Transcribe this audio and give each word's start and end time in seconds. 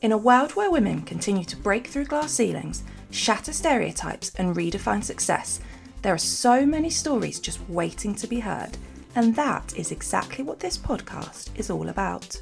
In 0.00 0.12
a 0.12 0.16
world 0.16 0.52
where 0.52 0.70
women 0.70 1.02
continue 1.02 1.42
to 1.46 1.56
break 1.56 1.88
through 1.88 2.04
glass 2.04 2.30
ceilings, 2.30 2.84
shatter 3.10 3.52
stereotypes, 3.52 4.32
and 4.36 4.54
redefine 4.54 5.02
success, 5.02 5.58
there 6.02 6.14
are 6.14 6.18
so 6.18 6.64
many 6.64 6.88
stories 6.88 7.40
just 7.40 7.58
waiting 7.68 8.14
to 8.14 8.28
be 8.28 8.38
heard, 8.38 8.78
and 9.16 9.34
that 9.34 9.76
is 9.76 9.90
exactly 9.90 10.44
what 10.44 10.60
this 10.60 10.78
podcast 10.78 11.50
is 11.58 11.68
all 11.68 11.88
about. 11.88 12.40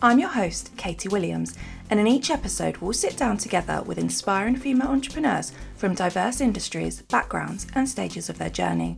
I'm 0.00 0.20
your 0.20 0.28
host, 0.28 0.70
Katie 0.76 1.08
Williams, 1.08 1.56
and 1.90 1.98
in 1.98 2.06
each 2.06 2.30
episode, 2.30 2.76
we'll 2.76 2.92
sit 2.92 3.16
down 3.16 3.36
together 3.38 3.82
with 3.82 3.98
inspiring 3.98 4.54
female 4.54 4.86
entrepreneurs 4.86 5.52
from 5.74 5.96
diverse 5.96 6.40
industries, 6.40 7.02
backgrounds, 7.02 7.66
and 7.74 7.88
stages 7.88 8.28
of 8.28 8.38
their 8.38 8.48
journey. 8.48 8.96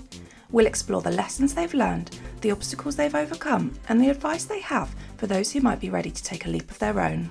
We'll 0.51 0.67
explore 0.67 1.01
the 1.01 1.11
lessons 1.11 1.55
they've 1.55 1.73
learned, 1.73 2.19
the 2.43 2.51
obstacles 2.51 2.97
they've 2.97 3.15
overcome, 3.15 3.79
and 3.89 3.99
the 3.99 4.11
advice 4.11 4.45
they 4.45 4.61
have 4.61 4.95
for 5.17 5.27
those 5.27 5.53
who 5.53 5.63
might 5.63 5.81
be 5.81 5.89
ready 5.89 6.11
to 6.11 6.23
take 6.23 6.45
a 6.45 6.51
leap 6.51 6.71
of 6.71 6.79
their 6.81 7.01
own. 7.01 7.31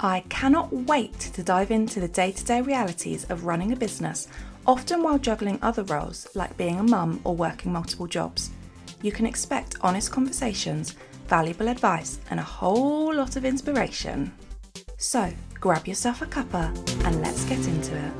I 0.00 0.24
cannot 0.28 0.72
wait 0.72 1.18
to 1.18 1.42
dive 1.42 1.70
into 1.70 2.00
the 2.00 2.08
day 2.08 2.32
to 2.32 2.44
day 2.44 2.60
realities 2.60 3.24
of 3.30 3.44
running 3.44 3.72
a 3.72 3.76
business, 3.76 4.28
often 4.66 5.02
while 5.02 5.18
juggling 5.18 5.58
other 5.62 5.84
roles 5.84 6.26
like 6.34 6.56
being 6.56 6.78
a 6.78 6.82
mum 6.82 7.20
or 7.24 7.34
working 7.34 7.72
multiple 7.72 8.06
jobs. 8.06 8.50
You 9.02 9.12
can 9.12 9.26
expect 9.26 9.76
honest 9.80 10.10
conversations, 10.10 10.94
valuable 11.28 11.68
advice, 11.68 12.20
and 12.30 12.40
a 12.40 12.44
whole 12.44 13.14
lot 13.14 13.36
of 13.36 13.44
inspiration. 13.44 14.32
So, 14.98 15.32
grab 15.60 15.86
yourself 15.86 16.22
a 16.22 16.26
cuppa 16.26 16.68
and 17.04 17.20
let's 17.20 17.44
get 17.44 17.66
into 17.66 17.96
it. 17.96 18.12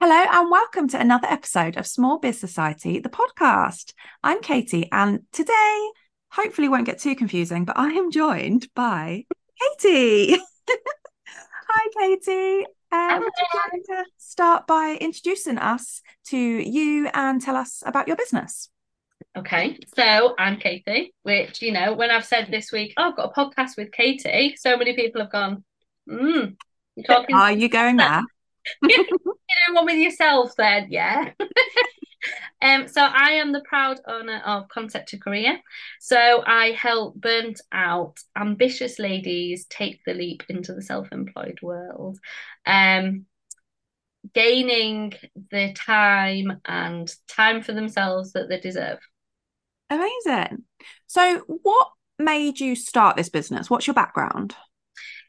Hello, 0.00 0.24
and 0.30 0.50
welcome 0.50 0.88
to 0.88 1.00
another 1.00 1.28
episode 1.28 1.76
of 1.76 1.86
Small 1.86 2.18
Biz 2.18 2.40
Society, 2.40 2.98
the 2.98 3.08
podcast. 3.08 3.92
I'm 4.24 4.42
Katie, 4.42 4.88
and 4.90 5.20
today, 5.32 5.90
hopefully, 6.32 6.68
won't 6.68 6.86
get 6.86 6.98
too 6.98 7.14
confusing, 7.14 7.64
but 7.64 7.78
I 7.78 7.88
am 7.90 8.10
joined 8.10 8.68
by 8.74 9.24
Katie. 9.60 10.36
Hi, 11.68 11.88
Katie. 11.98 12.66
Um, 12.90 13.20
would 13.20 13.32
you 13.38 13.60
like 13.72 13.82
to 13.84 14.04
start 14.18 14.66
by 14.66 14.98
introducing 15.00 15.58
us 15.58 16.02
to 16.26 16.36
you 16.36 17.08
and 17.14 17.40
tell 17.40 17.56
us 17.56 17.82
about 17.86 18.08
your 18.08 18.16
business? 18.16 18.68
Okay, 19.36 19.78
so 19.96 20.34
I'm 20.38 20.58
Katie, 20.58 21.14
which, 21.22 21.62
you 21.62 21.72
know, 21.72 21.94
when 21.94 22.10
I've 22.10 22.26
said 22.26 22.48
this 22.50 22.70
week, 22.70 22.92
oh, 22.98 23.10
I've 23.10 23.16
got 23.16 23.32
a 23.34 23.40
podcast 23.40 23.78
with 23.78 23.92
Katie, 23.92 24.56
so 24.58 24.76
many 24.76 24.94
people 24.94 25.22
have 25.22 25.32
gone, 25.32 25.64
hmm, 26.06 26.48
you 26.96 27.04
talking? 27.04 27.34
Are 27.34 27.52
you 27.52 27.70
going 27.70 27.96
there? 27.96 28.22
you 28.82 28.98
know 28.98 29.74
one 29.74 29.86
with 29.86 29.96
yourself 29.96 30.52
then, 30.58 30.88
yeah. 30.90 31.30
um, 32.60 32.88
so 32.88 33.02
I 33.02 33.32
am 33.32 33.52
the 33.52 33.62
proud 33.62 34.00
owner 34.06 34.40
of 34.44 34.68
Concept 34.68 35.08
to 35.10 35.18
Career. 35.18 35.60
So 36.00 36.42
I 36.46 36.72
help 36.72 37.16
burnt 37.16 37.60
out, 37.72 38.18
ambitious 38.36 38.98
ladies 38.98 39.66
take 39.66 40.04
the 40.04 40.14
leap 40.14 40.44
into 40.48 40.72
the 40.72 40.82
self-employed 40.82 41.58
world. 41.62 42.18
Um, 42.66 43.26
gaining 44.34 45.12
the 45.50 45.72
time 45.74 46.60
and 46.64 47.12
time 47.28 47.62
for 47.62 47.72
themselves 47.72 48.32
that 48.32 48.48
they 48.48 48.60
deserve. 48.60 48.98
Amazing. 49.90 50.64
So 51.06 51.40
what 51.46 51.90
made 52.18 52.60
you 52.60 52.74
start 52.74 53.16
this 53.16 53.28
business? 53.28 53.68
What's 53.68 53.86
your 53.86 53.94
background? 53.94 54.54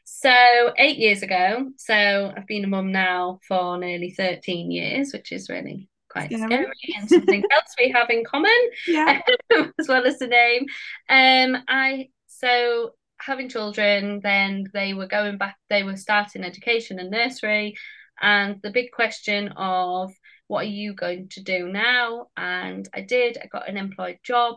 So 0.04 0.72
eight 0.78 0.96
years 0.96 1.22
ago, 1.22 1.70
so 1.76 2.32
I've 2.34 2.46
been 2.46 2.64
a 2.64 2.68
mum 2.68 2.92
now 2.92 3.40
for 3.46 3.76
nearly 3.78 4.10
13 4.10 4.70
years, 4.70 5.12
which 5.12 5.32
is 5.32 5.50
really 5.50 5.88
quite 6.14 6.32
scary, 6.32 6.48
scary 6.48 6.94
and 6.96 7.08
something 7.08 7.42
else 7.52 7.74
we 7.78 7.90
have 7.90 8.08
in 8.10 8.24
common, 8.24 8.50
yeah. 8.86 9.20
as 9.78 9.88
well 9.88 10.06
as 10.06 10.18
the 10.18 10.26
name. 10.26 10.66
Um, 11.08 11.62
I 11.68 12.08
so 12.26 12.92
having 13.20 13.48
children, 13.48 14.20
then 14.22 14.66
they 14.72 14.94
were 14.94 15.06
going 15.06 15.38
back, 15.38 15.56
they 15.70 15.82
were 15.82 15.96
starting 15.96 16.44
education 16.44 16.98
and 16.98 17.10
nursery, 17.10 17.74
and 18.20 18.60
the 18.62 18.70
big 18.70 18.92
question 18.92 19.48
of 19.56 20.12
what 20.46 20.66
are 20.66 20.68
you 20.68 20.94
going 20.94 21.28
to 21.30 21.42
do 21.42 21.68
now? 21.68 22.26
And 22.36 22.88
I 22.94 23.00
did, 23.00 23.38
I 23.42 23.46
got 23.46 23.68
an 23.68 23.76
employed 23.76 24.18
job 24.22 24.56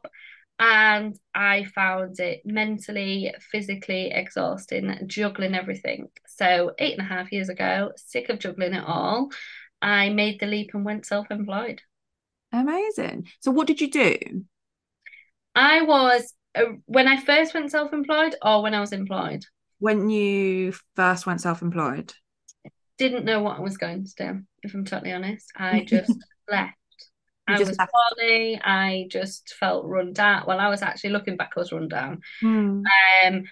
and 0.59 1.17
I 1.35 1.65
found 1.65 2.19
it 2.19 2.41
mentally, 2.43 3.33
physically 3.51 4.11
exhausting, 4.11 4.97
juggling 5.05 5.53
everything. 5.53 6.09
So, 6.25 6.73
eight 6.79 6.97
and 6.97 7.01
a 7.01 7.13
half 7.13 7.31
years 7.31 7.49
ago, 7.49 7.91
sick 7.95 8.29
of 8.29 8.39
juggling 8.39 8.73
it 8.73 8.83
all, 8.85 9.29
I 9.81 10.09
made 10.09 10.39
the 10.39 10.45
leap 10.45 10.71
and 10.73 10.85
went 10.85 11.05
self 11.05 11.29
employed. 11.31 11.81
Amazing. 12.51 13.27
So, 13.39 13.51
what 13.51 13.67
did 13.67 13.81
you 13.81 13.91
do? 13.91 14.17
I 15.55 15.81
was, 15.81 16.33
uh, 16.55 16.63
when 16.85 17.07
I 17.07 17.19
first 17.19 17.53
went 17.53 17.71
self 17.71 17.93
employed 17.93 18.35
or 18.41 18.61
when 18.61 18.73
I 18.73 18.79
was 18.79 18.93
employed? 18.93 19.43
When 19.79 20.09
you 20.09 20.73
first 20.95 21.25
went 21.25 21.41
self 21.41 21.61
employed? 21.61 22.13
Didn't 22.97 23.25
know 23.25 23.41
what 23.41 23.57
I 23.57 23.61
was 23.61 23.77
going 23.77 24.05
to 24.05 24.13
do, 24.15 24.41
if 24.63 24.73
I'm 24.73 24.85
totally 24.85 25.13
honest. 25.13 25.45
I 25.55 25.81
just 25.87 26.13
left 26.49 26.73
I 27.47 27.59
was 27.59 27.77
poorly. 27.77 28.59
I 28.61 29.07
just 29.09 29.53
felt 29.59 29.85
run 29.85 30.13
down. 30.13 30.43
Well, 30.47 30.59
I 30.59 30.67
was 30.67 30.81
actually 30.81 31.11
looking 31.11 31.37
back, 31.37 31.51
I 31.55 31.59
was 31.59 31.71
run 31.71 31.87
down. 31.87 32.21
Hmm. 32.41 32.81
Um, 33.25 33.43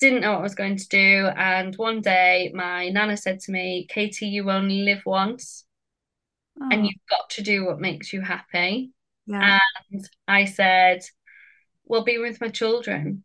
didn't 0.00 0.20
know 0.20 0.32
what 0.32 0.40
I 0.40 0.42
was 0.42 0.54
going 0.54 0.76
to 0.76 0.88
do. 0.88 1.28
And 1.36 1.74
one 1.76 2.02
day, 2.02 2.52
my 2.54 2.90
nana 2.90 3.16
said 3.16 3.40
to 3.40 3.52
me, 3.52 3.86
Katie, 3.88 4.28
you 4.28 4.50
only 4.50 4.82
live 4.82 5.02
once 5.06 5.64
oh. 6.60 6.68
and 6.70 6.86
you've 6.86 6.94
got 7.10 7.30
to 7.30 7.42
do 7.42 7.64
what 7.64 7.80
makes 7.80 8.12
you 8.12 8.20
happy. 8.20 8.92
Yeah. 9.26 9.58
And 9.90 10.08
I 10.26 10.44
said, 10.46 11.02
Well, 11.84 12.04
be 12.04 12.18
with 12.18 12.40
my 12.40 12.48
children. 12.48 13.24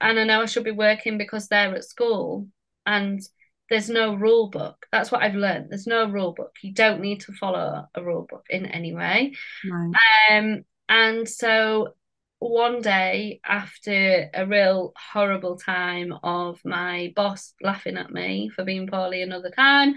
And 0.00 0.18
I 0.18 0.24
know 0.24 0.42
I 0.42 0.46
should 0.46 0.64
be 0.64 0.70
working 0.70 1.18
because 1.18 1.48
they're 1.48 1.74
at 1.74 1.84
school. 1.84 2.48
And 2.86 3.20
there's 3.68 3.88
no 3.88 4.14
rule 4.14 4.48
book. 4.48 4.86
That's 4.90 5.12
what 5.12 5.22
I've 5.22 5.36
learned. 5.36 5.70
There's 5.70 5.86
no 5.86 6.08
rule 6.08 6.32
book. 6.32 6.56
You 6.62 6.72
don't 6.72 7.00
need 7.00 7.20
to 7.22 7.32
follow 7.32 7.86
a 7.94 8.02
rule 8.02 8.26
book 8.28 8.46
in 8.50 8.66
any 8.66 8.92
way. 8.92 9.34
Right. 9.70 9.92
Um, 10.30 10.64
and 10.88 11.28
so 11.28 11.94
one 12.40 12.80
day 12.80 13.40
after 13.44 14.28
a 14.34 14.46
real 14.46 14.92
horrible 14.96 15.56
time 15.56 16.12
of 16.24 16.58
my 16.64 17.12
boss 17.14 17.54
laughing 17.62 17.96
at 17.96 18.10
me 18.10 18.48
for 18.48 18.64
being 18.64 18.88
poorly 18.88 19.22
another 19.22 19.50
time, 19.50 19.94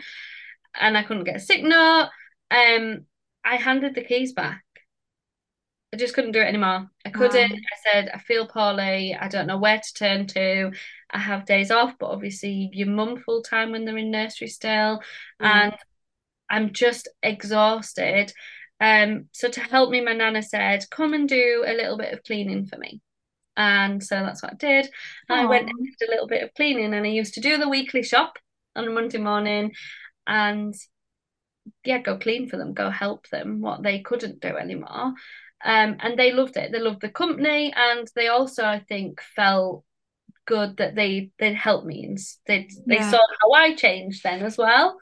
and 0.79 0.97
I 0.97 1.03
couldn't 1.03 1.23
get 1.23 1.37
a 1.37 1.39
sick 1.39 1.63
note, 1.63 2.09
um, 2.51 3.05
I 3.43 3.55
handed 3.55 3.95
the 3.95 4.03
keys 4.03 4.33
back. 4.33 4.63
I 5.93 5.95
just 5.95 6.15
couldn't 6.15 6.31
do 6.31 6.41
it 6.41 6.47
anymore. 6.47 6.89
I 7.05 7.09
couldn't. 7.11 7.51
Um, 7.51 7.57
I 7.57 7.91
said, 7.91 8.09
I 8.11 8.17
feel 8.17 8.47
poorly. 8.47 9.15
I 9.19 9.27
don't 9.27 9.45
know 9.45 9.59
where 9.59 9.77
to 9.77 9.93
turn 9.93 10.25
to. 10.27 10.71
I 11.11 11.19
have 11.19 11.45
days 11.45 11.69
off, 11.69 11.93
but 11.99 12.09
obviously 12.09 12.71
your 12.73 12.87
mum 12.87 13.17
full 13.17 13.43
time 13.43 13.71
when 13.71 13.85
they're 13.85 13.97
in 13.97 14.09
nursery 14.09 14.47
still, 14.47 14.99
mm. 14.99 15.01
and 15.39 15.75
I'm 16.49 16.73
just 16.73 17.07
exhausted. 17.21 18.33
Um, 18.79 19.29
so 19.33 19.49
to 19.49 19.61
help 19.61 19.91
me, 19.91 20.01
my 20.01 20.13
nana 20.13 20.41
said, 20.41 20.85
"Come 20.89 21.13
and 21.13 21.29
do 21.29 21.63
a 21.65 21.73
little 21.73 21.97
bit 21.97 22.11
of 22.11 22.23
cleaning 22.23 22.65
for 22.65 22.77
me." 22.77 22.99
And 23.55 24.03
so 24.03 24.15
that's 24.15 24.41
what 24.41 24.53
I 24.53 24.55
did. 24.55 24.89
I 25.29 25.45
went 25.45 25.69
and 25.69 25.77
did 25.99 26.09
a 26.09 26.11
little 26.11 26.27
bit 26.27 26.41
of 26.41 26.55
cleaning, 26.55 26.93
and 26.95 27.05
I 27.05 27.09
used 27.09 27.35
to 27.35 27.41
do 27.41 27.57
the 27.57 27.69
weekly 27.69 28.01
shop 28.01 28.39
on 28.75 28.87
a 28.87 28.89
Monday 28.89 29.19
morning, 29.19 29.73
and 30.25 30.73
yeah, 31.85 31.99
go 31.99 32.17
clean 32.17 32.47
for 32.47 32.57
them, 32.57 32.73
go 32.73 32.89
help 32.89 33.27
them 33.29 33.61
what 33.61 33.83
they 33.83 33.99
couldn't 33.99 34.41
do 34.41 34.55
anymore. 34.55 35.13
Um, 35.65 35.97
and 35.99 36.17
they 36.17 36.33
loved 36.33 36.57
it. 36.57 36.71
They 36.71 36.79
loved 36.79 37.01
the 37.01 37.09
company, 37.09 37.73
and 37.75 38.07
they 38.15 38.27
also, 38.27 38.65
I 38.65 38.79
think, 38.79 39.21
felt 39.35 39.85
good 40.45 40.77
that 40.77 40.95
they 40.95 41.31
they'd 41.39 41.55
help 41.55 41.85
me 41.85 42.03
and 42.03 42.17
they 42.47 42.67
they 42.85 42.95
yeah. 42.95 43.09
saw 43.09 43.19
how 43.41 43.51
I 43.51 43.75
changed 43.75 44.23
then 44.23 44.43
as 44.43 44.57
well. 44.57 44.97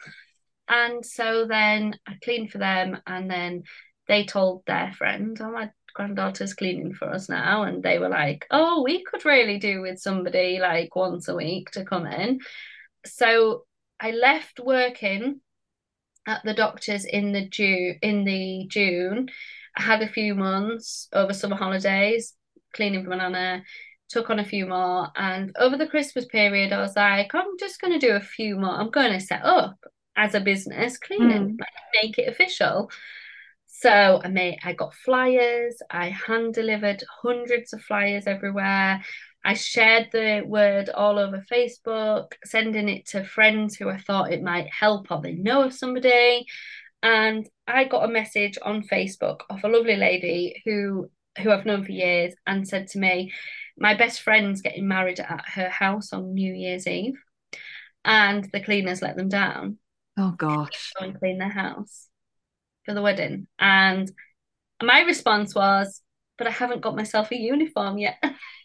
And 0.68 1.06
so 1.06 1.46
then 1.48 1.96
I 2.08 2.14
cleaned 2.24 2.52
for 2.52 2.60
them 2.60 3.02
and 3.06 3.30
then 3.30 3.64
they 4.08 4.26
told 4.26 4.64
their 4.66 4.94
friend, 4.98 5.38
Oh 5.42 5.52
my 5.52 5.72
granddaughter's 5.94 6.54
cleaning 6.54 6.94
for 6.94 7.10
us 7.10 7.28
now. 7.28 7.64
And 7.64 7.84
they 7.84 8.00
were 8.00 8.10
like, 8.10 8.46
Oh, 8.52 8.84
we 8.84 9.04
could 9.04 9.26
really 9.26 9.60
do 9.60 9.82
with 9.82 10.00
somebody 10.00 10.60
like 10.60 10.96
once 10.96 11.28
a 11.28 11.36
week 11.36 11.72
to 11.72 11.84
come 11.84 12.06
in. 12.06 12.40
So 13.06 13.66
I 14.00 14.12
left 14.12 14.60
working 14.60 15.42
at 16.28 16.42
the 16.44 16.54
doctor's 16.54 17.06
in 17.06 17.32
the 17.32 17.48
June 17.48 17.98
in 18.02 18.24
the 18.24 18.66
June. 18.70 19.30
I 19.76 19.82
had 19.84 20.02
a 20.02 20.08
few 20.08 20.36
months 20.36 21.08
over 21.14 21.34
summer 21.34 21.56
holidays 21.56 22.34
cleaning 22.74 23.04
for 23.04 23.10
my 23.10 23.18
nana 23.18 23.64
took 24.12 24.30
on 24.30 24.40
a 24.40 24.46
few 24.46 24.68
more. 24.68 25.08
And 25.16 25.56
over 25.58 25.78
the 25.78 25.88
Christmas 25.88 26.26
period, 26.26 26.74
I 26.74 26.82
was 26.82 26.96
like, 26.96 27.34
I'm 27.34 27.58
just 27.60 27.80
going 27.80 27.98
to 27.98 28.06
do 28.06 28.14
a 28.14 28.22
few 28.22 28.58
more. 28.58 28.72
I'm 28.72 28.92
going 28.92 29.14
to 29.14 29.20
set 29.20 29.44
up 29.44 29.78
as 30.16 30.36
a 30.36 30.42
business 30.42 30.98
cleaning, 30.98 31.56
mm. 31.56 31.60
like, 31.60 32.04
make 32.04 32.18
it 32.18 32.28
official. 32.28 32.92
So 33.68 34.22
I 34.24 34.28
made, 34.28 34.60
I 34.64 34.74
got 34.74 34.94
flyers. 34.94 35.82
I 35.90 36.10
hand 36.10 36.54
delivered 36.54 37.04
hundreds 37.24 37.74
of 37.74 37.82
flyers 37.82 38.28
everywhere. 38.28 39.02
I 39.44 39.56
shared 39.56 40.10
the 40.12 40.44
word 40.46 40.90
all 40.90 41.18
over 41.18 41.44
Facebook, 41.52 42.34
sending 42.46 42.90
it 42.90 43.08
to 43.08 43.24
friends 43.24 43.76
who 43.76 43.90
I 43.90 43.98
thought 43.98 44.32
it 44.32 44.44
might 44.44 44.72
help 44.72 45.12
or 45.12 45.22
they 45.22 45.34
know 45.34 45.64
of 45.64 45.74
somebody. 45.74 46.46
And 47.04 47.50
I 47.68 47.86
got 47.86 48.08
a 48.08 48.12
message 48.14 48.58
on 48.62 48.84
Facebook 48.84 49.42
of 49.50 49.64
a 49.64 49.68
lovely 49.68 49.96
lady 49.96 50.62
who 50.66 51.10
who 51.42 51.50
I've 51.50 51.66
known 51.66 51.86
for 51.86 51.92
years 51.92 52.34
and 52.46 52.68
said 52.68 52.88
to 52.90 53.00
me, 53.00 53.32
my 53.78 53.96
best 53.96 54.22
friend's 54.22 54.62
getting 54.62 54.88
married 54.88 55.20
at 55.20 55.44
her 55.48 55.70
house 55.70 56.14
on 56.14 56.34
New 56.34 56.54
Year's 56.54 56.88
Eve, 56.88 57.18
and 58.04 58.48
the 58.52 58.62
cleaners 58.62 59.02
let 59.02 59.16
them 59.16 59.30
down. 59.30 59.78
Oh 60.18 60.32
gosh. 60.32 60.92
Go 61.00 61.06
and 61.06 61.18
clean 61.18 61.38
their 61.38 61.50
house 61.50 62.08
for 62.86 62.94
the 62.94 63.02
wedding. 63.02 63.48
And 63.58 64.12
my 64.84 65.02
response 65.02 65.56
was, 65.56 66.02
but 66.38 66.48
I 66.48 66.52
haven't 66.52 66.82
got 66.82 66.96
myself 66.96 67.32
a 67.32 67.38
uniform 67.38 67.98
yet. 67.98 68.22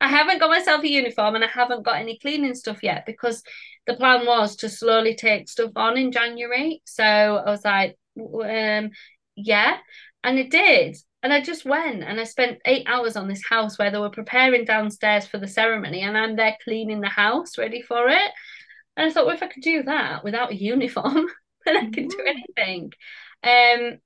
I 0.00 0.08
haven't 0.08 0.40
got 0.40 0.50
myself 0.50 0.84
a 0.84 0.88
uniform 0.88 1.34
and 1.34 1.44
I 1.44 1.48
haven't 1.48 1.82
got 1.82 1.96
any 1.96 2.18
cleaning 2.18 2.54
stuff 2.54 2.82
yet 2.82 3.06
because 3.06 3.42
the 3.86 3.94
plan 3.94 4.26
was 4.26 4.56
to 4.56 4.68
slowly 4.68 5.14
take 5.14 5.48
stuff 5.48 5.72
on 5.74 5.96
in 5.96 6.12
January. 6.12 6.82
So 6.84 7.02
I 7.02 7.50
was 7.50 7.64
like, 7.64 7.96
um, 8.18 8.90
yeah. 9.36 9.78
And 10.22 10.38
it 10.38 10.50
did. 10.50 10.96
And 11.22 11.32
I 11.32 11.40
just 11.40 11.64
went 11.64 12.04
and 12.04 12.20
I 12.20 12.24
spent 12.24 12.60
eight 12.66 12.86
hours 12.86 13.16
on 13.16 13.26
this 13.26 13.42
house 13.48 13.78
where 13.78 13.90
they 13.90 13.98
were 13.98 14.10
preparing 14.10 14.64
downstairs 14.64 15.26
for 15.26 15.38
the 15.38 15.48
ceremony 15.48 16.02
and 16.02 16.16
I'm 16.16 16.36
there 16.36 16.56
cleaning 16.62 17.00
the 17.00 17.08
house 17.08 17.58
ready 17.58 17.82
for 17.82 18.08
it. 18.08 18.30
And 18.96 19.10
I 19.10 19.12
thought, 19.12 19.26
well, 19.26 19.34
if 19.34 19.42
I 19.42 19.48
could 19.48 19.62
do 19.62 19.82
that 19.84 20.24
without 20.24 20.52
a 20.52 20.56
uniform, 20.56 21.26
then 21.64 21.76
I 21.76 21.90
can 21.90 22.08
do 22.08 22.24
anything. 22.26 22.92
Um, 23.42 23.98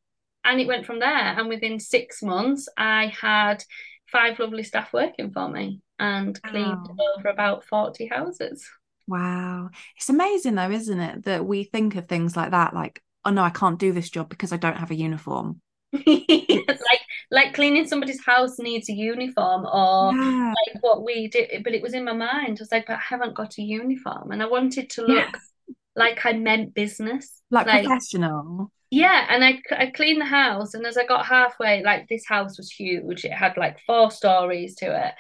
and 0.45 0.61
it 0.61 0.67
went 0.67 0.87
from 0.87 1.01
there. 1.01 1.11
And 1.11 1.49
within 1.49 1.79
six 1.79 2.23
months, 2.23 2.69
I 2.77 3.13
had 3.21 3.63
five 4.11 4.39
lovely 4.39 4.62
staff 4.62 4.93
working 4.93 5.31
for 5.33 5.49
me 5.49 5.81
and 5.99 6.41
cleaned 6.43 6.89
wow. 6.89 6.97
over 7.19 7.29
about 7.29 7.65
40 7.65 8.07
houses. 8.07 8.69
Wow. 9.07 9.71
It's 9.97 10.09
amazing 10.09 10.55
though, 10.55 10.71
isn't 10.71 11.01
it? 11.01 11.25
That 11.25 11.45
we 11.45 11.65
think 11.65 11.97
of 11.97 12.09
things 12.09 12.37
like 12.37 12.53
that, 12.53 12.75
like, 12.75 13.03
oh 13.25 13.31
no, 13.31 13.43
I 13.43 13.51
can't 13.51 13.79
do 13.79 13.93
this 13.93 14.11
job 14.11 14.29
because 14.29 14.53
I 14.53 14.57
don't 14.57 14.79
have 14.79 14.91
a 14.91 14.97
uniform. 14.97 15.61
like 16.07 17.01
like 17.33 17.53
cleaning 17.53 17.87
somebody's 17.87 18.25
house 18.25 18.61
needs 18.61 18.89
a 18.89 18.93
uniform 18.93 19.67
or 19.67 20.15
yeah. 20.15 20.55
like 20.55 20.83
what 20.83 21.05
we 21.05 21.27
did 21.27 21.65
but 21.65 21.75
it 21.75 21.83
was 21.83 21.95
in 21.95 22.05
my 22.05 22.13
mind 22.13 22.59
I 22.61 22.63
was 22.63 22.71
like 22.71 22.87
but 22.87 22.95
I 22.99 23.01
haven't 23.01 23.35
got 23.35 23.59
a 23.59 23.63
uniform 23.63 24.31
and 24.31 24.41
I 24.41 24.47
wanted 24.47 24.89
to 24.91 25.03
look 25.03 25.33
yeah. 25.33 25.75
like 25.97 26.25
I 26.25 26.35
meant 26.35 26.75
business 26.75 27.43
like, 27.51 27.67
like 27.67 27.87
professional 27.87 28.71
yeah 28.91 29.27
and 29.29 29.45
I, 29.45 29.61
I 29.71 29.87
cleaned 29.91 30.21
the 30.21 30.27
house 30.27 30.75
and 30.75 30.85
as 30.87 30.97
I 30.97 31.07
got 31.07 31.27
halfway 31.27 31.83
like 31.83 32.09
this 32.09 32.27
house 32.27 32.57
was 32.57 32.71
huge 32.71 33.25
it 33.25 33.33
had 33.33 33.57
like 33.57 33.79
four 33.87 34.11
stories 34.11 34.75
to 34.77 35.07
it 35.07 35.15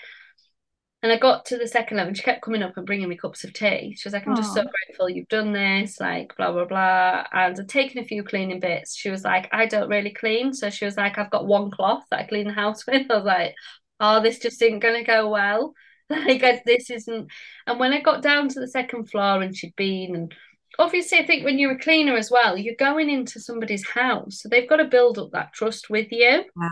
and 1.02 1.10
I 1.10 1.16
got 1.16 1.46
to 1.46 1.56
the 1.56 1.66
second 1.66 1.96
level 1.96 2.08
and 2.08 2.16
she 2.16 2.22
kept 2.22 2.42
coming 2.42 2.62
up 2.62 2.76
and 2.76 2.84
bringing 2.84 3.08
me 3.08 3.16
cups 3.16 3.42
of 3.44 3.54
tea. 3.54 3.96
She 3.96 4.06
was 4.06 4.12
like, 4.12 4.26
I'm 4.26 4.34
Aww. 4.34 4.36
just 4.36 4.52
so 4.52 4.62
grateful 4.62 5.08
you've 5.08 5.28
done 5.28 5.52
this, 5.52 5.98
like, 5.98 6.36
blah, 6.36 6.52
blah, 6.52 6.66
blah. 6.66 7.24
And 7.32 7.58
I'd 7.58 7.68
taken 7.70 7.98
a 8.02 8.04
few 8.04 8.22
cleaning 8.22 8.60
bits. 8.60 8.94
She 8.96 9.08
was 9.08 9.24
like, 9.24 9.48
I 9.50 9.64
don't 9.64 9.88
really 9.88 10.12
clean. 10.12 10.52
So 10.52 10.68
she 10.68 10.84
was 10.84 10.98
like, 10.98 11.16
I've 11.16 11.30
got 11.30 11.46
one 11.46 11.70
cloth 11.70 12.04
that 12.10 12.20
I 12.20 12.26
clean 12.26 12.48
the 12.48 12.52
house 12.52 12.86
with. 12.86 13.10
I 13.10 13.14
was 13.16 13.24
like, 13.24 13.54
oh, 13.98 14.22
this 14.22 14.40
just 14.40 14.60
isn't 14.60 14.80
going 14.80 15.02
to 15.02 15.04
go 15.04 15.28
well. 15.28 15.74
Like, 16.10 16.42
I, 16.42 16.60
this 16.66 16.90
isn't. 16.90 17.30
And 17.68 17.78
when 17.78 17.92
I 17.92 18.00
got 18.00 18.20
down 18.20 18.48
to 18.48 18.58
the 18.58 18.66
second 18.66 19.08
floor 19.08 19.42
and 19.42 19.56
she'd 19.56 19.76
been, 19.76 20.16
and 20.16 20.34
obviously, 20.78 21.18
I 21.18 21.26
think 21.26 21.44
when 21.44 21.58
you're 21.58 21.72
a 21.72 21.78
cleaner 21.78 22.16
as 22.16 22.30
well, 22.30 22.56
you're 22.56 22.74
going 22.76 23.10
into 23.10 23.40
somebody's 23.40 23.86
house. 23.86 24.40
So 24.42 24.48
they've 24.48 24.68
got 24.68 24.76
to 24.76 24.84
build 24.84 25.18
up 25.18 25.30
that 25.32 25.52
trust 25.52 25.90
with 25.90 26.08
you. 26.10 26.44
Yeah. 26.60 26.68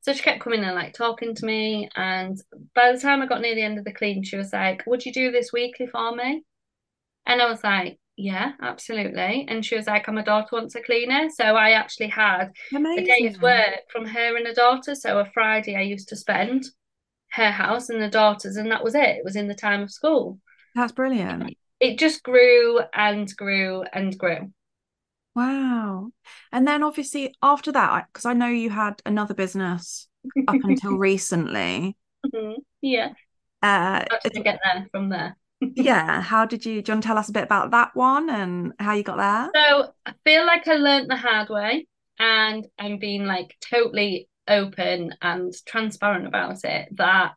So 0.00 0.12
she 0.12 0.22
kept 0.22 0.40
coming 0.40 0.64
and 0.64 0.74
like 0.74 0.94
talking 0.94 1.34
to 1.34 1.46
me. 1.46 1.88
And 1.94 2.40
by 2.74 2.92
the 2.92 2.98
time 3.00 3.20
I 3.20 3.26
got 3.26 3.40
near 3.40 3.54
the 3.54 3.62
end 3.62 3.78
of 3.78 3.84
the 3.84 3.92
clean, 3.92 4.22
she 4.22 4.36
was 4.36 4.52
like, 4.52 4.84
Would 4.86 5.04
you 5.04 5.12
do 5.12 5.30
this 5.30 5.52
weekly 5.52 5.86
for 5.86 6.14
me? 6.14 6.42
And 7.26 7.42
I 7.42 7.46
was 7.46 7.62
like, 7.62 7.98
Yeah, 8.16 8.52
absolutely. 8.62 9.44
And 9.48 9.64
she 9.64 9.76
was 9.76 9.86
like, 9.86 10.08
I'm 10.08 10.18
a 10.18 10.24
daughter 10.24 10.48
wants 10.52 10.76
a 10.76 10.80
cleaner. 10.80 11.28
So 11.30 11.44
I 11.44 11.72
actually 11.72 12.08
had 12.08 12.52
Amazing. 12.74 13.04
a 13.04 13.06
day's 13.06 13.40
work 13.40 13.80
from 13.90 14.06
her 14.06 14.36
and 14.36 14.46
her 14.46 14.54
daughter. 14.54 14.94
So 14.94 15.18
a 15.18 15.30
Friday 15.34 15.76
I 15.76 15.82
used 15.82 16.08
to 16.08 16.16
spend 16.16 16.64
her 17.32 17.50
house 17.50 17.90
and 17.90 18.00
the 18.00 18.08
daughters, 18.08 18.56
and 18.56 18.70
that 18.70 18.82
was 18.82 18.94
it. 18.94 19.02
It 19.02 19.24
was 19.24 19.36
in 19.36 19.48
the 19.48 19.54
time 19.54 19.82
of 19.82 19.90
school. 19.90 20.38
That's 20.74 20.92
brilliant. 20.92 21.56
It 21.80 21.98
just 21.98 22.22
grew 22.22 22.80
and 22.92 23.34
grew 23.36 23.84
and 23.92 24.16
grew. 24.16 24.52
Wow. 25.34 26.10
And 26.50 26.66
then 26.66 26.82
obviously 26.82 27.34
after 27.42 27.70
that, 27.72 28.08
because 28.12 28.24
I 28.24 28.32
know 28.32 28.48
you 28.48 28.70
had 28.70 29.00
another 29.06 29.34
business 29.34 30.08
up 30.48 30.56
until 30.64 30.92
recently. 30.98 31.96
Mm-hmm. 32.26 32.60
Yeah. 32.80 33.10
Uh, 33.62 34.04
to 34.24 34.40
get 34.40 34.60
there 34.64 34.88
from 34.90 35.08
there. 35.10 35.36
yeah. 35.60 36.20
How 36.20 36.44
did 36.44 36.66
you, 36.66 36.74
you 36.74 36.82
to 36.82 37.00
tell 37.00 37.18
us 37.18 37.28
a 37.28 37.32
bit 37.32 37.44
about 37.44 37.70
that 37.70 37.94
one 37.94 38.28
and 38.30 38.72
how 38.80 38.94
you 38.94 39.04
got 39.04 39.18
there? 39.18 39.50
So 39.54 39.92
I 40.06 40.12
feel 40.24 40.44
like 40.44 40.66
I 40.66 40.74
learned 40.74 41.10
the 41.10 41.16
hard 41.16 41.48
way 41.50 41.86
and 42.18 42.66
I'm 42.78 42.98
being 42.98 43.24
like 43.24 43.56
totally 43.60 44.28
open 44.48 45.14
and 45.22 45.52
transparent 45.66 46.26
about 46.26 46.64
it 46.64 46.88
that 46.96 47.34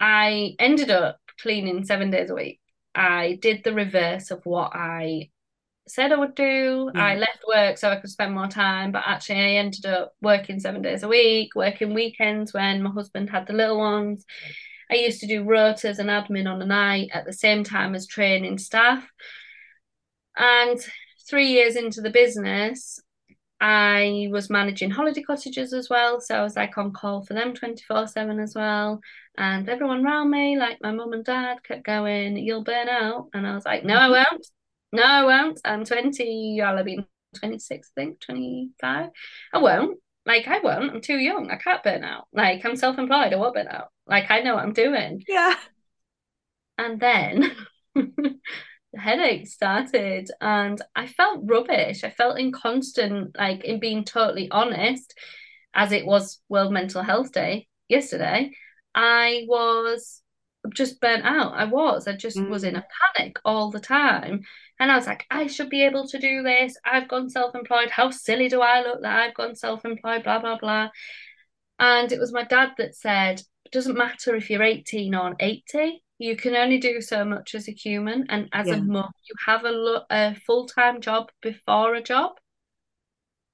I 0.00 0.56
ended 0.58 0.90
up 0.90 1.18
cleaning 1.40 1.84
seven 1.84 2.10
days 2.10 2.30
a 2.30 2.34
week. 2.34 2.60
I 2.94 3.38
did 3.40 3.64
the 3.64 3.74
reverse 3.74 4.30
of 4.30 4.44
what 4.46 4.74
I 4.74 5.30
said 5.86 6.12
I 6.12 6.16
would 6.16 6.34
do. 6.34 6.90
Yeah. 6.94 7.04
I 7.04 7.14
mm. 7.14 7.20
left 7.20 7.44
work 7.46 7.78
so 7.78 7.90
I 7.90 7.96
could 7.96 8.10
spend 8.10 8.34
more 8.34 8.48
time, 8.48 8.92
but 8.92 9.02
actually 9.06 9.40
I 9.40 9.58
ended 9.58 9.86
up 9.86 10.14
working 10.22 10.60
seven 10.60 10.82
days 10.82 11.02
a 11.02 11.08
week, 11.08 11.54
working 11.54 11.94
weekends 11.94 12.54
when 12.54 12.82
my 12.82 12.90
husband 12.90 13.30
had 13.30 13.46
the 13.46 13.52
little 13.52 13.78
ones. 13.78 14.24
I 14.90 14.96
used 14.96 15.20
to 15.20 15.26
do 15.26 15.44
rotas 15.44 15.98
and 15.98 16.10
admin 16.10 16.50
on 16.50 16.58
the 16.58 16.66
night 16.66 17.10
at 17.12 17.24
the 17.24 17.32
same 17.32 17.64
time 17.64 17.94
as 17.94 18.06
training 18.06 18.58
staff. 18.58 19.06
And 20.36 20.78
three 21.28 21.48
years 21.48 21.76
into 21.76 22.00
the 22.00 22.10
business, 22.10 23.00
I 23.60 24.28
was 24.30 24.50
managing 24.50 24.90
holiday 24.90 25.22
cottages 25.22 25.72
as 25.72 25.88
well. 25.88 26.20
So 26.20 26.36
I 26.36 26.42
was 26.42 26.56
like 26.56 26.76
on 26.76 26.92
call 26.92 27.24
for 27.24 27.34
them 27.34 27.54
24 27.54 28.08
7 28.08 28.40
as 28.40 28.54
well. 28.54 29.00
And 29.36 29.68
everyone 29.68 30.04
around 30.04 30.30
me, 30.30 30.56
like 30.56 30.78
my 30.80 30.92
mum 30.92 31.12
and 31.12 31.24
dad, 31.24 31.62
kept 31.64 31.84
going, 31.84 32.36
You'll 32.36 32.64
burn 32.64 32.88
out. 32.88 33.28
And 33.34 33.46
I 33.46 33.54
was 33.54 33.64
like, 33.64 33.84
No, 33.84 33.96
I 33.96 34.02
mm-hmm. 34.02 34.12
won't. 34.12 34.46
No, 34.92 35.02
I 35.02 35.24
won't. 35.24 35.60
I'm 35.64 35.84
20. 35.84 36.60
I'll 36.60 36.76
have 36.76 36.86
been 36.86 37.04
26, 37.34 37.90
I 37.96 38.00
think, 38.00 38.20
25. 38.20 39.10
I 39.52 39.58
won't. 39.58 39.98
Like, 40.26 40.46
I 40.46 40.60
won't. 40.60 40.92
I'm 40.92 41.00
too 41.00 41.18
young. 41.18 41.50
I 41.50 41.56
can't 41.56 41.82
burn 41.82 42.04
out. 42.04 42.28
Like, 42.32 42.64
I'm 42.64 42.76
self 42.76 42.98
employed. 42.98 43.32
I 43.32 43.36
won't 43.36 43.54
burn 43.54 43.68
out. 43.68 43.88
Like, 44.06 44.30
I 44.30 44.40
know 44.40 44.54
what 44.54 44.64
I'm 44.64 44.72
doing. 44.72 45.22
Yeah. 45.26 45.56
And 46.78 47.00
then 47.00 47.56
the 47.94 48.38
headache 48.96 49.48
started 49.48 50.30
and 50.40 50.80
I 50.94 51.06
felt 51.06 51.42
rubbish. 51.44 52.04
I 52.04 52.10
felt 52.10 52.38
in 52.38 52.52
constant, 52.52 53.36
like, 53.36 53.64
in 53.64 53.80
being 53.80 54.04
totally 54.04 54.50
honest, 54.50 55.14
as 55.74 55.92
it 55.92 56.06
was 56.06 56.40
World 56.48 56.72
Mental 56.72 57.02
Health 57.02 57.32
Day 57.32 57.66
yesterday, 57.88 58.52
I 58.94 59.44
was 59.48 60.22
just 60.72 61.00
burnt 61.00 61.24
out. 61.24 61.52
I 61.54 61.64
was. 61.64 62.08
I 62.08 62.16
just 62.16 62.36
mm. 62.36 62.48
was 62.48 62.64
in 62.64 62.76
a 62.76 62.80
mm. 62.80 63.16
panic 63.16 63.38
all 63.44 63.70
the 63.70 63.80
time. 63.80 64.42
And 64.80 64.90
I 64.90 64.96
was 64.96 65.06
like, 65.06 65.26
I 65.30 65.46
should 65.46 65.70
be 65.70 65.84
able 65.84 66.08
to 66.08 66.18
do 66.18 66.42
this. 66.42 66.76
I've 66.84 67.08
gone 67.08 67.28
self 67.28 67.54
employed. 67.54 67.90
How 67.90 68.10
silly 68.10 68.48
do 68.48 68.60
I 68.60 68.82
look 68.82 69.02
that 69.02 69.18
I've 69.18 69.34
gone 69.34 69.54
self 69.54 69.84
employed? 69.84 70.24
Blah, 70.24 70.40
blah, 70.40 70.58
blah. 70.58 70.88
And 71.78 72.10
it 72.10 72.18
was 72.18 72.32
my 72.32 72.44
dad 72.44 72.70
that 72.78 72.94
said, 72.94 73.40
it 73.64 73.72
doesn't 73.72 73.96
matter 73.96 74.34
if 74.34 74.48
you're 74.50 74.62
18 74.62 75.14
or 75.14 75.34
80, 75.38 76.02
you 76.18 76.36
can 76.36 76.54
only 76.54 76.78
do 76.78 77.00
so 77.00 77.24
much 77.24 77.54
as 77.54 77.68
a 77.68 77.72
human. 77.72 78.26
And 78.28 78.48
as 78.52 78.68
yeah. 78.68 78.74
a 78.74 78.80
mum, 78.80 79.10
you 79.28 79.34
have 79.46 79.64
a, 79.64 79.70
lo- 79.70 80.04
a 80.10 80.34
full 80.34 80.66
time 80.66 81.00
job 81.00 81.30
before 81.42 81.94
a 81.94 82.02
job. 82.02 82.32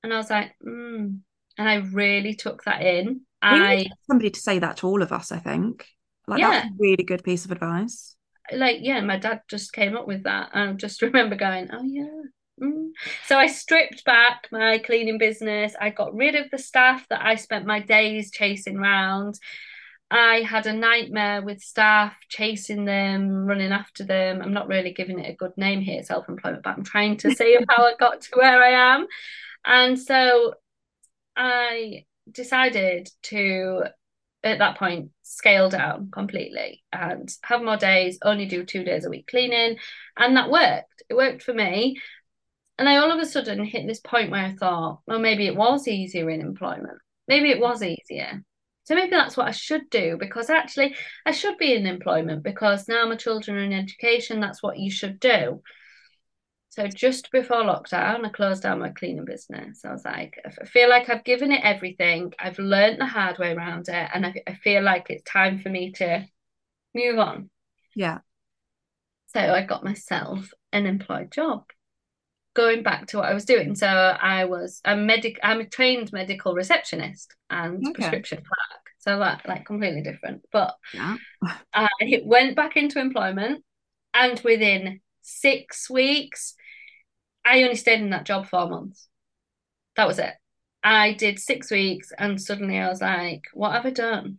And 0.03 0.13
I 0.13 0.17
was 0.17 0.31
like, 0.31 0.55
hmm. 0.63 1.17
And 1.59 1.69
I 1.69 1.75
really 1.93 2.35
took 2.35 2.65
that 2.65 2.81
in. 2.83 3.23
I 3.43 3.87
somebody 4.07 4.31
to 4.31 4.41
say 4.41 4.59
that 4.59 4.79
to 4.79 4.87
all 4.87 5.03
of 5.03 5.13
us, 5.13 5.33
I 5.33 5.39
think. 5.39 5.87
Like 6.27 6.41
yeah. 6.41 6.51
that's 6.51 6.67
a 6.67 6.77
really 6.79 7.05
good 7.05 7.25
piece 7.25 7.45
of 7.45 7.53
advice 7.53 8.17
like 8.53 8.79
yeah 8.81 9.01
my 9.01 9.19
dad 9.19 9.41
just 9.49 9.73
came 9.73 9.97
up 9.97 10.07
with 10.07 10.25
that 10.25 10.51
i 10.55 10.73
just 10.73 11.03
remember 11.03 11.37
going 11.37 11.69
oh 11.73 11.83
yeah 11.83 12.23
mm. 12.63 12.89
so 13.27 13.39
i 13.39 13.47
stripped 13.47 14.05
back 14.05 14.49
my 14.53 14.79
cleaning 14.79 15.19
business 15.19 15.75
i 15.81 15.91
got 15.91 16.15
rid 16.15 16.35
of 16.35 16.51
the 16.51 16.59
staff 16.59 17.07
that 17.09 17.25
i 17.25 17.35
spent 17.35 17.67
my 17.67 17.81
days 17.81 18.31
chasing 18.31 18.77
around 18.77 19.39
i 20.11 20.37
had 20.41 20.67
a 20.67 20.73
nightmare 20.73 21.43
with 21.43 21.61
staff 21.61 22.15
chasing 22.29 22.85
them 22.85 23.47
running 23.47 23.73
after 23.73 24.05
them 24.05 24.41
i'm 24.43 24.53
not 24.53 24.69
really 24.69 24.93
giving 24.93 25.19
it 25.19 25.31
a 25.31 25.37
good 25.37 25.57
name 25.57 25.81
here 25.81 26.03
self-employment 26.03 26.63
but 26.63 26.77
i'm 26.77 26.85
trying 26.85 27.17
to 27.17 27.35
say 27.35 27.57
how 27.69 27.85
i 27.85 27.95
got 27.99 28.21
to 28.21 28.31
where 28.35 28.63
i 28.63 28.95
am 28.95 29.07
and 29.65 29.99
so 29.99 30.55
i 31.37 32.05
decided 32.33 33.11
to 33.25 33.85
at 34.43 34.59
that 34.59 34.79
point 34.79 35.11
scale 35.23 35.69
down 35.69 36.11
completely 36.11 36.83
and 36.93 37.31
have 37.43 37.63
more 37.63 37.77
days, 37.77 38.19
only 38.23 38.47
do 38.47 38.65
two 38.65 38.85
days 38.85 39.05
a 39.05 39.11
week 39.11 39.27
cleaning. 39.27 39.77
And 40.17 40.37
that 40.37 40.51
worked. 40.51 41.03
It 41.09 41.15
worked 41.15 41.43
for 41.43 41.53
me. 41.53 41.99
And 42.79 42.89
I 42.89 42.97
all 42.97 43.13
of 43.13 43.19
a 43.19 43.27
sudden 43.27 43.63
hit 43.65 43.87
this 43.87 44.01
point 44.01 44.31
where 44.31 44.45
I 44.45 44.55
thought, 44.55 45.01
well, 45.07 45.19
maybe 45.19 45.47
it 45.47 45.57
was 45.57 45.87
easier 45.87 46.31
in 46.31 46.41
employment. 46.41 46.99
Maybe 47.29 47.51
it 47.51 47.61
was 47.61 47.83
easier. 47.83 48.43
So 48.85 48.95
maybe 48.95 49.11
that's 49.11 49.37
what 49.37 49.47
I 49.47 49.53
should 49.53 49.91
do 49.91 50.17
because 50.19 50.51
actually 50.51 50.97
I 51.27 51.33
should 51.33 51.59
be 51.59 51.75
in 51.75 51.87
employment 51.87 52.43
because 52.43 52.89
now 52.89 53.07
my 53.07 53.17
children 53.17 53.59
are 53.59 53.63
in 53.63 53.73
education. 53.73 54.41
That's 54.41 54.63
what 54.63 54.79
you 54.79 54.91
should 54.91 55.21
do. 55.21 55.63
So 56.71 56.87
just 56.87 57.33
before 57.33 57.65
lockdown, 57.65 58.25
I 58.25 58.29
closed 58.29 58.63
down 58.63 58.79
my 58.79 58.91
cleaning 58.91 59.25
business. 59.25 59.85
I 59.85 59.91
was 59.91 60.05
like, 60.05 60.41
I 60.47 60.65
feel 60.67 60.89
like 60.89 61.11
I've 61.11 61.25
given 61.25 61.51
it 61.51 61.63
everything. 61.65 62.33
I've 62.39 62.61
learned 62.61 63.01
the 63.01 63.07
hard 63.07 63.39
way 63.39 63.53
around 63.53 63.89
it, 63.89 64.09
and 64.15 64.25
I, 64.25 64.35
I 64.47 64.55
feel 64.55 64.83
like 64.83 65.07
it's 65.11 65.25
time 65.25 65.59
for 65.59 65.69
me 65.69 65.91
to 65.95 66.25
move 66.95 67.19
on. 67.19 67.51
Yeah. 67.97 68.19
So 69.35 69.41
I 69.41 69.65
got 69.65 69.85
myself 69.85 70.49
an 70.73 70.87
employed 70.87 71.33
job. 71.33 71.65
Going 72.55 72.85
back 72.85 73.07
to 73.09 73.19
what 73.19 73.27
I 73.27 73.35
was 73.35 73.45
doing, 73.45 73.75
so 73.75 73.87
I 73.87 74.45
was 74.45 74.81
a 74.85 74.97
medic. 74.97 75.39
I'm 75.43 75.61
a 75.61 75.69
trained 75.69 76.13
medical 76.13 76.55
receptionist 76.55 77.35
and 77.49 77.85
okay. 77.87 77.93
prescription 77.95 78.39
clerk. 78.39 78.83
So 78.99 79.19
that 79.19 79.47
like 79.49 79.67
completely 79.67 80.03
different. 80.03 80.43
But 80.53 80.75
yeah. 80.93 81.17
I 81.73 81.89
went 82.25 82.55
back 82.55 82.77
into 82.77 83.01
employment, 83.01 83.65
and 84.15 84.41
within 84.45 85.01
six 85.23 85.89
weeks, 85.89 86.55
I 87.45 87.63
only 87.63 87.77
stayed 87.77 88.01
in 88.01 88.11
that 88.11 88.27
job 88.27 88.47
four 88.47 88.69
months. 88.69 89.09
That 89.97 90.07
was 90.07 90.19
it. 90.19 90.35
I 90.83 91.13
did 91.13 91.39
six 91.39 91.71
weeks, 91.71 92.13
and 92.17 92.41
suddenly 92.41 92.79
I 92.79 92.89
was 92.89 93.01
like, 93.01 93.43
"What 93.53 93.73
have 93.73 93.87
I 93.87 93.91
done?" 93.91 94.39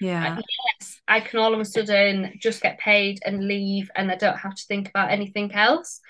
Yeah. 0.00 0.38
yes, 0.80 1.00
I 1.06 1.20
can 1.20 1.40
all 1.40 1.52
of 1.52 1.60
a 1.60 1.64
sudden 1.64 2.38
just 2.38 2.62
get 2.62 2.78
paid 2.78 3.20
and 3.24 3.46
leave, 3.46 3.90
and 3.94 4.10
I 4.10 4.16
don't 4.16 4.38
have 4.38 4.54
to 4.54 4.64
think 4.66 4.88
about 4.88 5.10
anything 5.10 5.52
else. 5.52 6.00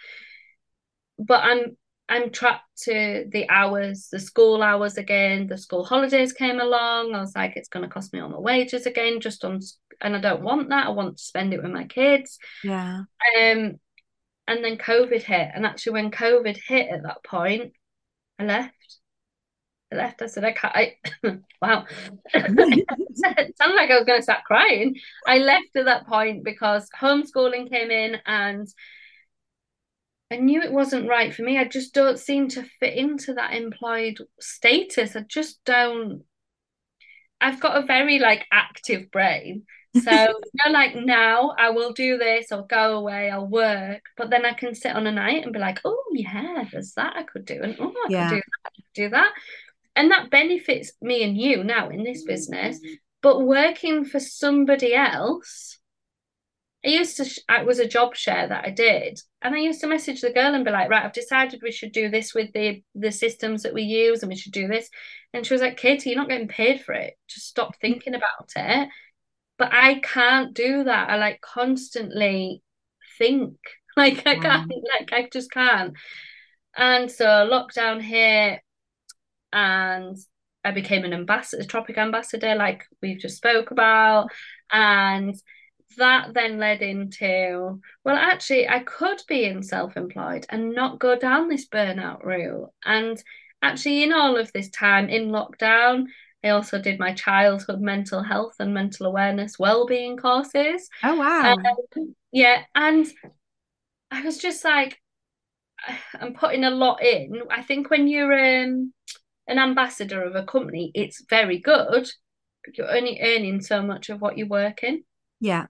But 1.18 1.44
I'm 1.44 1.76
I'm 2.10 2.30
trapped 2.30 2.82
to 2.82 3.26
the 3.30 3.48
hours, 3.48 4.08
the 4.10 4.18
school 4.18 4.62
hours 4.62 4.98
again. 4.98 5.46
The 5.46 5.56
school 5.56 5.84
holidays 5.84 6.32
came 6.32 6.60
along. 6.60 7.14
I 7.14 7.20
was 7.20 7.36
like, 7.36 7.52
it's 7.56 7.68
going 7.68 7.84
to 7.84 7.92
cost 7.92 8.12
me 8.12 8.18
all 8.18 8.28
my 8.28 8.38
wages 8.38 8.84
again, 8.84 9.20
just 9.20 9.44
on, 9.44 9.60
and 10.00 10.16
I 10.16 10.20
don't 10.20 10.42
want 10.42 10.70
that. 10.70 10.88
I 10.88 10.90
want 10.90 11.18
to 11.18 11.22
spend 11.22 11.54
it 11.54 11.62
with 11.62 11.70
my 11.70 11.84
kids. 11.84 12.38
Yeah. 12.64 13.02
Um, 13.38 13.78
and 14.50 14.64
then 14.64 14.76
COVID 14.78 15.22
hit. 15.22 15.48
And 15.54 15.64
actually, 15.64 15.92
when 15.92 16.10
COVID 16.10 16.58
hit 16.66 16.88
at 16.88 17.04
that 17.04 17.22
point, 17.22 17.72
I 18.38 18.44
left. 18.44 18.98
I 19.92 19.96
left. 19.96 20.22
I 20.22 20.26
said, 20.26 20.44
I 20.44 20.52
can't. 20.52 20.76
I, 20.76 20.96
wow. 21.62 21.86
it 22.34 23.56
sounded 23.56 23.76
like 23.76 23.90
I 23.90 23.96
was 23.96 24.06
going 24.06 24.18
to 24.18 24.22
start 24.24 24.44
crying. 24.44 24.96
I 25.24 25.38
left 25.38 25.76
at 25.76 25.84
that 25.84 26.08
point 26.08 26.44
because 26.44 26.88
homeschooling 27.00 27.70
came 27.70 27.92
in 27.92 28.16
and 28.26 28.66
I 30.32 30.36
knew 30.36 30.62
it 30.62 30.72
wasn't 30.72 31.08
right 31.08 31.32
for 31.32 31.42
me. 31.42 31.56
I 31.56 31.64
just 31.64 31.94
don't 31.94 32.18
seem 32.18 32.48
to 32.48 32.68
fit 32.80 32.94
into 32.94 33.34
that 33.34 33.54
employed 33.54 34.18
status. 34.40 35.14
I 35.14 35.20
just 35.28 35.60
don't. 35.64 36.24
I've 37.40 37.60
got 37.60 37.80
a 37.80 37.86
very 37.86 38.18
like 38.18 38.46
active 38.50 39.12
brain. 39.12 39.64
So, 39.94 40.10
you 40.12 40.28
know, 40.64 40.70
like 40.70 40.94
now 40.94 41.54
I 41.58 41.70
will 41.70 41.92
do 41.92 42.16
this, 42.16 42.52
I'll 42.52 42.62
go 42.62 42.98
away, 42.98 43.28
I'll 43.28 43.46
work, 43.46 44.02
but 44.16 44.30
then 44.30 44.44
I 44.44 44.52
can 44.52 44.74
sit 44.74 44.94
on 44.94 45.06
a 45.06 45.12
night 45.12 45.42
and 45.42 45.52
be 45.52 45.58
like, 45.58 45.80
oh, 45.84 46.04
yeah, 46.12 46.64
there's 46.70 46.92
that 46.92 47.16
I 47.16 47.24
could 47.24 47.44
do. 47.44 47.60
And 47.60 47.76
oh, 47.80 47.92
I 48.06 48.06
yeah. 48.08 48.28
could 48.28 48.36
do 48.36 48.40
that, 48.40 48.72
do 48.94 49.08
that. 49.10 49.32
And 49.96 50.12
that 50.12 50.30
benefits 50.30 50.92
me 51.02 51.24
and 51.24 51.36
you 51.36 51.64
now 51.64 51.88
in 51.88 52.04
this 52.04 52.22
business. 52.22 52.78
But 53.20 53.42
working 53.42 54.04
for 54.04 54.20
somebody 54.20 54.94
else, 54.94 55.78
I 56.84 56.90
used 56.90 57.16
to, 57.16 57.24
it 57.24 57.66
was 57.66 57.80
a 57.80 57.88
job 57.88 58.14
share 58.14 58.46
that 58.46 58.64
I 58.64 58.70
did. 58.70 59.20
And 59.42 59.56
I 59.56 59.58
used 59.58 59.80
to 59.80 59.88
message 59.88 60.20
the 60.20 60.32
girl 60.32 60.54
and 60.54 60.64
be 60.64 60.70
like, 60.70 60.88
right, 60.88 61.04
I've 61.04 61.12
decided 61.12 61.60
we 61.62 61.72
should 61.72 61.92
do 61.92 62.08
this 62.08 62.32
with 62.32 62.52
the 62.54 62.82
the 62.94 63.10
systems 63.10 63.64
that 63.64 63.74
we 63.74 63.82
use 63.82 64.22
and 64.22 64.30
we 64.30 64.36
should 64.36 64.52
do 64.52 64.68
this. 64.68 64.88
And 65.34 65.44
she 65.44 65.52
was 65.52 65.60
like, 65.60 65.76
Katie, 65.76 66.10
you're 66.10 66.18
not 66.18 66.28
getting 66.28 66.48
paid 66.48 66.80
for 66.80 66.92
it. 66.94 67.14
Just 67.28 67.48
stop 67.48 67.74
thinking 67.80 68.14
about 68.14 68.52
it 68.54 68.88
but 69.60 69.74
I 69.74 70.00
can't 70.00 70.54
do 70.54 70.84
that. 70.84 71.10
I 71.10 71.16
like 71.18 71.40
constantly 71.40 72.62
think. 73.18 73.56
Like 73.96 74.24
I 74.24 74.36
can't, 74.36 74.72
like 75.00 75.12
I 75.12 75.28
just 75.30 75.50
can't. 75.50 75.94
And 76.76 77.10
so 77.10 77.26
lockdown 77.26 78.00
here 78.00 78.62
and 79.52 80.16
I 80.64 80.70
became 80.70 81.04
an 81.04 81.12
ambassador, 81.12 81.62
a 81.62 81.66
Tropic 81.66 81.98
ambassador, 81.98 82.54
like 82.54 82.84
we've 83.02 83.18
just 83.18 83.36
spoke 83.36 83.72
about. 83.72 84.28
And 84.70 85.34
that 85.98 86.32
then 86.34 86.58
led 86.58 86.82
into, 86.82 87.80
well, 88.04 88.16
actually, 88.16 88.68
I 88.68 88.78
could 88.78 89.20
be 89.28 89.44
in 89.44 89.62
self-employed 89.62 90.46
and 90.48 90.72
not 90.72 91.00
go 91.00 91.18
down 91.18 91.48
this 91.48 91.68
burnout 91.68 92.24
route. 92.24 92.70
And 92.84 93.22
actually, 93.60 94.04
in 94.04 94.12
all 94.12 94.36
of 94.36 94.52
this 94.52 94.70
time 94.70 95.08
in 95.08 95.30
lockdown, 95.30 96.04
I 96.42 96.50
also 96.50 96.80
did 96.80 96.98
my 96.98 97.12
childhood 97.14 97.80
mental 97.80 98.22
health 98.22 98.54
and 98.58 98.72
mental 98.72 99.06
awareness 99.06 99.58
well-being 99.58 100.16
courses. 100.16 100.88
Oh 101.02 101.16
wow. 101.16 101.54
Um, 101.54 102.14
yeah, 102.32 102.62
and 102.74 103.06
I 104.10 104.22
was 104.22 104.38
just 104.38 104.64
like 104.64 104.98
I'm 106.20 106.34
putting 106.34 106.64
a 106.64 106.70
lot 106.70 107.02
in. 107.02 107.42
I 107.50 107.62
think 107.62 107.90
when 107.90 108.08
you're 108.08 108.32
um, 108.32 108.92
an 109.46 109.58
ambassador 109.58 110.22
of 110.22 110.34
a 110.34 110.44
company, 110.44 110.90
it's 110.94 111.24
very 111.28 111.58
good, 111.58 112.10
but 112.64 112.78
you're 112.78 112.94
only 112.94 113.20
earning 113.22 113.60
so 113.60 113.82
much 113.82 114.08
of 114.08 114.20
what 114.20 114.38
you 114.38 114.46
work 114.46 114.82
in. 114.82 115.04
Yeah. 115.40 115.66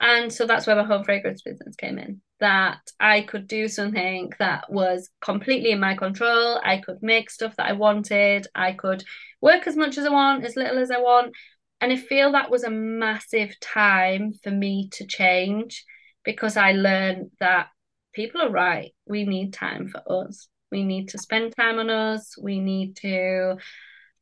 And 0.00 0.32
so 0.32 0.46
that's 0.46 0.66
where 0.66 0.76
my 0.76 0.84
home 0.84 1.04
fragrance 1.04 1.42
business 1.42 1.74
came 1.76 1.98
in. 1.98 2.20
That 2.40 2.80
I 3.00 3.22
could 3.22 3.46
do 3.46 3.66
something 3.66 4.32
that 4.38 4.70
was 4.70 5.08
completely 5.20 5.70
in 5.70 5.80
my 5.80 5.96
control. 5.96 6.60
I 6.62 6.78
could 6.84 7.02
make 7.02 7.30
stuff 7.30 7.56
that 7.56 7.66
I 7.66 7.72
wanted. 7.72 8.46
I 8.54 8.72
could 8.72 9.04
work 9.40 9.66
as 9.66 9.76
much 9.76 9.96
as 9.96 10.04
I 10.04 10.10
want, 10.10 10.44
as 10.44 10.56
little 10.56 10.78
as 10.78 10.90
I 10.90 10.98
want. 10.98 11.34
And 11.80 11.92
I 11.92 11.96
feel 11.96 12.32
that 12.32 12.50
was 12.50 12.64
a 12.64 12.70
massive 12.70 13.58
time 13.60 14.32
for 14.42 14.50
me 14.50 14.88
to 14.92 15.06
change 15.06 15.84
because 16.24 16.56
I 16.56 16.72
learned 16.72 17.30
that 17.40 17.68
people 18.12 18.42
are 18.42 18.50
right. 18.50 18.92
We 19.06 19.24
need 19.24 19.52
time 19.52 19.88
for 19.88 20.26
us. 20.26 20.48
We 20.72 20.84
need 20.84 21.10
to 21.10 21.18
spend 21.18 21.54
time 21.54 21.78
on 21.78 21.90
us. 21.90 22.36
We 22.36 22.60
need 22.60 22.96
to 22.96 23.56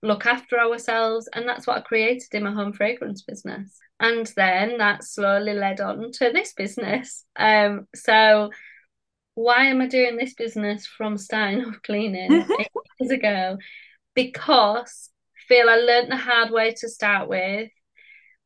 look 0.04 0.26
after 0.26 0.58
ourselves. 0.58 1.28
And 1.32 1.49
that's 1.49 1.66
what 1.66 1.78
I 1.78 1.80
created 1.80 2.28
in 2.32 2.44
my 2.44 2.52
home 2.52 2.73
fragrance 2.73 3.23
business. 3.23 3.76
And 4.00 4.30
then 4.37 4.78
that 4.78 5.04
slowly 5.04 5.54
led 5.54 5.80
on 5.80 6.12
to 6.12 6.30
this 6.32 6.52
business. 6.52 7.25
Um, 7.37 7.87
so 7.94 8.50
why 9.34 9.66
am 9.66 9.80
I 9.80 9.87
doing 9.87 10.16
this 10.16 10.34
business 10.34 10.87
from 10.87 11.16
starting 11.16 11.64
off 11.64 11.82
cleaning 11.82 12.30
eight 12.61 12.68
years 13.00 13.11
ago? 13.11 13.58
because 14.14 15.11
feel 15.49 15.68
I 15.68 15.76
learned 15.76 16.11
the 16.11 16.16
hard 16.16 16.50
way 16.50 16.75
to 16.78 16.88
start 16.88 17.28
with. 17.28 17.70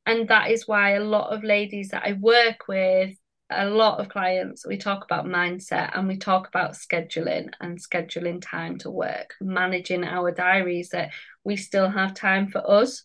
And 0.06 0.28
that 0.28 0.50
is 0.50 0.66
why 0.66 0.92
a 0.92 1.04
lot 1.04 1.34
of 1.34 1.44
ladies 1.44 1.90
that 1.90 2.02
I 2.04 2.14
work 2.14 2.66
with, 2.66 3.14
a 3.50 3.66
lot 3.66 3.98
of 4.00 4.08
clients, 4.08 4.66
we 4.66 4.76
talk 4.76 5.04
about 5.04 5.24
mindset 5.24 5.96
and 5.96 6.06
we 6.06 6.16
talk 6.16 6.48
about 6.48 6.72
scheduling 6.72 7.50
and 7.60 7.78
scheduling 7.78 8.42
time 8.42 8.78
to 8.78 8.90
work, 8.90 9.34
managing 9.40 10.04
our 10.04 10.30
diaries 10.30 10.90
that 10.90 11.10
we 11.44 11.56
still 11.56 11.88
have 11.88 12.14
time 12.14 12.48
for 12.48 12.68
us. 12.70 13.04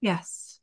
Yes. 0.00 0.60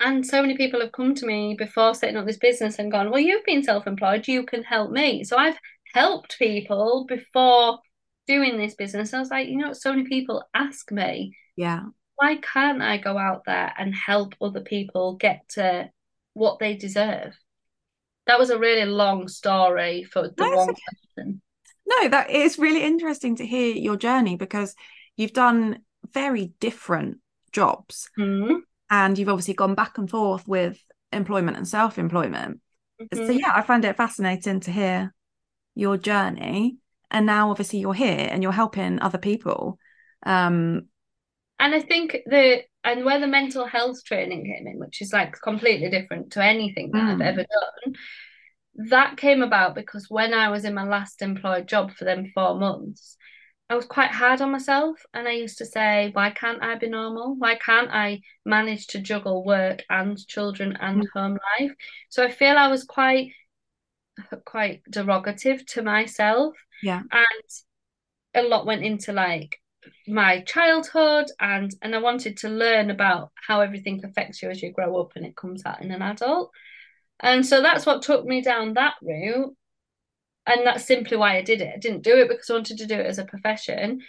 And 0.00 0.24
so 0.24 0.42
many 0.42 0.56
people 0.56 0.80
have 0.80 0.92
come 0.92 1.14
to 1.16 1.26
me 1.26 1.56
before 1.58 1.94
setting 1.94 2.16
up 2.16 2.26
this 2.26 2.36
business 2.36 2.78
and 2.78 2.92
gone, 2.92 3.10
Well, 3.10 3.20
you've 3.20 3.44
been 3.44 3.62
self 3.62 3.86
employed, 3.86 4.28
you 4.28 4.44
can 4.44 4.62
help 4.62 4.90
me. 4.90 5.24
So 5.24 5.36
I've 5.36 5.58
helped 5.94 6.38
people 6.38 7.06
before 7.08 7.80
doing 8.26 8.58
this 8.58 8.74
business. 8.74 9.12
I 9.12 9.18
was 9.18 9.30
like, 9.30 9.48
you 9.48 9.56
know, 9.56 9.72
so 9.72 9.92
many 9.92 10.04
people 10.04 10.44
ask 10.54 10.92
me, 10.92 11.36
yeah, 11.56 11.86
why 12.16 12.36
can't 12.36 12.82
I 12.82 12.98
go 12.98 13.16
out 13.16 13.42
there 13.46 13.72
and 13.76 13.94
help 13.94 14.34
other 14.40 14.60
people 14.60 15.16
get 15.16 15.48
to 15.50 15.90
what 16.34 16.58
they 16.58 16.76
deserve? 16.76 17.34
That 18.28 18.38
was 18.38 18.50
a 18.50 18.58
really 18.58 18.84
long 18.84 19.26
story 19.26 20.04
for 20.04 20.28
the 20.28 20.34
one 20.36 20.74
question. 20.74 21.42
No, 21.86 22.08
that 22.08 22.30
is 22.30 22.58
really 22.58 22.84
interesting 22.84 23.36
to 23.36 23.46
hear 23.46 23.74
your 23.74 23.96
journey 23.96 24.36
because 24.36 24.76
you've 25.16 25.32
done 25.32 25.80
very 26.12 26.52
different 26.60 27.18
jobs 27.50 28.08
mm-hmm. 28.18 28.58
and 28.90 29.18
you've 29.18 29.28
obviously 29.28 29.54
gone 29.54 29.74
back 29.74 29.98
and 29.98 30.08
forth 30.08 30.46
with 30.46 30.80
employment 31.10 31.56
and 31.56 31.66
self-employment. 31.66 32.60
Mm-hmm. 33.00 33.26
So 33.26 33.32
yeah, 33.32 33.52
I 33.54 33.62
find 33.62 33.84
it 33.84 33.96
fascinating 33.96 34.60
to 34.60 34.70
hear 34.70 35.14
your 35.74 35.96
journey 35.96 36.76
and 37.10 37.26
now 37.26 37.50
obviously 37.50 37.78
you're 37.78 37.94
here 37.94 38.28
and 38.30 38.42
you're 38.42 38.52
helping 38.52 39.00
other 39.00 39.18
people 39.18 39.78
um 40.26 40.88
and 41.58 41.74
i 41.74 41.80
think 41.80 42.18
the 42.26 42.62
and 42.84 43.04
where 43.04 43.20
the 43.20 43.26
mental 43.26 43.66
health 43.66 44.04
training 44.04 44.44
came 44.44 44.66
in 44.66 44.78
which 44.78 45.02
is 45.02 45.12
like 45.12 45.40
completely 45.40 45.90
different 45.90 46.32
to 46.32 46.44
anything 46.44 46.90
that 46.92 46.98
mm. 46.98 47.14
i've 47.14 47.20
ever 47.20 47.44
done 47.44 47.94
that 48.90 49.16
came 49.16 49.42
about 49.42 49.74
because 49.74 50.06
when 50.08 50.32
i 50.32 50.48
was 50.48 50.64
in 50.64 50.74
my 50.74 50.84
last 50.84 51.22
employed 51.22 51.66
job 51.66 51.92
for 51.92 52.04
them 52.04 52.30
four 52.34 52.58
months 52.58 53.16
I 53.70 53.74
was 53.74 53.84
quite 53.84 54.10
hard 54.10 54.40
on 54.40 54.50
myself 54.50 54.98
and 55.12 55.28
I 55.28 55.32
used 55.32 55.58
to 55.58 55.66
say, 55.66 56.10
why 56.14 56.30
can't 56.30 56.62
I 56.62 56.76
be 56.76 56.88
normal? 56.88 57.36
Why 57.36 57.54
can't 57.56 57.90
I 57.90 58.22
manage 58.46 58.86
to 58.88 58.98
juggle 58.98 59.44
work 59.44 59.82
and 59.90 60.16
children 60.26 60.78
and 60.80 61.02
mm. 61.02 61.06
home 61.12 61.38
life? 61.60 61.72
So 62.08 62.24
I 62.24 62.30
feel 62.30 62.56
I 62.56 62.68
was 62.68 62.84
quite 62.84 63.32
quite 64.46 64.82
derogative 64.90 65.66
to 65.66 65.82
myself. 65.82 66.54
Yeah. 66.82 67.02
And 67.10 67.44
a 68.34 68.42
lot 68.42 68.64
went 68.64 68.84
into 68.84 69.12
like 69.12 69.60
my 70.06 70.40
childhood 70.42 71.26
and 71.40 71.74
and 71.82 71.94
I 71.94 71.98
wanted 71.98 72.38
to 72.38 72.48
learn 72.48 72.90
about 72.90 73.30
how 73.34 73.60
everything 73.60 74.04
affects 74.04 74.42
you 74.42 74.50
as 74.50 74.62
you 74.62 74.72
grow 74.72 74.96
up 75.00 75.12
and 75.16 75.24
it 75.24 75.36
comes 75.36 75.64
out 75.66 75.82
in 75.82 75.90
an 75.90 76.02
adult. 76.02 76.50
And 77.20 77.44
so 77.46 77.62
that's 77.62 77.86
what 77.86 78.02
took 78.02 78.24
me 78.24 78.40
down 78.42 78.74
that 78.74 78.94
route. 79.02 79.54
and 80.46 80.66
that's 80.66 80.84
simply 80.86 81.16
why 81.16 81.36
I 81.36 81.42
did 81.42 81.60
it. 81.60 81.72
I 81.74 81.78
didn't 81.78 82.02
do 82.02 82.16
it 82.18 82.28
because 82.28 82.48
I 82.50 82.54
wanted 82.54 82.78
to 82.78 82.86
do 82.86 82.94
it 82.94 83.06
as 83.06 83.18
a 83.18 83.24
profession. 83.24 84.00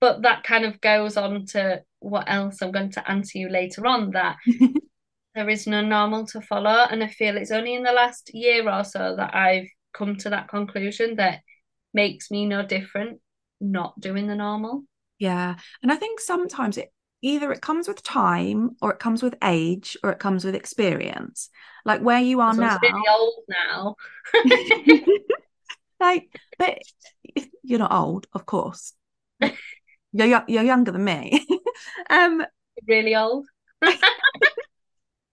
But 0.00 0.22
that 0.22 0.44
kind 0.44 0.64
of 0.64 0.80
goes 0.80 1.16
on 1.16 1.46
to 1.46 1.82
what 2.00 2.30
else 2.30 2.62
I'm 2.62 2.72
going 2.72 2.92
to 2.92 3.10
answer 3.10 3.38
you 3.38 3.48
later 3.48 3.86
on 3.86 4.12
that 4.12 4.36
there 5.34 5.48
is 5.48 5.66
no 5.66 5.82
normal 5.82 6.26
to 6.28 6.40
follow. 6.40 6.86
And 6.90 7.02
I 7.02 7.08
feel 7.08 7.36
it's 7.36 7.50
only 7.50 7.74
in 7.74 7.82
the 7.82 7.92
last 7.92 8.30
year 8.34 8.68
or 8.70 8.84
so 8.84 9.16
that 9.16 9.34
I've 9.34 9.68
come 9.92 10.16
to 10.18 10.30
that 10.30 10.48
conclusion 10.48 11.16
that 11.16 11.40
makes 11.94 12.30
me 12.30 12.46
no 12.46 12.64
different 12.64 13.20
not 13.60 13.98
doing 14.00 14.26
the 14.26 14.34
normal. 14.34 14.84
Yeah. 15.18 15.56
And 15.82 15.90
I 15.92 15.96
think 15.96 16.20
sometimes 16.20 16.78
it 16.78 16.92
either 17.22 17.52
it 17.52 17.60
comes 17.60 17.88
with 17.88 18.02
time 18.02 18.76
or 18.80 18.92
it 18.92 18.98
comes 18.98 19.22
with 19.22 19.34
age 19.42 19.96
or 20.02 20.10
it 20.10 20.18
comes 20.18 20.44
with 20.44 20.54
experience. 20.54 21.50
Like 21.84 22.00
where 22.00 22.20
you 22.20 22.40
are 22.40 22.54
now. 22.54 22.78
Really 22.82 23.02
old 23.08 23.44
now. 23.48 23.96
like, 26.00 26.28
but 26.58 26.78
you're 27.62 27.78
not 27.78 27.92
old, 27.92 28.26
of 28.32 28.46
course. 28.46 28.94
You're 30.12 30.42
you're 30.48 30.62
younger 30.62 30.90
than 30.90 31.04
me. 31.04 31.46
um, 32.10 32.42
really 32.88 33.14
old. 33.14 33.46
but 33.80 33.96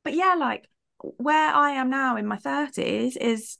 yeah, 0.08 0.36
like 0.38 0.68
where 1.00 1.54
I 1.54 1.72
am 1.72 1.90
now 1.90 2.18
in 2.18 2.28
my 2.28 2.36
thirties 2.36 3.16
is 3.16 3.58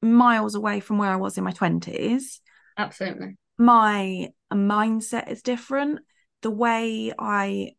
miles 0.00 0.54
away 0.54 0.78
from 0.78 0.98
where 0.98 1.10
I 1.10 1.16
was 1.16 1.36
in 1.36 1.42
my 1.42 1.50
twenties. 1.50 2.40
Absolutely. 2.78 3.36
My 3.62 4.32
mindset 4.52 5.30
is 5.30 5.42
different. 5.42 6.00
The 6.40 6.50
way 6.50 7.12
I 7.16 7.74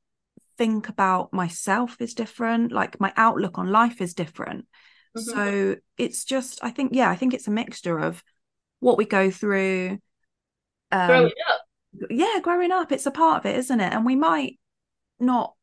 think 0.58 0.88
about 0.88 1.34
myself 1.34 1.98
is 2.00 2.13
different. 2.13 2.72
Like 2.72 3.02
my 3.02 3.12
outlook 3.18 3.58
on 3.58 3.68
life 3.70 4.00
is 4.00 4.13
different. 4.13 4.66
Mm-hmm. 5.18 5.32
So 5.32 5.75
it's 5.98 6.24
just, 6.24 6.63
I 6.63 6.70
think, 6.70 6.92
yeah, 6.94 7.10
I 7.10 7.18
think 7.18 7.34
it's 7.34 7.48
a 7.48 7.52
mixture 7.52 8.00
of 8.00 8.24
what 8.80 8.98
we 8.98 9.04
go 9.04 9.30
through. 9.30 9.98
Um, 10.92 11.08
growing 11.08 11.32
up. 11.50 11.62
Yeah, 12.10 12.40
growing 12.42 12.72
up. 12.72 12.92
It's 12.94 13.06
a 13.06 13.12
part 13.12 13.40
of 13.40 13.46
it, 13.46 13.58
isn't 13.58 13.80
it? 13.82 13.92
And 13.92 14.06
we 14.06 14.16
might 14.16 14.60
not 15.20 15.54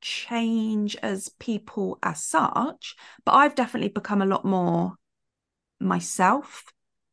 change 0.00 0.96
as 0.96 1.28
people 1.38 1.98
as 2.02 2.24
such, 2.24 2.96
but 3.24 3.32
I've 3.32 3.54
definitely 3.54 3.90
become 3.90 4.20
a 4.20 4.26
lot 4.26 4.44
more 4.44 4.94
myself 5.78 6.64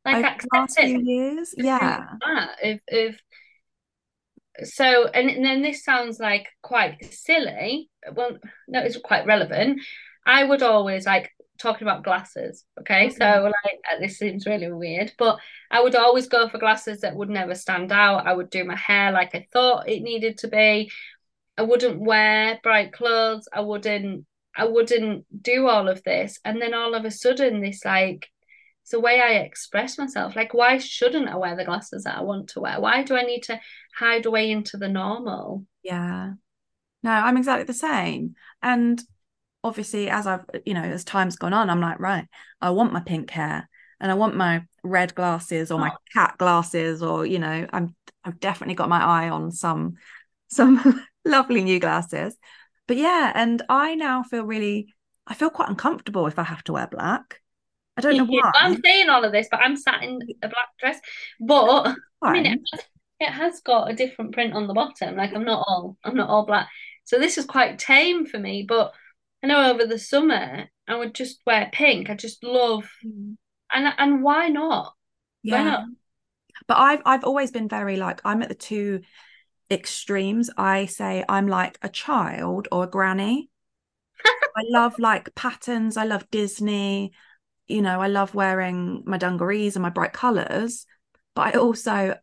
like 0.06 0.26
over 0.26 0.48
last 0.54 0.80
few 0.80 1.00
years. 1.00 1.54
Yeah. 1.58 2.08
If 2.62 2.82
if 2.88 3.22
so 4.64 5.08
and, 5.08 5.30
and 5.30 5.46
then 5.46 5.62
this 5.62 5.84
sounds 5.84 6.20
like 6.20 6.48
quite 6.62 7.14
silly. 7.14 7.90
Well, 8.14 8.38
no, 8.68 8.82
it's 8.82 8.98
quite 8.98 9.26
relevant. 9.26 9.82
I 10.26 10.44
would 10.44 10.62
always 10.62 11.06
like 11.06 11.32
talking 11.62 11.88
about 11.88 12.04
glasses. 12.04 12.66
Okay, 12.80 13.08
mm-hmm. 13.08 13.16
so 13.16 13.44
like 13.44 13.80
uh, 13.92 14.00
this 14.00 14.18
seems 14.18 14.46
really 14.46 14.72
weird, 14.72 15.14
but 15.18 15.40
I 15.70 15.82
would 15.82 15.96
always 15.96 16.28
go 16.28 16.50
for 16.50 16.58
glasses 16.58 17.02
that 17.02 17.16
would 17.16 17.30
never 17.30 17.56
stand 17.56 17.92
out. 17.92 18.28
I 18.28 18.34
would 18.34 18.50
do 18.50 18.64
my 18.64 18.76
hair 18.76 19.12
like 19.12 19.36
I 19.36 19.48
thought 19.54 19.90
it 19.90 20.02
needed 20.02 20.40
to 20.40 20.48
be. 20.48 20.92
I 21.58 21.64
wouldn't 21.64 22.02
wear 22.02 22.60
bright 22.64 22.92
clothes. 22.92 23.48
I 23.54 23.62
wouldn't. 23.62 24.26
I 24.56 24.66
wouldn't 24.66 25.26
do 25.42 25.68
all 25.68 25.88
of 25.88 26.04
this, 26.04 26.40
and 26.44 26.62
then 26.62 26.74
all 26.74 26.94
of 26.94 27.06
a 27.06 27.12
sudden, 27.12 27.62
this 27.62 27.86
like 27.86 28.28
it's 28.82 28.92
the 28.92 29.00
way 29.00 29.22
I 29.22 29.40
express 29.40 29.98
myself. 29.98 30.36
Like, 30.36 30.54
why 30.54 30.78
shouldn't 30.78 31.30
I 31.30 31.36
wear 31.36 31.56
the 31.56 31.66
glasses 31.66 32.04
that 32.04 32.18
I 32.18 32.22
want 32.22 32.50
to 32.50 32.62
wear? 32.62 32.80
Why 32.80 33.04
do 33.04 33.16
I 33.16 33.24
need 33.24 33.44
to 33.44 33.60
hide 33.96 34.26
away 34.26 34.52
into 34.52 34.78
the 34.78 34.88
normal? 34.88 35.66
Yeah. 35.84 36.34
No, 37.04 37.12
I'm 37.12 37.38
exactly 37.38 37.66
the 37.66 37.74
same. 37.74 38.36
And 38.62 39.02
obviously, 39.64 40.10
as 40.10 40.28
I've, 40.28 40.46
you 40.66 40.74
know, 40.74 40.84
as 40.84 41.04
time's 41.04 41.36
gone 41.36 41.54
on, 41.54 41.70
I'm 41.70 41.82
like, 41.82 42.00
right, 42.00 42.28
I 42.60 42.72
want 42.72 42.94
my 42.94 43.02
pink 43.02 43.30
hair 43.32 43.70
and 44.00 44.12
I 44.12 44.16
want 44.16 44.36
my 44.36 44.64
red 44.84 45.14
glasses 45.14 45.72
or 45.72 45.80
my 45.80 45.92
oh. 45.92 45.98
cat 46.14 46.36
glasses, 46.38 47.04
or, 47.04 47.26
you 47.26 47.40
know, 47.40 47.68
I'm, 47.72 47.96
I've 48.24 48.40
definitely 48.40 48.76
got 48.76 48.90
my 48.90 49.02
eye 49.02 49.30
on 49.30 49.52
some, 49.52 49.96
some 50.48 51.02
lovely 51.26 51.64
new 51.64 51.80
glasses. 51.80 52.36
But 52.88 52.98
yeah, 52.98 53.32
and 53.36 53.62
I 53.70 53.96
now 53.96 54.24
feel 54.24 54.44
really, 54.44 54.94
I 55.28 55.36
feel 55.36 55.52
quite 55.52 55.70
uncomfortable 55.70 56.26
if 56.26 56.40
I 56.40 56.44
have 56.44 56.64
to 56.66 56.74
wear 56.74 56.88
black. 56.88 57.41
I 58.06 58.12
don't 58.12 58.18
know 58.18 58.26
why. 58.26 58.52
I'm 58.56 58.82
saying 58.82 59.10
all 59.10 59.24
of 59.24 59.32
this, 59.32 59.48
but 59.50 59.62
I'm 59.62 59.76
sat 59.76 60.04
in 60.04 60.20
a 60.42 60.48
black 60.48 60.70
dress. 60.80 61.00
But 61.40 61.96
I 62.22 62.34
mean, 62.34 62.46
it 62.46 62.60
has, 62.72 62.86
it 63.20 63.30
has 63.32 63.62
got 63.62 63.90
a 63.90 63.96
different 63.96 64.34
print 64.34 64.54
on 64.54 64.68
the 64.68 64.74
bottom. 64.74 65.16
Like 65.16 65.34
I'm 65.34 65.46
not 65.46 65.64
all 65.68 65.98
I'm 66.04 66.16
not 66.16 66.30
all 66.30 66.46
black. 66.46 66.70
So 67.06 67.20
this 67.20 67.38
is 67.38 67.46
quite 67.46 67.80
tame 67.80 68.26
for 68.26 68.40
me. 68.40 68.66
But 68.68 68.94
I 69.44 69.48
know 69.48 69.72
over 69.72 69.86
the 69.86 70.00
summer 70.00 70.66
I 70.88 70.96
would 70.96 71.14
just 71.14 71.40
wear 71.46 71.70
pink. 71.72 72.10
I 72.10 72.16
just 72.16 72.44
love, 72.44 72.90
mm. 73.06 73.36
and 73.72 73.94
and 73.98 74.24
why 74.24 74.50
not? 74.50 74.94
Yeah. 75.44 75.58
Why 75.58 75.64
not? 75.64 75.84
But 76.68 76.78
I've 76.78 77.02
I've 77.06 77.24
always 77.24 77.52
been 77.52 77.70
very 77.70 77.98
like 77.98 78.22
I'm 78.26 78.42
at 78.42 78.50
the 78.50 78.56
two 78.56 79.02
extremes. 79.70 80.50
I 80.58 80.86
say 80.86 81.24
I'm 81.28 81.48
like 81.48 81.78
a 81.82 81.90
child 81.90 82.68
or 82.72 82.84
a 82.84 82.90
granny. 82.90 83.50
I 84.26 84.64
love 84.70 85.00
like 85.00 85.34
patterns. 85.36 85.98
I 85.98 86.04
love 86.04 86.30
Disney 86.30 87.14
you 87.72 87.82
know, 87.82 88.02
I 88.02 88.08
love 88.08 88.36
wearing 88.36 89.04
my 89.06 89.18
dungarees 89.18 89.76
and 89.76 89.84
my 89.84 89.90
bright 89.90 90.14
colours, 90.14 90.86
but 91.36 91.56
I 91.56 91.60
also 91.60 92.16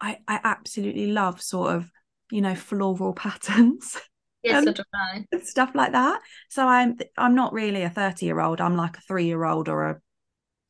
I 0.00 0.18
I 0.26 0.40
absolutely 0.44 1.12
love 1.12 1.40
sort 1.40 1.74
of, 1.74 1.90
you 2.30 2.40
know, 2.40 2.54
floral 2.54 3.12
patterns. 3.14 3.96
Yes, 4.42 4.64
so 4.64 4.72
do 4.72 4.82
I. 4.94 5.24
Stuff 5.42 5.72
like 5.74 5.92
that. 5.92 6.20
So 6.48 6.66
I'm 6.66 6.98
I'm 7.16 7.34
not 7.34 7.52
really 7.52 7.82
a 7.82 7.90
30 7.90 8.26
year 8.26 8.40
old. 8.40 8.60
I'm 8.60 8.76
like 8.76 8.96
a 8.96 9.02
three 9.02 9.26
year 9.26 9.44
old 9.44 9.68
or 9.68 9.90
a 9.90 10.00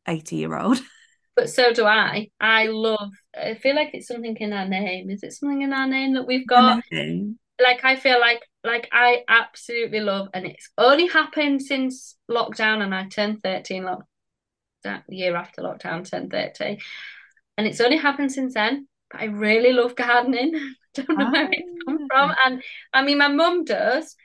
80 0.06 0.36
year 0.36 0.56
old. 0.56 0.80
But 1.36 1.48
so 1.48 1.72
do 1.72 1.86
I. 1.86 2.28
I 2.38 2.66
love 2.66 3.12
I 3.34 3.54
feel 3.54 3.74
like 3.74 3.90
it's 3.94 4.08
something 4.08 4.36
in 4.36 4.52
our 4.52 4.68
name. 4.68 5.08
Is 5.08 5.22
it 5.22 5.32
something 5.32 5.62
in 5.62 5.72
our 5.72 5.86
name 5.86 6.12
that 6.14 6.26
we've 6.26 6.46
got? 6.46 6.82
Like 7.62 7.84
I 7.84 7.96
feel 7.96 8.20
like 8.20 8.42
like 8.64 8.88
I 8.92 9.22
absolutely 9.28 10.00
love 10.00 10.28
and 10.34 10.44
it's 10.44 10.68
only 10.76 11.06
happened 11.06 11.62
since 11.62 12.16
lockdown 12.30 12.82
and 12.82 12.94
I 12.94 13.06
turned 13.06 13.42
13 13.42 13.84
lock 13.84 14.04
that 14.84 15.04
year 15.08 15.36
after 15.36 15.62
lockdown, 15.62 16.08
1030. 16.10 16.78
And 17.56 17.66
it's 17.66 17.80
only 17.80 17.96
happened 17.96 18.32
since 18.32 18.54
then. 18.54 18.88
But 19.10 19.22
I 19.22 19.24
really 19.24 19.72
love 19.72 19.96
gardening. 19.96 20.54
I 20.98 21.02
don't 21.02 21.18
know 21.18 21.26
oh. 21.26 21.32
where 21.32 21.48
it's 21.50 21.84
come 21.86 21.98
from. 21.98 22.30
Ah. 22.30 22.36
And 22.46 22.62
I 22.92 23.02
mean, 23.02 23.18
my 23.18 23.28
mum 23.28 23.64
does, 23.64 24.16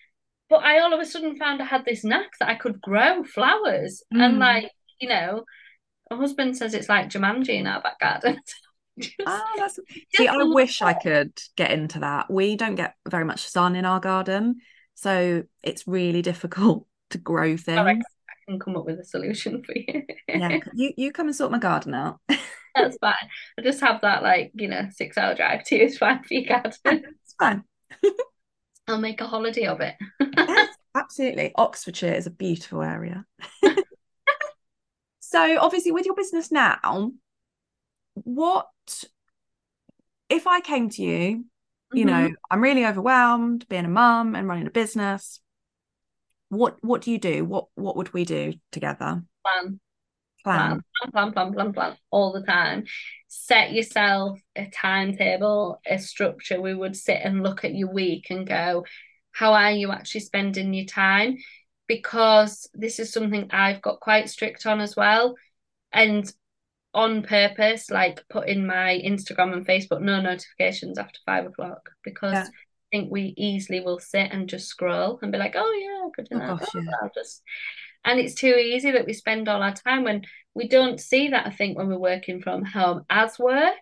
but 0.49 0.63
I 0.63 0.79
all 0.79 0.93
of 0.93 0.99
a 0.99 1.05
sudden 1.05 1.37
found 1.37 1.61
I 1.61 1.65
had 1.65 1.85
this 1.85 2.03
knack 2.03 2.31
that 2.39 2.49
I 2.49 2.55
could 2.55 2.81
grow 2.81 3.23
flowers. 3.23 4.03
Mm. 4.13 4.21
And 4.21 4.39
like, 4.39 4.71
you 4.99 5.09
know, 5.09 5.43
my 6.09 6.17
husband 6.17 6.57
says 6.57 6.73
it's 6.73 6.89
like 6.89 7.09
Jumanji 7.09 7.49
in 7.49 7.67
our 7.67 7.81
back 7.81 7.99
garden. 7.99 8.39
just, 8.99 9.15
oh, 9.25 9.53
that's 9.57 9.79
see, 10.15 10.27
I 10.27 10.37
wish 10.37 10.81
I 10.81 10.93
could 10.93 11.33
get 11.55 11.71
into 11.71 11.99
that. 11.99 12.31
We 12.31 12.55
don't 12.55 12.75
get 12.75 12.95
very 13.07 13.25
much 13.25 13.47
sun 13.47 13.75
in 13.75 13.85
our 13.85 13.99
garden, 13.99 14.57
so 14.93 15.43
it's 15.63 15.87
really 15.87 16.21
difficult 16.21 16.87
to 17.11 17.17
grow 17.17 17.57
things 17.57 18.03
can 18.47 18.59
come 18.59 18.77
up 18.77 18.85
with 18.85 18.99
a 18.99 19.05
solution 19.05 19.63
for 19.63 19.73
you. 19.75 20.03
yeah, 20.27 20.59
you 20.73 20.93
you 20.97 21.11
come 21.11 21.27
and 21.27 21.35
sort 21.35 21.51
my 21.51 21.59
garden 21.59 21.93
out. 21.93 22.19
That's 22.75 22.97
fine. 22.97 23.13
I 23.57 23.61
just 23.61 23.79
have 23.81 24.01
that 24.01 24.23
like 24.23 24.51
you 24.53 24.67
know 24.67 24.87
six 24.91 25.17
hour 25.17 25.35
drive 25.35 25.63
to 25.65 25.75
you. 25.75 25.83
It's 25.83 25.97
fine 25.97 26.23
for 26.23 26.33
your 26.33 26.61
garden. 26.61 26.73
It's 27.25 27.35
fine. 27.39 27.63
I'll 28.87 28.99
make 28.99 29.19
a 29.19 29.27
holiday 29.27 29.65
of 29.65 29.81
it. 29.81 29.95
yes, 30.37 30.75
absolutely. 30.95 31.51
Oxfordshire 31.55 32.13
is 32.13 32.27
a 32.27 32.31
beautiful 32.31 32.81
area. 32.81 33.25
so 35.19 35.59
obviously, 35.59 35.91
with 35.91 36.05
your 36.05 36.15
business 36.15 36.51
now, 36.51 37.11
what 38.13 38.67
if 40.29 40.47
I 40.47 40.61
came 40.61 40.89
to 40.91 41.01
you? 41.01 41.45
You 41.93 42.05
mm-hmm. 42.05 42.07
know, 42.07 42.29
I'm 42.49 42.61
really 42.61 42.85
overwhelmed 42.85 43.67
being 43.67 43.85
a 43.85 43.89
mum 43.89 44.35
and 44.35 44.47
running 44.47 44.67
a 44.67 44.71
business 44.71 45.39
what 46.49 46.77
what 46.81 47.01
do 47.01 47.11
you 47.11 47.19
do? 47.19 47.45
What 47.45 47.67
what 47.75 47.95
would 47.95 48.13
we 48.13 48.25
do 48.25 48.53
together? 48.71 49.23
Plan. 49.43 49.79
Plan. 50.43 50.81
Plan 51.01 51.11
plan 51.11 51.33
plan 51.33 51.53
plan, 51.53 51.73
plan 51.73 51.97
all 52.11 52.33
the 52.33 52.43
time. 52.43 52.85
Set 53.27 53.73
yourself 53.73 54.39
a 54.55 54.69
timetable 54.69 55.81
a 55.85 55.97
structure 55.97 56.61
we 56.61 56.73
would 56.73 56.95
sit 56.95 57.19
and 57.23 57.43
look 57.43 57.65
at 57.65 57.73
your 57.73 57.91
week 57.91 58.27
and 58.29 58.47
go 58.47 58.85
how 59.31 59.53
are 59.53 59.71
you 59.71 59.91
actually 59.91 60.21
spending 60.21 60.73
your 60.73 60.85
time? 60.85 61.35
Because 61.87 62.69
this 62.73 62.99
is 62.99 63.11
something 63.11 63.49
I've 63.51 63.81
got 63.81 63.99
quite 63.99 64.29
strict 64.29 64.65
on 64.65 64.79
as 64.79 64.95
well. 64.95 65.35
And 65.91 66.31
on 66.93 67.23
purpose 67.23 67.91
like 67.91 68.23
put 68.29 68.47
in 68.47 68.65
my 68.65 69.01
Instagram 69.05 69.51
and 69.51 69.67
Facebook 69.67 69.99
no 69.99 70.21
notifications 70.21 70.97
after 70.97 71.19
five 71.25 71.45
o'clock 71.45 71.89
because 72.05 72.33
yeah 72.33 72.47
think 72.91 73.11
we 73.11 73.33
easily 73.37 73.79
will 73.79 73.99
sit 73.99 74.31
and 74.31 74.49
just 74.49 74.67
scroll 74.67 75.19
and 75.21 75.31
be 75.31 75.37
like, 75.37 75.55
oh 75.55 75.73
yeah, 75.73 76.09
good 76.15 76.31
enough. 76.31 76.61
Oh, 76.63 76.79
yeah. 76.79 76.91
I'll 77.01 77.11
just 77.13 77.41
and 78.05 78.19
it's 78.19 78.35
too 78.35 78.55
easy 78.55 78.91
that 78.91 79.05
we 79.05 79.13
spend 79.13 79.49
all 79.49 79.63
our 79.63 79.73
time 79.73 80.03
when 80.03 80.23
we 80.53 80.67
don't 80.67 80.99
see 80.99 81.29
that 81.29 81.47
I 81.47 81.49
think 81.49 81.77
when 81.77 81.87
we're 81.87 81.97
working 81.97 82.41
from 82.41 82.63
home 82.63 83.03
as 83.09 83.37
work. 83.39 83.73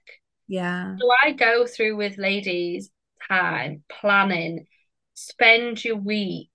Yeah. 0.48 0.96
So 1.00 1.08
I 1.24 1.32
go 1.34 1.66
through 1.68 1.98
with 1.98 2.18
ladies 2.18 2.90
time, 3.28 3.84
planning, 3.90 4.66
spend 5.14 5.84
your 5.84 5.98
week 5.98 6.50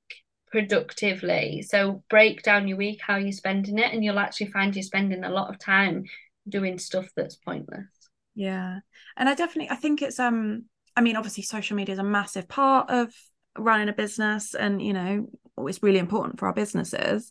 productively. 0.51 1.63
So 1.63 2.03
break 2.09 2.43
down 2.43 2.69
your 2.69 2.79
week, 2.79 3.01
how 3.07 3.17
you're 3.17 3.33
spending 3.33 3.79
it, 3.79 3.93
and 3.93 4.03
you'll 4.03 4.19
actually 4.19 4.51
find 4.51 4.75
you're 4.75 4.83
spending 4.83 5.25
a 5.25 5.31
lot 5.31 5.51
of 5.51 5.59
time 5.59 6.05
doing 6.49 6.79
stuff 6.79 7.07
that's 7.15 7.37
pointless. 7.37 7.87
Yeah. 8.35 8.81
And 9.17 9.29
I 9.29 9.35
definitely 9.35 9.71
I 9.71 9.77
think 9.77 10.01
it's 10.03 10.19
um 10.19 10.65
I 10.99 11.01
mean 11.01 11.15
obviously 11.15 11.45
social 11.45 11.77
media 11.77 11.93
is 11.93 12.01
a 12.01 12.05
massive 12.05 12.49
part 12.49 12.91
of 12.91 13.15
running 13.57 13.89
a 13.89 13.93
business 13.93 14.55
and 14.55 14.83
you 14.83 14.93
know 14.93 15.29
it's 15.59 15.81
really 15.81 16.01
important 16.01 16.41
for 16.41 16.47
our 16.49 16.53
businesses. 16.53 17.31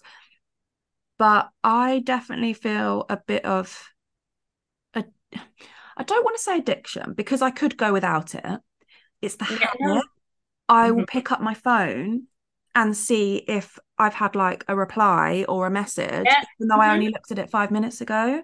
But 1.20 1.50
I 1.66 2.00
definitely 2.00 2.54
feel 2.54 3.06
a 3.10 3.18
bit 3.18 3.44
of 3.44 3.78
a 4.94 5.04
I 5.98 6.04
don't 6.04 6.24
want 6.24 6.38
to 6.38 6.44
say 6.44 6.58
addiction 6.60 7.12
because 7.14 7.42
I 7.42 7.52
could 7.52 7.76
go 7.76 7.92
without 7.92 8.36
it. 8.36 8.60
It's 9.22 9.36
the 9.36 9.48
yeah. 9.50 9.68
habit. 9.86 10.06
I 10.70 10.92
will 10.92 11.00
mm-hmm. 11.00 11.06
pick 11.06 11.34
up 11.34 11.42
my 11.42 11.54
phone 11.54 12.28
and 12.74 12.96
see 12.96 13.38
if 13.50 13.78
I've 13.98 14.14
had 14.14 14.36
like 14.36 14.64
a 14.70 14.78
reply 14.78 15.44
or 15.50 15.68
a 15.68 15.72
message, 15.72 16.26
yeah. 16.26 16.42
even 16.58 16.70
though 16.70 16.76
mm-hmm. 16.76 16.82
I 16.82 16.94
only 16.94 17.10
looked 17.10 17.32
at 17.32 17.40
it 17.40 17.50
five 17.50 17.72
minutes 17.72 18.00
ago. 18.00 18.44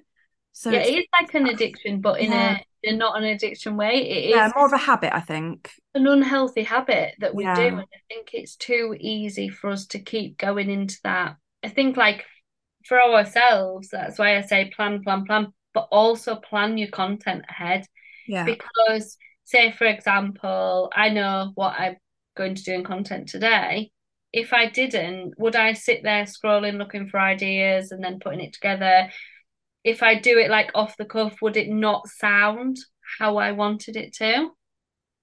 So 0.54 0.70
yeah, 0.70 0.80
it 0.80 0.94
is 0.94 1.06
like 1.20 1.34
an 1.34 1.48
addiction, 1.48 2.00
but 2.00 2.20
in 2.20 2.32
yeah. 2.32 2.58
a 2.58 2.90
in 2.90 2.98
not 2.98 3.18
an 3.18 3.24
addiction 3.24 3.76
way. 3.76 4.08
It 4.08 4.26
is 4.30 4.36
yeah, 4.36 4.52
more 4.56 4.68
of 4.68 4.74
a 4.74 4.78
habit, 4.78 5.16
I 5.16 5.22
think. 5.22 5.72
An 5.96 6.06
unhealthy 6.06 6.64
habit 6.64 7.16
that 7.20 7.34
we 7.34 7.44
yeah. 7.44 7.56
do, 7.56 7.68
and 7.68 7.80
I 7.82 7.86
think 8.08 8.32
it's 8.34 8.56
too 8.56 8.96
easy 9.00 9.50
for 9.50 9.70
us 9.72 9.88
to 9.88 10.00
keep 10.00 10.38
going 10.38 10.70
into 10.70 11.00
that. 11.04 11.38
I 11.64 11.70
think 11.70 11.98
like 11.98 12.26
for 12.86 13.02
ourselves, 13.02 13.90
that's 13.90 14.20
why 14.20 14.38
I 14.38 14.42
say 14.42 14.72
plan, 14.76 15.02
plan, 15.02 15.26
plan, 15.26 15.54
but 15.74 15.88
also 15.92 16.36
plan 16.36 16.78
your 16.78 16.90
content 16.90 17.46
ahead. 17.50 17.86
Yeah. 18.28 18.46
Because 18.46 19.18
say 19.46 19.72
for 19.72 19.86
example, 19.86 20.92
I 20.96 21.10
know 21.10 21.52
what 21.56 21.76
I'm 21.80 21.98
going 22.36 22.56
to 22.56 22.64
do 22.64 22.74
in 22.74 22.84
content 22.84 23.30
today. 23.30 23.92
If 24.32 24.52
I 24.52 24.70
didn't, 24.70 25.36
would 25.38 25.56
I 25.56 25.74
sit 25.74 26.04
there 26.04 26.24
scrolling 26.24 26.78
looking 26.78 27.08
for 27.08 27.20
ideas 27.20 27.92
and 27.92 28.04
then 28.04 28.20
putting 28.20 28.40
it 28.40 28.54
together? 28.54 29.10
If 29.84 30.02
I 30.02 30.16
do 30.20 30.38
it 30.38 30.50
like 30.50 30.72
off 30.76 30.96
the 30.98 31.06
cuff, 31.06 31.36
would 31.42 31.58
it 31.58 31.70
not 31.70 32.08
sound 32.08 32.78
how 33.20 33.38
I 33.38 33.52
wanted 33.52 33.96
it 33.96 34.14
to? 34.16 34.50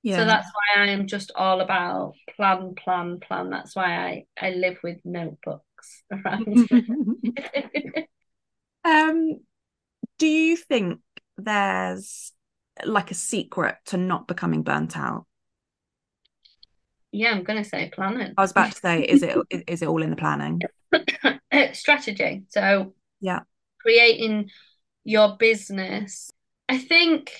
Yeah. 0.03 0.16
So 0.16 0.25
that's 0.25 0.49
why 0.53 0.83
I 0.83 0.87
am 0.88 1.07
just 1.07 1.31
all 1.35 1.61
about 1.61 2.14
plan, 2.37 2.75
plan, 2.75 3.20
plan. 3.20 3.51
That's 3.51 3.77
why 3.77 3.96
I 3.96 4.25
I 4.40 4.51
live 4.51 4.79
with 4.83 4.99
notebooks 5.05 6.03
around. 6.12 6.68
um, 8.85 9.40
do 10.18 10.27
you 10.27 10.57
think 10.57 11.01
there's 11.37 12.33
like 12.85 13.11
a 13.11 13.14
secret 13.14 13.77
to 13.87 13.96
not 13.96 14.27
becoming 14.27 14.62
burnt 14.62 14.96
out? 14.96 15.27
Yeah, 17.12 17.33
I'm 17.33 17.42
gonna 17.42 17.64
say 17.64 17.90
planning. 17.92 18.35
I 18.37 18.40
was 18.40 18.53
about 18.53 18.73
to 18.73 18.79
say, 18.79 19.03
is 19.03 19.23
it 19.23 19.37
is 19.66 19.83
it 19.83 19.88
all 19.88 20.03
in 20.03 20.11
the 20.11 20.16
planning? 20.16 20.61
Strategy. 21.73 22.44
So 22.49 22.94
yeah, 23.20 23.40
creating 23.83 24.51
your 25.05 25.37
business. 25.37 26.31
I 26.69 26.79
think 26.79 27.33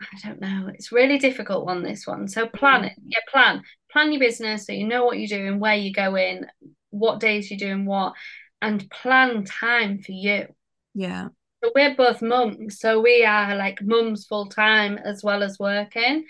I 0.00 0.28
don't 0.28 0.40
know. 0.40 0.70
It's 0.74 0.92
really 0.92 1.18
difficult 1.18 1.64
one 1.64 1.82
this 1.82 2.06
one. 2.06 2.28
So 2.28 2.46
plan 2.46 2.84
it. 2.84 2.92
Mm-hmm. 2.92 3.08
Yeah, 3.08 3.18
plan. 3.32 3.62
Plan 3.90 4.12
your 4.12 4.20
business 4.20 4.66
so 4.66 4.72
you 4.72 4.86
know 4.86 5.04
what 5.04 5.18
you're 5.18 5.38
doing, 5.38 5.58
where 5.58 5.74
you're 5.74 5.92
going, 5.92 6.44
what 6.90 7.20
days 7.20 7.50
you're 7.50 7.58
doing 7.58 7.86
what, 7.86 8.12
and 8.60 8.88
plan 8.90 9.44
time 9.44 10.02
for 10.02 10.12
you. 10.12 10.46
Yeah. 10.94 11.28
So 11.64 11.72
we're 11.74 11.94
both 11.94 12.20
mums, 12.20 12.78
so 12.78 13.00
we 13.00 13.24
are 13.24 13.56
like 13.56 13.80
mums 13.82 14.26
full 14.26 14.48
time 14.48 14.98
as 14.98 15.22
well 15.24 15.42
as 15.42 15.58
working. 15.58 16.26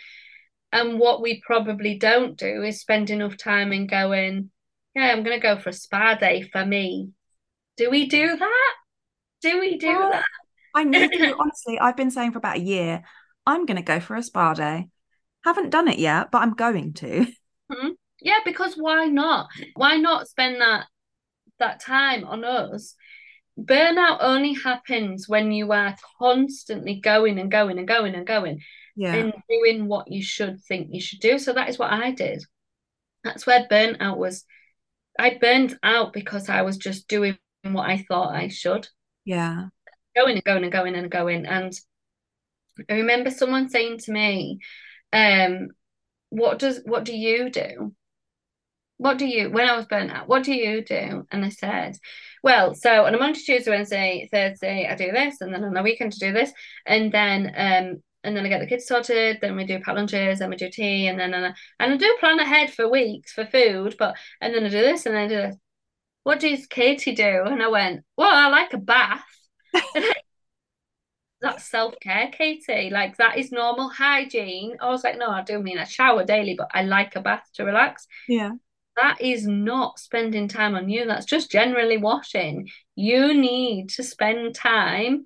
And 0.73 0.99
what 0.99 1.23
we 1.23 1.43
probably 1.45 1.99
don't 1.99 2.37
do 2.37 2.63
is 2.63 2.81
spend 2.81 3.11
enough 3.11 3.37
time 3.37 3.73
in 3.73 3.87
going, 3.87 4.51
yeah, 4.95 5.07
I'm 5.07 5.25
gonna 5.25 5.41
go 5.41 5.59
for 5.59 5.71
a 5.71 5.73
spa 5.73 6.15
day 6.15 6.43
for 6.43 6.65
me. 6.65 7.11
Do 7.77 7.91
we 7.91 8.07
do 8.07 8.37
that? 8.37 8.75
Do 9.43 9.61
we 9.61 9.79
do 9.79 9.89
well, 9.89 10.11
that? 10.13 10.25
I 10.75 10.85
need 10.85 11.13
to 11.13 11.37
honestly, 11.41 11.79
I've 11.79 11.97
been 11.97 12.11
saying 12.11 12.33
for 12.33 12.39
about 12.39 12.57
a 12.57 12.61
year, 12.61 13.03
I'm 13.47 13.67
gonna 13.67 13.83
go 13.83 14.01
for 14.01 14.17
a 14.17 14.23
spa 14.23 14.55
day. 14.55 14.89
Haven't 15.45 15.71
done 15.71 15.89
it 15.89 15.99
yet, 15.99 16.31
but 16.31 16.43
I'm 16.43 16.55
going 16.55 16.95
to. 16.95 17.27
Mm-hmm. 17.71 17.89
Yeah, 18.21 18.39
because 18.45 18.75
why 18.75 19.07
not? 19.07 19.49
Why 19.75 19.97
not 19.97 20.29
spend 20.29 20.61
that 20.61 20.87
that 21.59 21.81
time 21.81 22.25
on 22.25 22.45
us 22.45 22.95
burnout 23.59 24.19
only 24.21 24.53
happens 24.53 25.29
when 25.29 25.51
you 25.51 25.73
are 25.73 25.97
constantly 26.19 27.01
going 27.01 27.39
and 27.39 27.51
going 27.51 27.79
and 27.79 27.89
going 27.89 28.15
and 28.15 28.27
going 28.27 28.61
yeah. 28.95 29.15
and 29.15 29.33
doing 29.49 29.87
what 29.87 30.11
you 30.11 30.23
should 30.23 30.61
think 30.63 30.89
you 30.91 31.01
should 31.01 31.21
do. 31.21 31.39
So 31.39 31.53
that 31.53 31.69
is 31.69 31.79
what 31.79 31.93
I 31.93 32.11
did. 32.11 32.45
That's 33.25 33.47
where 33.47 33.67
burnout 33.71 34.19
was. 34.19 34.45
I 35.19 35.39
burned 35.41 35.79
out 35.83 36.13
because 36.13 36.49
I 36.49 36.63
was 36.63 36.77
just 36.77 37.09
doing 37.09 37.39
what 37.73 37.89
I 37.89 38.05
thought 38.09 38.35
I 38.35 38.49
should. 38.49 38.89
Yeah. 39.25 39.67
Going 40.15 40.37
and 40.37 40.45
going 40.45 40.63
and 40.63 40.73
going 40.73 40.95
and 40.95 41.11
going. 41.11 41.47
And 41.47 41.73
I 42.89 42.95
remember 42.95 43.31
someone 43.31 43.69
saying 43.69 43.99
to 44.01 44.13
me, 44.13 44.61
um, 45.13 45.69
what 46.31 46.59
does 46.59 46.81
what 46.85 47.05
do 47.05 47.17
you 47.17 47.51
do? 47.51 47.95
what 48.99 49.19
do 49.19 49.27
you 49.27 49.51
when 49.51 49.69
I 49.69 49.77
was 49.77 49.87
burnt 49.87 50.11
out, 50.11 50.29
what 50.29 50.45
do 50.45 50.55
you 50.55 50.83
do? 50.83 51.27
And 51.31 51.45
I 51.45 51.51
said, 51.51 51.97
Well, 52.43 52.75
so 52.75 53.05
on 53.05 53.15
a 53.15 53.19
Monday, 53.19 53.41
Tuesday, 53.41 53.71
Wednesday, 53.71 54.29
Thursday, 54.33 54.89
I 54.91 54.95
do 54.95 55.13
this, 55.13 55.41
and 55.41 55.53
then 55.53 55.65
on 55.65 55.75
the 55.75 55.83
weekend 55.83 56.13
to 56.13 56.19
do 56.19 56.33
this, 56.33 56.53
and 56.87 57.13
then 57.13 57.47
um 57.57 58.03
and 58.25 58.37
then 58.37 58.45
I 58.45 58.49
get 58.49 58.61
the 58.61 58.67
kids 58.67 58.87
sorted, 58.87 59.39
then 59.41 59.55
we 59.55 59.65
do 59.65 59.79
pack 59.81 59.95
lunches, 59.95 60.41
then 60.41 60.51
we 60.51 60.57
do 60.57 60.71
tea, 60.71 61.07
and 61.09 61.19
then 61.19 61.35
and 61.35 61.47
I, 61.47 61.55
and 61.79 61.93
I 61.93 61.97
do 61.97 62.17
plan 62.19 62.41
ahead 62.41 62.73
for 62.73 62.91
weeks 62.91 63.33
for 63.33 63.47
food, 63.47 63.97
but 63.99 64.17
and 64.41 64.55
then 64.55 64.65
I 64.65 64.69
do 64.69 64.81
this 64.81 65.07
and 65.07 65.15
then 65.15 65.25
I 65.25 65.29
do 65.29 65.37
this. 65.37 65.57
What 66.27 66.41
does 66.41 66.67
Katie 66.67 67.15
do? 67.15 67.45
And 67.45 67.63
I 67.63 67.69
went, 67.69 68.05
Well, 68.17 68.35
I 68.35 68.49
like 68.49 68.73
a 68.73 68.79
bath. 68.79 69.25
that's 71.43 71.69
self-care 71.69 72.31
katie 72.33 72.89
like 72.89 73.19
that 73.19 73.37
is 73.37 73.53
normal 73.53 73.91
hygiene 73.91 74.75
i 74.81 74.89
was 74.89 75.05
like 75.05 75.19
no 75.19 75.29
i 75.29 75.43
do 75.43 75.59
mean 75.59 75.77
a 75.77 75.85
shower 75.85 76.25
daily 76.25 76.55
but 76.57 76.67
i 76.73 76.83
like 76.83 77.15
a 77.15 77.21
bath 77.21 77.47
to 77.53 77.63
relax 77.63 78.07
yeah 78.27 78.53
that 78.97 79.21
is 79.21 79.47
not 79.47 79.99
spending 79.99 80.49
time 80.49 80.75
on 80.75 80.89
you. 80.89 81.07
That's 81.07 81.27
just 81.27 81.51
generally 81.51 81.99
washing. 81.99 82.69
You 82.95 83.35
need 83.35 83.91
to 83.91 84.03
spend 84.03 84.55
time 84.55 85.25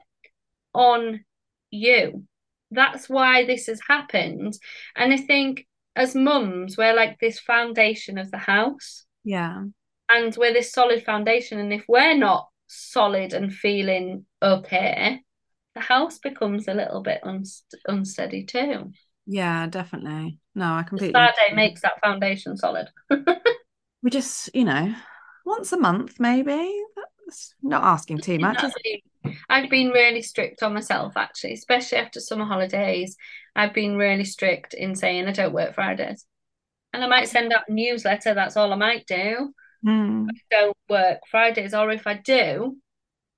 on 0.74 1.24
you. 1.70 2.24
That's 2.72 3.08
why 3.08 3.44
this 3.44 3.66
has 3.66 3.80
happened. 3.88 4.58
And 4.96 5.12
I 5.12 5.16
think 5.16 5.66
as 5.96 6.14
mums, 6.14 6.76
we're 6.76 6.94
like 6.94 7.18
this 7.20 7.38
foundation 7.38 8.18
of 8.18 8.30
the 8.30 8.38
house. 8.38 9.04
Yeah. 9.24 9.64
And 10.12 10.34
we're 10.36 10.52
this 10.52 10.72
solid 10.72 11.04
foundation. 11.04 11.58
And 11.58 11.72
if 11.72 11.84
we're 11.88 12.16
not 12.16 12.48
solid 12.66 13.32
and 13.32 13.52
feeling 13.52 14.26
up 14.42 14.66
here, 14.66 15.20
the 15.74 15.80
house 15.80 16.18
becomes 16.18 16.68
a 16.68 16.74
little 16.74 17.02
bit 17.02 17.20
unst- 17.24 17.74
unsteady 17.86 18.44
too. 18.44 18.92
Yeah, 19.26 19.66
definitely. 19.66 20.38
No, 20.54 20.74
I 20.74 20.82
completely. 20.82 21.12
The 21.12 21.32
day 21.48 21.54
makes 21.54 21.82
that 21.82 22.00
foundation 22.02 22.56
solid. 22.56 22.88
we 24.02 24.10
just, 24.10 24.50
you 24.54 24.64
know, 24.64 24.94
once 25.44 25.72
a 25.72 25.78
month 25.78 26.18
maybe. 26.18 26.82
That's 27.26 27.54
not 27.62 27.84
asking 27.84 28.18
too 28.18 28.38
much. 28.38 28.64
I've 29.48 29.70
been 29.70 29.90
really 29.90 30.22
strict 30.22 30.62
on 30.62 30.74
myself 30.74 31.16
actually, 31.16 31.52
especially 31.52 31.98
after 31.98 32.18
summer 32.18 32.44
holidays. 32.44 33.16
I've 33.54 33.74
been 33.74 33.96
really 33.96 34.24
strict 34.24 34.74
in 34.74 34.96
saying 34.96 35.28
I 35.28 35.32
don't 35.32 35.52
work 35.52 35.74
Fridays. 35.74 36.24
And 36.92 37.04
I 37.04 37.06
might 37.06 37.28
send 37.28 37.52
out 37.52 37.68
a 37.68 37.72
newsletter, 37.72 38.34
that's 38.34 38.56
all 38.56 38.72
I 38.72 38.76
might 38.76 39.06
do. 39.06 39.52
Mm. 39.84 40.28
I 40.28 40.40
don't 40.50 40.76
work 40.88 41.20
Fridays, 41.30 41.74
or 41.74 41.90
if 41.90 42.06
I 42.06 42.14
do, 42.14 42.76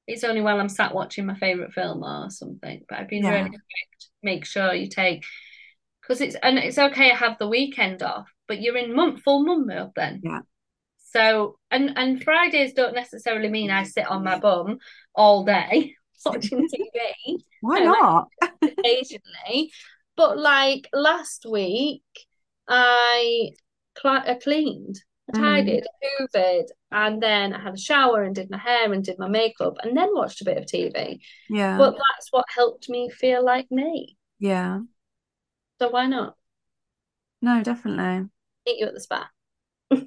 it's 0.06 0.24
only 0.24 0.40
while 0.40 0.60
I'm 0.60 0.68
sat 0.68 0.94
watching 0.94 1.26
my 1.26 1.36
favourite 1.36 1.72
film 1.72 2.02
or 2.02 2.30
something. 2.30 2.82
But 2.88 2.98
I've 2.98 3.08
been 3.08 3.24
yeah. 3.24 3.30
really 3.30 3.48
strict. 3.48 4.10
Make 4.22 4.44
sure 4.44 4.74
you 4.74 4.88
take 4.88 5.24
because 6.00 6.20
it's 6.20 6.36
and 6.42 6.58
it's 6.58 6.78
okay 6.78 7.10
to 7.10 7.16
have 7.16 7.38
the 7.38 7.48
weekend 7.48 8.02
off, 8.02 8.28
but 8.48 8.60
you're 8.60 8.76
in 8.76 8.94
month 8.94 9.22
full 9.22 9.44
mum 9.44 9.66
mode 9.66 9.92
then. 9.94 10.20
Yeah. 10.24 10.40
So 11.12 11.58
and 11.70 11.92
and 11.96 12.22
Fridays 12.22 12.72
don't 12.72 12.94
necessarily 12.94 13.48
mean 13.48 13.70
I 13.70 13.84
sit 13.84 14.10
on 14.10 14.24
my 14.24 14.38
bum 14.38 14.78
all 15.14 15.44
day 15.44 15.94
watching 16.26 16.68
TV. 16.74 17.38
Why 17.60 17.80
not? 17.80 18.28
occasionally, 18.62 19.72
but 20.16 20.38
like 20.38 20.88
last 20.92 21.46
week, 21.48 22.02
I, 22.68 23.50
cl- 24.00 24.24
I 24.26 24.34
cleaned, 24.34 24.96
I 24.96 25.11
tidied, 25.32 25.84
mm. 25.84 26.26
hoovered, 26.34 26.66
and 26.90 27.22
then 27.22 27.52
I 27.52 27.60
had 27.60 27.74
a 27.74 27.78
shower 27.78 28.22
and 28.22 28.34
did 28.34 28.50
my 28.50 28.58
hair 28.58 28.92
and 28.92 29.04
did 29.04 29.18
my 29.18 29.28
makeup, 29.28 29.78
and 29.82 29.96
then 29.96 30.14
watched 30.14 30.40
a 30.40 30.44
bit 30.44 30.58
of 30.58 30.64
TV. 30.64 31.20
Yeah. 31.48 31.78
But 31.78 31.92
that's 31.92 32.28
what 32.30 32.44
helped 32.54 32.88
me 32.88 33.10
feel 33.10 33.44
like 33.44 33.70
me. 33.70 34.16
Yeah. 34.38 34.80
So 35.80 35.90
why 35.90 36.06
not? 36.06 36.36
No, 37.40 37.62
definitely. 37.62 38.28
Meet 38.66 38.78
you 38.78 38.86
at 38.86 38.94
the 38.94 39.00
spa. 39.00 39.28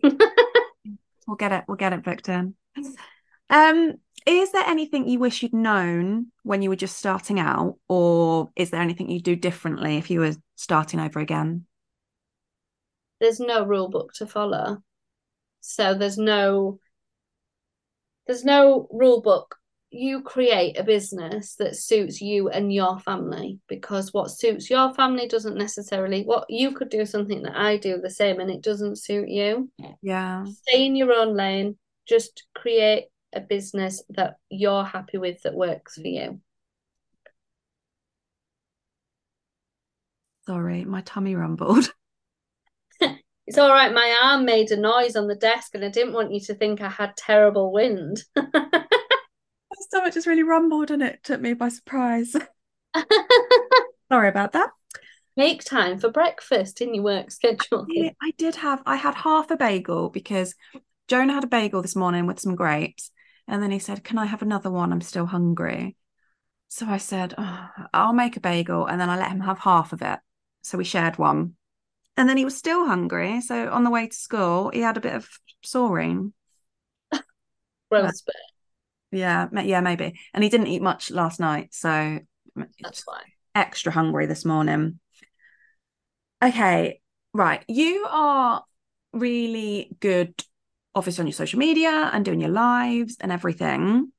We'll 1.27 1.37
get 1.37 1.51
it. 1.51 1.63
We'll 1.67 1.77
get 1.77 1.93
it 1.93 2.03
booked 2.03 2.29
in. 2.29 2.55
Um, 3.49 3.93
is 4.25 4.51
there 4.51 4.65
anything 4.65 5.07
you 5.07 5.19
wish 5.19 5.43
you'd 5.43 5.53
known 5.53 6.27
when 6.43 6.61
you 6.61 6.69
were 6.69 6.75
just 6.75 6.97
starting 6.97 7.39
out, 7.39 7.77
or 7.87 8.49
is 8.55 8.69
there 8.69 8.81
anything 8.81 9.09
you'd 9.09 9.23
do 9.23 9.35
differently 9.35 9.97
if 9.97 10.09
you 10.09 10.19
were 10.19 10.33
starting 10.55 10.99
over 10.99 11.19
again? 11.19 11.65
There's 13.19 13.39
no 13.39 13.65
rule 13.65 13.89
book 13.89 14.13
to 14.15 14.27
follow, 14.27 14.83
so 15.67 15.93
there's 15.93 16.17
no 16.17 16.79
there's 18.27 18.45
no 18.45 18.87
rule 18.91 19.21
book 19.21 19.55
you 19.89 20.21
create 20.21 20.77
a 20.77 20.83
business 20.83 21.55
that 21.55 21.75
suits 21.75 22.19
you 22.21 22.49
and 22.49 22.73
your 22.73 22.99
family 22.99 23.59
because 23.67 24.13
what 24.13 24.29
suits 24.29 24.69
your 24.69 24.93
family 24.93 25.27
doesn't 25.27 25.57
necessarily 25.57 26.23
what 26.23 26.45
you 26.49 26.73
could 26.73 26.89
do 26.89 27.05
something 27.05 27.43
that 27.43 27.55
I 27.55 27.77
do 27.77 27.99
the 28.01 28.09
same 28.09 28.39
and 28.39 28.51
it 28.51 28.61
doesn't 28.61 28.97
suit 28.97 29.29
you. 29.29 29.71
Yeah. 30.01 30.43
Stay 30.45 30.85
in 30.85 30.95
your 30.95 31.13
own 31.13 31.35
lane. 31.35 31.77
Just 32.07 32.43
create 32.53 33.05
a 33.33 33.39
business 33.39 34.03
that 34.09 34.35
you're 34.49 34.83
happy 34.83 35.17
with 35.17 35.41
that 35.43 35.55
works 35.55 35.95
for 35.95 36.07
you. 36.07 36.41
Sorry, 40.45 40.83
my 40.83 41.01
tummy 41.01 41.35
rumbled. 41.35 41.91
it's 43.47 43.57
all 43.57 43.69
right. 43.69 43.93
My 43.93 44.19
arm 44.23 44.45
made 44.45 44.71
a 44.71 44.77
noise 44.77 45.15
on 45.15 45.27
the 45.27 45.35
desk 45.35 45.75
and 45.75 45.83
I 45.83 45.89
didn't 45.89 46.13
want 46.13 46.33
you 46.33 46.39
to 46.41 46.55
think 46.55 46.81
I 46.81 46.89
had 46.89 47.15
terrible 47.15 47.71
wind. 47.71 48.23
My 48.35 49.77
stomach 49.79 50.13
just 50.13 50.27
really 50.27 50.43
rumbled 50.43 50.91
and 50.91 51.01
it 51.03 51.23
took 51.23 51.41
me 51.41 51.53
by 51.53 51.69
surprise. 51.69 52.35
Sorry 54.11 54.29
about 54.29 54.53
that. 54.53 54.69
Make 55.37 55.63
time 55.63 55.99
for 55.99 56.09
breakfast 56.09 56.81
in 56.81 56.93
your 56.93 57.03
work 57.03 57.29
schedule. 57.29 57.85
Yeah, 57.89 58.11
I 58.21 58.31
did 58.37 58.55
have 58.55 58.81
I 58.85 58.95
had 58.95 59.15
half 59.15 59.51
a 59.51 59.57
bagel 59.57 60.09
because 60.09 60.55
Jonah 61.07 61.33
had 61.33 61.43
a 61.43 61.47
bagel 61.47 61.81
this 61.81 61.95
morning 61.95 62.25
with 62.25 62.39
some 62.39 62.55
grapes. 62.55 63.11
And 63.47 63.61
then 63.61 63.71
he 63.71 63.79
said, 63.79 64.03
Can 64.03 64.17
I 64.17 64.25
have 64.25 64.41
another 64.41 64.71
one? 64.71 64.91
I'm 64.91 65.01
still 65.01 65.25
hungry. 65.25 65.97
So 66.67 66.87
I 66.87 66.97
said, 66.97 67.33
oh, 67.37 67.69
I'll 67.93 68.13
make 68.13 68.37
a 68.37 68.41
bagel. 68.41 68.85
And 68.85 68.99
then 68.99 69.09
I 69.09 69.17
let 69.17 69.31
him 69.31 69.41
have 69.41 69.59
half 69.59 69.93
of 69.93 70.01
it. 70.01 70.19
So 70.61 70.77
we 70.77 70.83
shared 70.83 71.17
one. 71.17 71.55
And 72.17 72.29
then 72.29 72.37
he 72.37 72.45
was 72.45 72.57
still 72.57 72.85
hungry. 72.85 73.41
So 73.41 73.69
on 73.69 73.83
the 73.83 73.89
way 73.89 74.07
to 74.07 74.15
school, 74.15 74.69
he 74.69 74.79
had 74.79 74.97
a 74.97 75.01
bit 75.01 75.15
of 75.15 75.27
Soreen. 75.63 76.31
Gross 77.89 78.21
bit. 78.21 78.35
Yeah, 79.11 79.47
yeah, 79.63 79.81
maybe. 79.81 80.19
And 80.33 80.43
he 80.43 80.49
didn't 80.49 80.67
eat 80.67 80.81
much 80.81 81.11
last 81.11 81.39
night, 81.39 81.73
so 81.73 82.19
that's 82.79 83.03
why. 83.05 83.21
Extra 83.53 83.91
hungry 83.91 84.25
this 84.25 84.43
morning. 84.43 84.99
Okay, 86.43 86.99
right. 87.33 87.63
You 87.67 88.05
are 88.09 88.63
really 89.13 89.95
good, 89.99 90.33
obviously, 90.93 91.21
on 91.21 91.27
your 91.27 91.33
social 91.33 91.59
media 91.59 92.09
and 92.11 92.25
doing 92.25 92.41
your 92.41 92.49
lives 92.49 93.17
and 93.21 93.31
everything. 93.31 94.11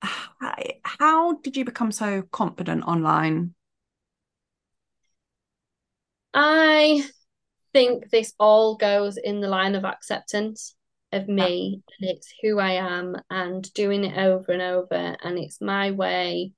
How 0.00 1.34
did 1.42 1.56
you 1.56 1.64
become 1.64 1.92
so 1.92 2.22
confident 2.22 2.84
online? 2.84 3.54
I 6.34 7.04
think 7.72 8.10
this 8.10 8.34
all 8.38 8.76
goes 8.76 9.16
in 9.16 9.40
the 9.40 9.48
line 9.48 9.74
of 9.74 9.84
acceptance 9.84 10.74
of 11.12 11.28
me 11.28 11.82
and 12.00 12.10
it's 12.10 12.32
who 12.42 12.58
I 12.58 12.72
am 12.72 13.16
and 13.30 13.70
doing 13.74 14.04
it 14.04 14.16
over 14.16 14.52
and 14.52 14.62
over 14.62 15.16
and 15.22 15.38
it's 15.38 15.60
my 15.60 15.90
way. 15.90 16.52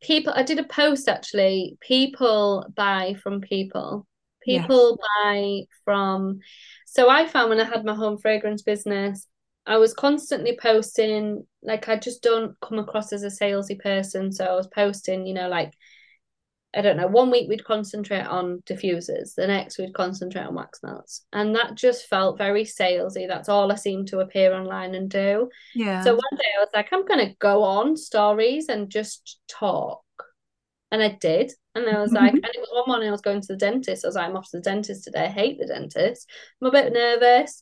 People 0.00 0.32
I 0.36 0.44
did 0.44 0.58
a 0.58 0.64
post 0.64 1.08
actually, 1.08 1.76
people 1.80 2.66
buy 2.74 3.16
from 3.22 3.40
people. 3.40 4.06
People 4.42 4.98
yes. 5.00 5.08
buy 5.24 5.62
from 5.84 6.38
so 6.86 7.10
I 7.10 7.26
found 7.26 7.50
when 7.50 7.60
I 7.60 7.64
had 7.64 7.84
my 7.84 7.94
home 7.94 8.18
fragrance 8.18 8.62
business, 8.62 9.26
I 9.66 9.76
was 9.76 9.92
constantly 9.92 10.56
posting 10.60 11.46
like 11.62 11.88
I 11.88 11.96
just 11.96 12.22
don't 12.22 12.58
come 12.60 12.78
across 12.78 13.12
as 13.12 13.24
a 13.24 13.26
salesy 13.26 13.78
person. 13.78 14.32
So 14.32 14.44
I 14.44 14.54
was 14.54 14.68
posting, 14.68 15.26
you 15.26 15.34
know, 15.34 15.48
like 15.48 15.74
I 16.78 16.80
don't 16.80 16.96
know, 16.96 17.08
one 17.08 17.32
week 17.32 17.48
we'd 17.48 17.64
concentrate 17.64 18.22
on 18.22 18.62
diffusers, 18.64 19.34
the 19.34 19.48
next 19.48 19.78
we'd 19.78 19.94
concentrate 19.94 20.44
on 20.46 20.54
wax 20.54 20.78
melts. 20.80 21.26
And 21.32 21.52
that 21.56 21.74
just 21.74 22.06
felt 22.06 22.38
very 22.38 22.62
salesy. 22.62 23.26
That's 23.26 23.48
all 23.48 23.72
I 23.72 23.74
seemed 23.74 24.06
to 24.08 24.20
appear 24.20 24.54
online 24.54 24.94
and 24.94 25.10
do. 25.10 25.50
Yeah. 25.74 26.04
So 26.04 26.12
one 26.12 26.36
day 26.36 26.44
I 26.56 26.60
was 26.60 26.68
like, 26.72 26.86
I'm 26.92 27.04
gonna 27.04 27.34
go 27.40 27.64
on 27.64 27.96
stories 27.96 28.68
and 28.68 28.88
just 28.88 29.40
talk. 29.48 30.04
And 30.92 31.02
I 31.02 31.18
did. 31.20 31.50
And 31.74 31.84
I 31.88 32.00
was 32.00 32.12
like, 32.12 32.32
and 32.34 32.44
it 32.44 32.60
was 32.60 32.70
one 32.72 32.84
morning 32.86 33.08
I 33.08 33.12
was 33.12 33.22
going 33.22 33.40
to 33.40 33.48
the 33.48 33.56
dentist. 33.56 34.04
I 34.04 34.08
was 34.08 34.14
like, 34.14 34.28
I'm 34.28 34.36
off 34.36 34.48
to 34.52 34.58
the 34.58 34.62
dentist 34.62 35.02
today. 35.02 35.24
I 35.24 35.30
hate 35.30 35.58
the 35.58 35.66
dentist. 35.66 36.30
I'm 36.62 36.68
a 36.68 36.70
bit 36.70 36.92
nervous. 36.92 37.60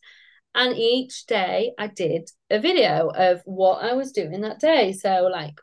And 0.55 0.77
each 0.77 1.25
day 1.25 1.73
I 1.79 1.87
did 1.87 2.29
a 2.51 2.61
video 2.61 3.09
of 3.09 3.41
what 3.47 3.83
I 3.83 3.95
was 3.95 4.13
doing 4.13 4.43
that 4.43 4.61
day. 4.61 4.93
So 4.93 5.27
like 5.33 5.59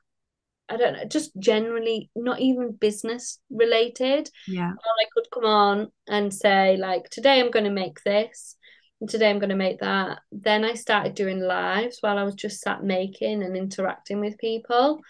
I 0.69 0.77
don't 0.77 0.93
know, 0.93 1.05
just 1.05 1.31
generally 1.37 2.09
not 2.15 2.39
even 2.39 2.71
business 2.71 3.39
related. 3.49 4.29
Yeah. 4.47 4.71
I 4.71 5.05
could 5.13 5.27
come 5.31 5.45
on 5.45 5.91
and 6.07 6.33
say, 6.33 6.77
like, 6.77 7.09
today 7.09 7.39
I'm 7.39 7.51
going 7.51 7.65
to 7.65 7.71
make 7.71 8.01
this, 8.03 8.55
and 9.01 9.09
today 9.09 9.29
I'm 9.29 9.39
going 9.39 9.49
to 9.49 9.55
make 9.55 9.79
that. 9.81 10.19
Then 10.31 10.63
I 10.63 10.75
started 10.75 11.15
doing 11.15 11.41
lives 11.41 11.97
while 12.01 12.17
I 12.17 12.23
was 12.23 12.35
just 12.35 12.61
sat 12.61 12.83
making 12.83 13.43
and 13.43 13.57
interacting 13.57 14.19
with 14.19 14.37
people. 14.37 15.01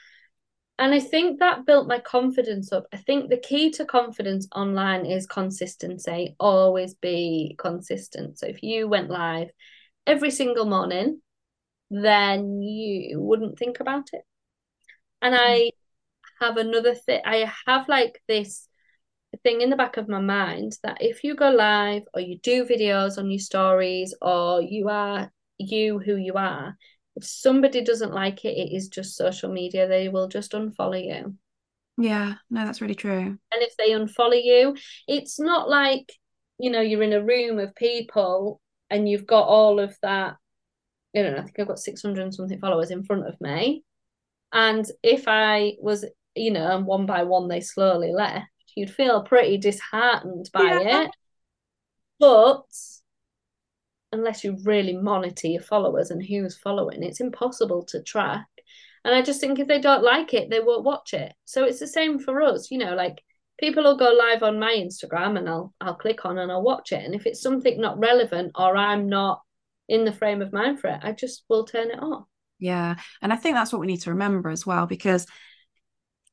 And 0.79 0.91
I 0.91 0.99
think 0.99 1.39
that 1.39 1.67
built 1.67 1.87
my 1.87 1.99
confidence 1.99 2.71
up. 2.71 2.87
I 2.91 2.97
think 2.97 3.29
the 3.29 3.37
key 3.37 3.69
to 3.71 3.85
confidence 3.85 4.47
online 4.55 5.05
is 5.05 5.27
consistency. 5.27 6.35
Always 6.39 6.95
be 6.95 7.55
consistent. 7.59 8.39
So 8.39 8.47
if 8.47 8.63
you 8.63 8.87
went 8.87 9.11
live 9.11 9.49
every 10.07 10.31
single 10.31 10.65
morning, 10.65 11.21
then 11.91 12.63
you 12.63 13.21
wouldn't 13.21 13.59
think 13.59 13.79
about 13.79 14.09
it 14.13 14.23
and 15.23 15.33
mm-hmm. 15.33 15.43
I 15.43 15.71
have 16.39 16.57
another 16.57 16.93
thing, 16.93 17.21
I 17.25 17.51
have 17.65 17.87
like 17.87 18.21
this 18.27 18.67
thing 19.41 19.61
in 19.61 19.71
the 19.71 19.75
back 19.75 19.97
of 19.97 20.07
my 20.07 20.19
mind 20.19 20.77
that 20.83 20.97
if 21.01 21.23
you 21.23 21.35
go 21.35 21.49
live 21.49 22.03
or 22.13 22.21
you 22.21 22.37
do 22.39 22.65
videos 22.65 23.17
on 23.17 23.31
your 23.31 23.39
stories 23.39 24.13
or 24.21 24.61
you 24.61 24.89
are 24.89 25.31
you 25.57 25.97
who 25.97 26.15
you 26.15 26.33
are, 26.33 26.77
if 27.15 27.25
somebody 27.25 27.83
doesn't 27.83 28.13
like 28.13 28.45
it, 28.45 28.57
it 28.57 28.75
is 28.75 28.89
just 28.89 29.15
social 29.15 29.51
media. 29.51 29.87
They 29.87 30.09
will 30.09 30.27
just 30.27 30.51
unfollow 30.51 31.03
you. 31.03 31.35
Yeah, 31.97 32.35
no, 32.49 32.65
that's 32.65 32.81
really 32.81 32.95
true. 32.95 33.11
And 33.11 33.39
if 33.51 33.77
they 33.77 33.91
unfollow 33.91 34.43
you, 34.43 34.75
it's 35.07 35.39
not 35.39 35.69
like, 35.69 36.11
you 36.59 36.71
know, 36.71 36.81
you're 36.81 37.03
in 37.03 37.13
a 37.13 37.23
room 37.23 37.59
of 37.59 37.75
people 37.75 38.59
and 38.89 39.07
you've 39.07 39.27
got 39.27 39.47
all 39.47 39.79
of 39.79 39.95
that. 40.01 40.35
I 41.15 41.21
don't 41.21 41.33
know, 41.33 41.39
I 41.39 41.43
think 41.43 41.59
I've 41.59 41.67
got 41.67 41.79
600 41.79 42.21
and 42.21 42.33
something 42.33 42.59
followers 42.59 42.89
in 42.89 43.03
front 43.03 43.27
of 43.27 43.39
me. 43.39 43.83
And 44.53 44.85
if 45.01 45.23
I 45.27 45.73
was, 45.81 46.05
you 46.35 46.51
know, 46.51 46.77
and 46.77 46.85
one 46.85 47.05
by 47.05 47.23
one 47.23 47.47
they 47.47 47.59
slowly 47.59 48.13
left, 48.13 48.47
you'd 48.75 48.91
feel 48.91 49.23
pretty 49.23 49.57
disheartened 49.57 50.49
by 50.53 50.61
yeah. 50.61 51.03
it. 51.03 51.11
But 52.19 52.63
unless 54.11 54.43
you 54.43 54.57
really 54.63 54.95
monitor 54.95 55.47
your 55.47 55.61
followers 55.61 56.11
and 56.11 56.23
who's 56.23 56.57
following, 56.57 57.01
it's 57.03 57.19
impossible 57.19 57.83
to 57.85 58.03
track. 58.03 58.45
And 59.03 59.13
I 59.13 59.21
just 59.21 59.41
think 59.41 59.59
if 59.59 59.67
they 59.67 59.81
don't 59.81 60.03
like 60.03 60.33
it, 60.33 60.49
they 60.49 60.59
won't 60.59 60.85
watch 60.85 61.13
it. 61.13 61.33
So 61.45 61.65
it's 61.65 61.79
the 61.79 61.87
same 61.87 62.19
for 62.19 62.41
us, 62.41 62.69
you 62.71 62.77
know, 62.77 62.93
like 62.93 63.21
people 63.59 63.83
will 63.83 63.97
go 63.97 64.11
live 64.11 64.43
on 64.43 64.59
my 64.59 64.73
Instagram 64.73 65.37
and 65.37 65.49
I'll 65.49 65.73
I'll 65.81 65.95
click 65.95 66.25
on 66.25 66.37
and 66.37 66.51
I'll 66.51 66.63
watch 66.63 66.91
it. 66.91 67.03
And 67.03 67.15
if 67.15 67.25
it's 67.25 67.41
something 67.41 67.81
not 67.81 67.99
relevant 67.99 68.53
or 68.55 68.77
I'm 68.77 69.09
not 69.09 69.41
in 69.89 70.05
the 70.05 70.13
frame 70.13 70.41
of 70.41 70.53
mind 70.53 70.79
for 70.79 70.89
it, 70.89 70.99
I 71.01 71.11
just 71.11 71.43
will 71.49 71.65
turn 71.65 71.89
it 71.89 72.01
off. 72.01 72.27
Yeah. 72.63 72.95
And 73.21 73.33
I 73.33 73.35
think 73.35 73.55
that's 73.55 73.73
what 73.73 73.81
we 73.81 73.87
need 73.87 74.01
to 74.01 74.11
remember 74.11 74.49
as 74.49 74.65
well, 74.65 74.85
because 74.85 75.27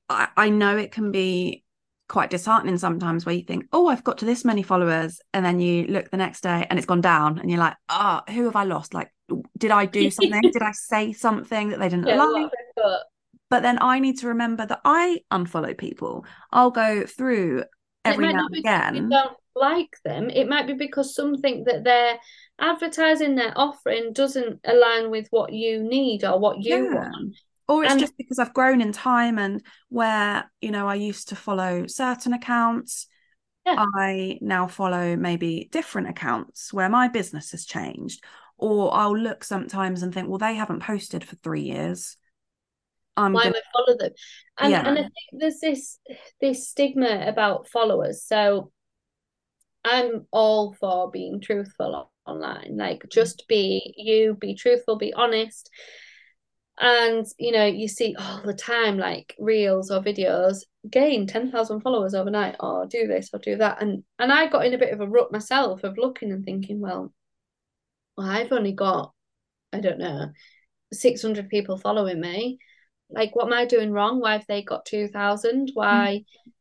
I, 0.09 0.29
I 0.37 0.49
know 0.51 0.77
it 0.77 0.93
can 0.93 1.11
be 1.11 1.65
quite 2.09 2.31
disheartening 2.31 2.79
sometimes 2.79 3.27
where 3.27 3.35
you 3.35 3.43
think, 3.43 3.67
oh, 3.73 3.89
I've 3.89 4.05
got 4.05 4.19
to 4.19 4.25
this 4.25 4.45
many 4.45 4.63
followers. 4.63 5.21
And 5.35 5.45
then 5.45 5.59
you 5.59 5.87
look 5.87 6.11
the 6.11 6.17
next 6.17 6.43
day 6.43 6.67
and 6.71 6.79
it's 6.79 6.87
gone 6.87 7.01
down 7.01 7.41
and 7.41 7.51
you're 7.51 7.59
like, 7.59 7.77
oh, 7.89 8.21
who 8.29 8.45
have 8.45 8.57
I 8.57 8.65
lost? 8.65 8.95
Like, 8.95 9.13
did 9.59 9.73
I 9.73 9.87
do 9.87 10.09
something? 10.11 10.41
did 10.41 10.63
I 10.63 10.73
say 10.73 11.13
something 11.13 11.71
that 11.71 11.81
they 11.81 11.89
didn't 11.89 12.07
yeah, 12.07 12.23
like? 12.23 12.51
But 13.49 13.63
then 13.63 13.83
I 13.83 13.99
need 13.99 14.19
to 14.19 14.29
remember 14.29 14.65
that 14.67 14.81
I 14.85 15.23
unfollow 15.33 15.77
people. 15.77 16.25
I'll 16.53 16.71
go 16.71 17.05
through 17.05 17.65
every 18.05 18.33
now 18.33 18.47
and 18.47 18.57
again. 18.57 19.09
Don't 19.09 19.37
like 19.61 19.97
them. 20.05 20.31
It 20.31 20.49
might 20.49 20.67
be 20.67 20.73
because 20.73 21.15
something 21.15 21.65
that 21.65 21.85
they're 21.85 22.19
advertising 22.59 23.35
they're 23.35 23.53
offering 23.57 24.13
doesn't 24.13 24.61
align 24.65 25.11
with 25.11 25.27
what 25.31 25.53
you 25.53 25.83
need 25.83 26.25
or 26.25 26.39
what 26.39 26.63
you 26.63 26.85
yeah. 26.85 26.95
want. 26.95 27.37
Or 27.69 27.85
it's 27.85 27.93
and, 27.93 28.01
just 28.01 28.17
because 28.17 28.39
I've 28.39 28.55
grown 28.55 28.81
in 28.81 28.93
time 28.93 29.39
and 29.39 29.63
where, 29.89 30.51
you 30.61 30.71
know, 30.71 30.89
I 30.89 30.97
used 30.97 31.29
to 31.29 31.37
follow 31.37 31.87
certain 31.87 32.33
accounts. 32.33 33.07
Yeah. 33.65 33.85
I 33.95 34.39
now 34.41 34.67
follow 34.67 35.17
maybe 35.17 35.69
different 35.71 36.09
accounts 36.09 36.73
where 36.73 36.89
my 36.89 37.09
business 37.09 37.53
has 37.53 37.65
changed. 37.65 38.25
Or 38.59 38.93
I'll 38.95 39.17
look 39.17 39.43
sometimes 39.45 40.03
and 40.03 40.13
think, 40.13 40.29
well, 40.29 40.39
they 40.39 40.55
haven't 40.55 40.83
posted 40.83 41.25
for 41.25 41.37
three 41.37 41.63
years. 41.63 42.17
I'm 43.17 43.33
Why 43.33 43.45
gonna... 43.45 43.57
I 43.57 43.61
follow 43.73 43.99
them? 43.99 44.11
And, 44.59 44.71
yeah. 44.71 44.89
and 44.89 44.99
I 44.99 45.03
think 45.03 45.15
there's 45.33 45.61
this 45.61 45.99
this 46.41 46.69
stigma 46.69 47.25
about 47.27 47.69
followers. 47.69 48.23
So 48.25 48.71
I'm 49.85 50.27
all 50.31 50.75
for 50.75 51.11
being 51.11 51.41
truthful 51.41 52.11
online. 52.27 52.77
Like 52.77 53.05
just 53.11 53.47
be 53.49 53.95
you, 53.97 54.35
be 54.35 54.55
truthful, 54.55 54.97
be 54.97 55.13
honest. 55.13 55.71
And 56.79 57.27
you 57.39 57.53
know, 57.53 57.67
you 57.67 57.89
see 57.89 58.17
all 58.19 58.43
the 58.45 58.55
time 58.55 58.99
like 58.99 59.35
reels 59.39 59.91
or 59.91 60.01
videos 60.01 60.59
gain 60.91 61.27
10,000 61.27 61.81
followers 61.81 62.15
overnight 62.15 62.57
or 62.61 62.87
do 62.87 63.07
this 63.07 63.31
or 63.33 63.39
do 63.39 63.57
that. 63.57 63.83
And 63.83 64.03
and 64.19 64.33
I 64.33 64.47
got 64.49 64.65
in 64.65 64.75
a 64.75 64.79
bit 64.79 64.93
of 64.93 65.01
a 65.01 65.07
rut 65.07 65.33
myself 65.33 65.85
of 65.85 65.99
looking 65.99 66.33
and 66.33 66.45
thinking, 66.45 66.81
well, 66.81 67.13
well 68.17 68.29
I've 68.29 68.53
only 68.53 68.73
got, 68.73 69.13
I 69.73 69.81
don't 69.81 69.99
know, 69.99 70.29
600 70.93 71.49
people 71.49 71.77
following 71.77 72.21
me. 72.21 72.59
Like, 73.11 73.35
what 73.35 73.47
am 73.47 73.53
I 73.53 73.65
doing 73.65 73.93
wrong? 73.93 74.21
Why 74.21 74.33
have 74.33 74.47
they 74.47 74.63
got 74.63 74.87
2,000? 74.87 75.71
Why? 75.75 76.25
Mm. 76.25 76.53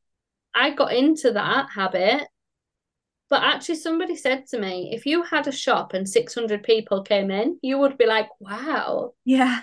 I 0.56 0.72
got 0.72 0.94
into 0.94 1.34
that 1.34 1.70
habit. 1.74 2.28
But 3.30 3.44
actually, 3.44 3.76
somebody 3.76 4.15
said 4.15 4.48
to 4.48 4.60
me, 4.60 4.92
if 4.94 5.06
you 5.06 5.24
had 5.24 5.48
a 5.48 5.52
shop 5.52 5.94
and 5.94 6.10
600 6.10 6.63
people 6.63 7.04
came 7.04 7.30
in, 7.30 7.60
you 7.62 7.78
would 7.78 7.98
be 7.98 8.08
like, 8.08 8.28
wow. 8.39 9.13
Yeah. 9.24 9.62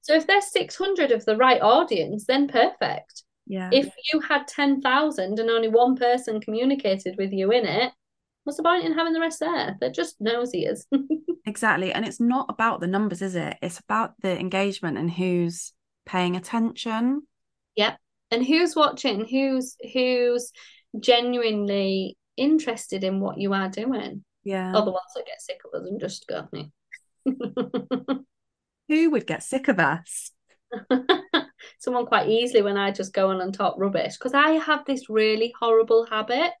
So 0.00 0.14
if 0.14 0.26
there's 0.26 0.50
600 0.50 1.12
of 1.12 1.24
the 1.24 1.36
right 1.36 1.60
audience, 1.60 2.24
then 2.26 2.48
perfect. 2.48 3.22
Yeah. 3.46 3.70
If 3.72 3.92
you 4.12 4.20
had 4.20 4.48
10,000 4.48 5.38
and 5.38 5.50
only 5.50 5.68
one 5.68 5.96
person 5.96 6.40
communicated 6.40 7.16
with 7.16 7.32
you 7.32 7.52
in 7.52 7.64
it, 7.66 7.92
what's 8.44 8.56
the 8.56 8.62
point 8.62 8.84
in 8.84 8.94
having 8.94 9.12
the 9.12 9.20
rest 9.20 9.40
there? 9.40 9.76
They're 9.80 9.90
just 9.90 10.20
nosiers. 10.20 10.86
exactly. 11.46 11.92
And 11.92 12.04
it's 12.04 12.20
not 12.20 12.46
about 12.48 12.80
the 12.80 12.86
numbers, 12.86 13.22
is 13.22 13.36
it? 13.36 13.56
It's 13.62 13.78
about 13.78 14.14
the 14.22 14.38
engagement 14.38 14.98
and 14.98 15.10
who's 15.10 15.72
paying 16.06 16.36
attention. 16.36 17.22
Yep. 17.76 17.98
And 18.32 18.46
who's 18.46 18.74
watching, 18.76 19.26
who's 19.26 19.76
who's 19.92 20.52
genuinely 20.98 22.16
interested 22.36 23.04
in 23.04 23.20
what 23.20 23.38
you 23.38 23.52
are 23.52 23.68
doing. 23.68 24.24
Yeah. 24.44 24.70
Or 24.70 24.84
the 24.84 24.90
ones 24.90 25.12
that 25.14 25.26
get 25.26 25.40
sick 25.40 25.60
of 25.64 25.80
us 25.80 25.86
and 25.88 26.00
just 26.00 26.26
go, 26.26 26.48
Who 28.88 29.10
would 29.10 29.26
get 29.26 29.42
sick 29.42 29.68
of 29.68 29.78
us? 29.78 30.32
Someone 31.78 32.06
quite 32.06 32.28
easily 32.28 32.62
when 32.62 32.76
I 32.76 32.90
just 32.90 33.12
go 33.12 33.30
on 33.30 33.40
and 33.40 33.52
talk 33.52 33.76
rubbish 33.78 34.16
because 34.16 34.34
I 34.34 34.52
have 34.52 34.84
this 34.84 35.08
really 35.08 35.52
horrible 35.58 36.06
habit. 36.06 36.52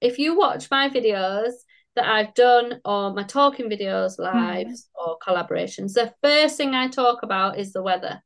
If 0.00 0.18
you 0.18 0.36
watch 0.36 0.70
my 0.70 0.88
videos 0.88 1.52
that 1.94 2.06
I've 2.06 2.34
done 2.34 2.80
or 2.84 3.12
my 3.14 3.22
talking 3.22 3.70
videos, 3.70 4.18
lives 4.18 4.88
mm. 4.98 5.06
or 5.06 5.18
collaborations, 5.18 5.94
the 5.94 6.12
first 6.22 6.56
thing 6.56 6.74
I 6.74 6.88
talk 6.88 7.22
about 7.22 7.58
is 7.58 7.72
the 7.72 7.82
weather. 7.82 8.22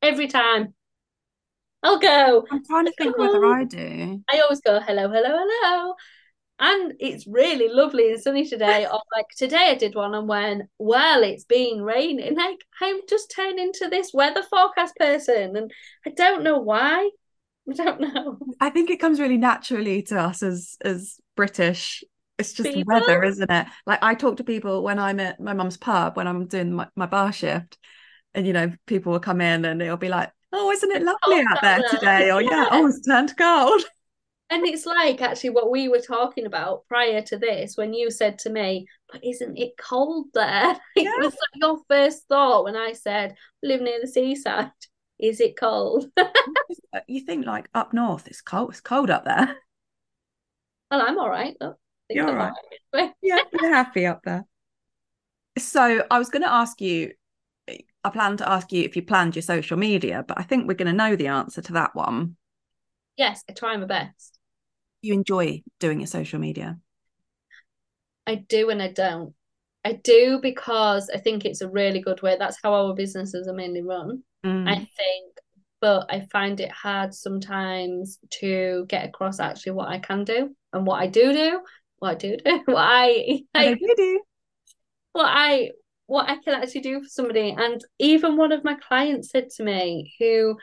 Every 0.00 0.28
time. 0.28 0.74
I'll 1.82 1.98
go. 1.98 2.46
I'm 2.50 2.64
trying 2.64 2.86
to 2.86 2.92
think 2.92 3.18
whether 3.18 3.44
I 3.44 3.64
do. 3.64 4.22
I 4.32 4.40
always 4.40 4.60
go, 4.60 4.80
hello, 4.80 5.08
hello, 5.08 5.38
hello. 5.38 5.94
And 6.58 6.94
it's 7.00 7.26
really 7.26 7.68
lovely 7.68 8.12
and 8.12 8.22
sunny 8.22 8.46
today. 8.46 8.86
Or 8.92 9.00
like 9.16 9.26
today 9.36 9.70
I 9.70 9.74
did 9.74 9.94
one 9.96 10.14
and 10.14 10.28
when, 10.28 10.68
well, 10.78 11.22
it's 11.24 11.44
been 11.44 11.82
raining. 11.82 12.36
Like 12.36 12.58
I'm 12.80 13.00
just 13.08 13.32
turned 13.34 13.58
into 13.58 13.88
this 13.88 14.12
weather 14.14 14.42
forecast 14.48 14.94
person 14.96 15.56
and 15.56 15.72
I 16.06 16.10
don't 16.10 16.44
know 16.44 16.58
why. 16.58 17.10
I 17.70 17.74
don't 17.74 18.00
know. 18.00 18.38
I 18.60 18.70
think 18.70 18.90
it 18.90 19.00
comes 19.00 19.20
really 19.20 19.36
naturally 19.36 20.02
to 20.04 20.20
us 20.20 20.42
as 20.42 20.76
as 20.84 21.18
British. 21.36 22.04
It's 22.38 22.52
just 22.52 22.72
people? 22.72 22.94
weather, 22.94 23.22
isn't 23.22 23.50
it? 23.50 23.66
Like 23.86 24.02
I 24.02 24.14
talk 24.14 24.36
to 24.36 24.44
people 24.44 24.82
when 24.82 24.98
I'm 24.98 25.20
at 25.20 25.40
my 25.40 25.52
mum's 25.52 25.76
pub 25.76 26.16
when 26.16 26.26
I'm 26.26 26.46
doing 26.46 26.72
my, 26.72 26.88
my 26.96 27.06
bar 27.06 27.32
shift 27.32 27.78
and 28.34 28.46
you 28.46 28.52
know, 28.52 28.72
people 28.86 29.12
will 29.12 29.20
come 29.20 29.40
in 29.40 29.64
and 29.64 29.82
it'll 29.82 29.96
be 29.96 30.08
like, 30.08 30.30
oh, 30.52 30.70
isn't 30.70 30.90
it 30.90 31.02
lovely 31.02 31.42
oh, 31.42 31.44
out 31.50 31.62
there 31.62 31.82
today? 31.90 32.30
Or 32.30 32.42
yeah, 32.42 32.68
oh, 32.70 32.86
it's 32.86 33.00
turned 33.06 33.36
cold. 33.36 33.82
And 34.50 34.66
it's 34.66 34.84
like 34.84 35.22
actually 35.22 35.48
what 35.48 35.70
we 35.70 35.88
were 35.88 36.02
talking 36.02 36.44
about 36.44 36.86
prior 36.86 37.22
to 37.22 37.38
this 37.38 37.78
when 37.78 37.94
you 37.94 38.10
said 38.10 38.38
to 38.40 38.50
me, 38.50 38.86
but 39.10 39.24
isn't 39.24 39.56
it 39.56 39.78
cold 39.78 40.26
there? 40.34 40.78
Yeah. 40.94 41.04
It 41.04 41.24
was 41.24 41.32
like 41.32 41.54
your 41.54 41.78
first 41.88 42.28
thought 42.28 42.64
when 42.64 42.76
I 42.76 42.92
said, 42.92 43.34
live 43.62 43.80
near 43.80 43.98
the 43.98 44.06
seaside. 44.06 44.70
Is 45.18 45.40
it 45.40 45.56
cold? 45.58 46.04
you 47.08 47.22
think 47.22 47.46
like 47.46 47.70
up 47.72 47.94
north, 47.94 48.26
it's 48.26 48.42
cold. 48.42 48.72
It's 48.72 48.82
cold 48.82 49.08
up 49.08 49.24
there. 49.24 49.56
Well, 50.90 51.00
I'm 51.00 51.18
all 51.18 51.30
right. 51.30 51.56
Though. 51.58 51.76
You're 52.10 52.28
all 52.28 52.52
right. 52.92 53.12
yeah, 53.22 53.38
you're 53.54 53.72
happy 53.72 54.04
up 54.04 54.20
there. 54.22 54.44
So 55.56 56.04
I 56.10 56.18
was 56.18 56.28
going 56.28 56.42
to 56.42 56.52
ask 56.52 56.78
you 56.82 57.12
I 57.68 58.10
plan 58.10 58.36
to 58.38 58.48
ask 58.48 58.72
you 58.72 58.82
if 58.82 58.96
you 58.96 59.02
planned 59.02 59.36
your 59.36 59.42
social 59.42 59.76
media, 59.76 60.24
but 60.26 60.38
I 60.38 60.42
think 60.42 60.66
we're 60.66 60.74
going 60.74 60.90
to 60.90 60.92
know 60.92 61.16
the 61.16 61.28
answer 61.28 61.62
to 61.62 61.72
that 61.74 61.94
one. 61.94 62.36
Yes, 63.16 63.44
I 63.48 63.52
try 63.52 63.76
my 63.76 63.86
best. 63.86 64.38
You 65.02 65.14
enjoy 65.14 65.62
doing 65.78 66.00
your 66.00 66.06
social 66.06 66.38
media? 66.38 66.78
I 68.26 68.36
do 68.36 68.70
and 68.70 68.82
I 68.82 68.88
don't. 68.88 69.34
I 69.84 69.94
do 69.94 70.38
because 70.40 71.10
I 71.12 71.18
think 71.18 71.44
it's 71.44 71.60
a 71.60 71.68
really 71.68 72.00
good 72.00 72.22
way. 72.22 72.36
That's 72.38 72.58
how 72.62 72.72
our 72.72 72.94
businesses 72.94 73.48
are 73.48 73.54
mainly 73.54 73.82
run. 73.82 74.22
Mm. 74.44 74.68
I 74.68 74.76
think, 74.76 75.36
but 75.80 76.06
I 76.08 76.26
find 76.32 76.60
it 76.60 76.70
hard 76.70 77.14
sometimes 77.14 78.18
to 78.40 78.86
get 78.88 79.08
across 79.08 79.40
actually 79.40 79.72
what 79.72 79.88
I 79.88 79.98
can 79.98 80.24
do 80.24 80.54
and 80.72 80.86
what 80.86 81.00
I 81.00 81.08
do 81.08 81.32
do, 81.32 81.60
what 81.98 82.10
I 82.10 82.14
do 82.14 82.36
do, 82.36 82.60
what 82.66 82.76
I, 82.76 83.42
I, 83.54 83.66
I 83.66 83.74
do 83.74 83.94
do, 83.96 84.22
what 85.12 85.26
I 85.28 85.70
what 86.12 86.28
I 86.28 86.36
can 86.36 86.52
actually 86.52 86.82
do 86.82 87.00
for 87.00 87.08
somebody. 87.08 87.56
And 87.56 87.82
even 87.98 88.36
one 88.36 88.52
of 88.52 88.64
my 88.64 88.74
clients 88.86 89.30
said 89.30 89.48
to 89.56 89.62
me, 89.62 90.12
who 90.20 90.58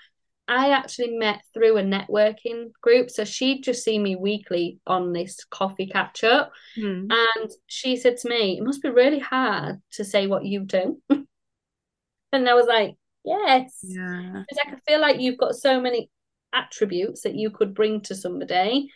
I 0.48 0.70
actually 0.70 1.18
met 1.18 1.42
through 1.56 1.78
a 1.78 1.82
networking 1.82 2.72
group. 2.84 3.10
So 3.10 3.26
she'd 3.26 3.64
just 3.64 3.84
see 3.84 3.98
me 3.98 4.16
weekly 4.16 4.80
on 4.86 5.12
this 5.12 5.44
coffee 5.50 5.88
catch 5.88 6.24
up. 6.24 6.52
Mm. 6.78 7.08
And 7.10 7.52
she 7.66 7.98
said 7.98 8.18
to 8.18 8.30
me, 8.30 8.60
It 8.60 8.64
must 8.64 8.84
be 8.84 8.92
really 8.92 9.18
hard 9.18 9.82
to 9.94 10.06
say 10.06 10.28
what 10.28 10.46
you 10.46 10.66
do. 10.66 11.02
and 11.10 12.48
I 12.48 12.54
was 12.54 12.68
like, 12.68 12.96
Yes. 13.26 13.80
Yeah. 13.82 14.44
It's 14.48 14.60
like 14.64 14.76
I 14.76 14.80
feel 14.88 15.02
like 15.02 15.20
you've 15.20 15.40
got 15.40 15.56
so 15.56 15.82
many 15.82 16.12
attributes 16.54 17.22
that 17.24 17.34
you 17.34 17.50
could 17.50 17.74
bring 17.74 18.02
to 18.02 18.14
somebody, 18.14 18.92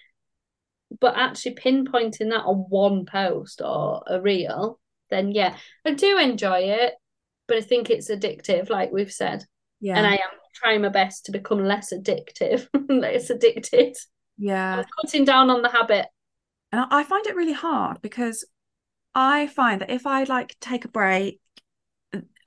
but 1.02 1.18
actually 1.18 1.56
pinpointing 1.56 2.30
that 2.30 2.46
on 2.46 2.66
one 2.70 3.08
post 3.08 3.60
or 3.60 4.04
a 4.06 4.22
reel 4.22 4.80
then 5.13 5.32
yeah, 5.32 5.56
I 5.86 5.93
do 5.93 6.17
enjoy 6.17 6.60
it, 6.60 6.93
but 7.47 7.58
I 7.58 7.62
think 7.62 7.89
it's 7.89 8.10
addictive, 8.10 8.69
like 8.69 8.91
we've 8.91 9.12
said. 9.12 9.45
Yeah. 9.80 9.97
And 9.97 10.08
I 10.08 10.13
am 10.13 10.32
trying 10.56 10.82
my 10.82 10.89
best 10.89 11.26
to 11.26 11.32
become 11.32 11.63
less 11.63 11.93
addictive, 11.93 12.67
less 12.89 13.30
addicted. 13.30 13.95
Yeah. 14.38 14.78
I'm 14.78 14.86
cutting 15.02 15.26
down 15.26 15.49
on 15.49 15.62
the 15.62 15.69
habit. 15.69 16.08
And 16.71 16.86
I 16.89 17.04
find 17.04 17.26
it 17.28 17.36
really 17.36 17.54
hard 17.54 18.02
because 18.02 18.45
I 19.13 19.47
find 19.47 19.82
that 19.82 19.91
if 19.91 20.08
I 20.08 20.23
like 20.23 20.56
take 20.60 20.86
a 20.86 20.89
break, 20.89 21.39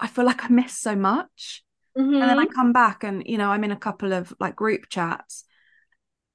I 0.01 0.07
feel 0.07 0.25
like 0.25 0.45
I 0.45 0.49
miss 0.49 0.77
so 0.77 0.97
much. 0.97 1.63
Mm-hmm. 1.97 2.15
And 2.15 2.23
then 2.23 2.39
I 2.39 2.47
come 2.47 2.73
back 2.73 3.05
and, 3.05 3.23
you 3.27 3.39
know, 3.39 3.51
I'm 3.51 3.65
in 3.65 3.73
a 3.73 3.77
couple 3.77 4.13
of 4.13 4.35
like 4.41 4.57
group 4.57 4.89
chats 4.89 5.45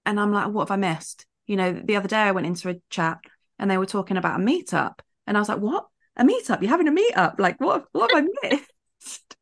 and 0.05 0.19
I'm 0.19 0.31
like, 0.31 0.47
what 0.47 0.69
have 0.69 0.71
I 0.71 0.77
missed? 0.77 1.25
You 1.45 1.57
know, 1.57 1.73
the 1.73 1.95
other 1.95 2.07
day 2.07 2.17
I 2.17 2.31
went 2.31 2.47
into 2.47 2.69
a 2.69 2.79
chat 2.89 3.19
and 3.59 3.69
they 3.69 3.77
were 3.77 3.85
talking 3.85 4.17
about 4.17 4.39
a 4.39 4.43
meetup. 4.43 4.99
And 5.27 5.37
I 5.37 5.39
was 5.39 5.49
like, 5.49 5.59
what? 5.59 5.87
A 6.21 6.25
meetup. 6.25 6.61
You're 6.61 6.69
having 6.69 6.87
a 6.87 6.91
meetup. 6.91 7.39
Like, 7.39 7.59
what? 7.59 7.85
What 7.91 8.11
have 8.11 8.23
I 8.23 8.49
missed? 8.49 9.37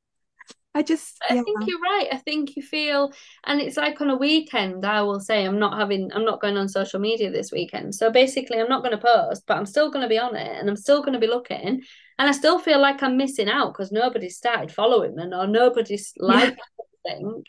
I 0.76 0.84
just. 0.84 1.18
I 1.30 1.34
think 1.34 1.68
you're 1.68 1.80
right. 1.80 2.08
I 2.12 2.18
think 2.18 2.56
you 2.56 2.62
feel, 2.62 3.12
and 3.46 3.60
it's 3.60 3.78
like 3.78 4.00
on 4.02 4.10
a 4.10 4.16
weekend. 4.16 4.86
I 4.86 5.02
will 5.02 5.20
say 5.20 5.46
I'm 5.46 5.60
not 5.60 5.78
having, 5.78 6.12
I'm 6.14 6.26
not 6.26 6.42
going 6.42 6.58
on 6.58 6.70
social 6.70 7.00
media 7.00 7.32
this 7.32 7.52
weekend. 7.52 7.96
So 7.96 8.12
basically, 8.12 8.60
I'm 8.60 8.70
not 8.70 8.84
going 8.84 8.98
to 8.98 9.04
post, 9.04 9.44
but 9.48 9.58
I'm 9.58 9.66
still 9.66 9.92
going 9.92 10.04
to 10.04 10.10
be 10.10 10.20
on 10.20 10.36
it, 10.36 10.58
and 10.60 10.70
I'm 10.70 10.76
still 10.78 11.02
going 11.02 11.14
to 11.14 11.20
be 11.20 11.28
looking, 11.28 11.82
and 12.20 12.30
I 12.30 12.32
still 12.32 12.60
feel 12.60 12.80
like 12.80 13.02
I'm 13.02 13.18
missing 13.18 13.50
out 13.50 13.74
because 13.74 13.92
nobody's 13.92 14.38
started 14.38 14.72
following 14.72 15.16
me 15.16 15.24
or 15.34 15.48
nobody's 15.48 16.14
liked 16.18 16.60
yeah. 17.06 17.14
anything. 17.14 17.44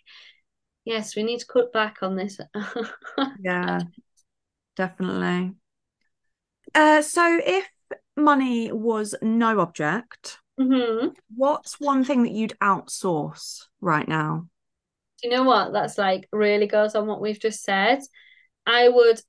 Yes, 0.85 1.15
we 1.15 1.23
need 1.23 1.41
to 1.41 1.47
cut 1.47 1.73
back 1.73 1.99
on 2.03 2.17
this. 2.17 2.41
yeah, 3.41 3.81
definitely. 4.77 5.53
Uh, 6.75 7.03
so 7.03 7.41
if 7.45 7.69
money 8.17 8.73
was 8.73 9.15
no 9.23 9.61
object, 9.61 10.39
mm-hmm. 10.59 11.09
what's 11.35 11.81
one 11.81 12.05
thing 12.05 12.23
that 12.23 12.33
you'd 12.33 12.59
outsource 12.63 13.65
right 13.81 14.07
now? 14.07 14.47
Do 15.23 15.29
you 15.29 15.35
know 15.35 15.45
what? 15.45 15.73
That's 15.73 15.99
like 15.99 16.29
really 16.33 16.67
goes 16.67 16.95
on 16.95 17.07
what 17.07 17.21
we've 17.21 17.41
just 17.41 17.63
said. 17.63 18.01
I 18.67 18.89
would 18.89 19.21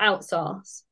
outsource 0.00 0.82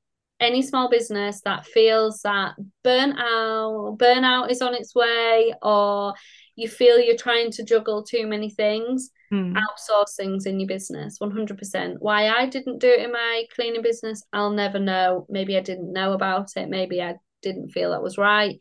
any 0.41 0.63
small 0.63 0.91
business 0.91 1.41
that 1.43 1.65
feels 1.67 2.21
that 2.23 2.55
burnout 2.85 3.97
burnout 3.99 4.51
is 4.51 4.61
on 4.61 4.75
its 4.75 4.95
way 4.95 5.55
or 5.63 6.13
you 6.57 6.69
feel 6.69 6.99
you're 6.99 7.17
trying 7.17 7.51
to 7.51 7.65
juggle 7.65 8.03
too 8.03 8.27
many 8.27 8.51
things 8.51 9.11
mm. 9.33 9.55
outsource 9.55 10.15
things 10.17 10.47
in 10.47 10.61
your 10.61 10.67
business 10.67 11.19
100% 11.21 11.97
why 12.01 12.29
i 12.29 12.47
didn't 12.47 12.79
do 12.79 12.89
it 12.89 13.01
in 13.01 13.13
my 13.13 13.45
cleaning 13.55 13.83
business 13.83 14.23
i'll 14.33 14.51
never 14.51 14.79
know 14.79 15.27
maybe 15.31 15.57
i 15.57 15.61
didn't 15.61 15.93
know 15.93 16.13
about 16.13 16.51
it 16.57 16.69
maybe 16.69 17.01
i 17.01 17.15
didn't 17.47 17.71
feel 17.71 17.91
that 17.91 18.03
was 18.03 18.19
right. 18.19 18.59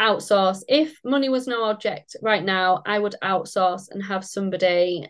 Outsource. 0.00 0.62
If 0.68 0.98
money 1.04 1.28
was 1.28 1.46
no 1.46 1.64
object 1.64 2.16
right 2.20 2.44
now, 2.44 2.82
I 2.84 2.98
would 2.98 3.14
outsource 3.22 3.90
and 3.90 4.02
have 4.02 4.24
somebody 4.24 5.08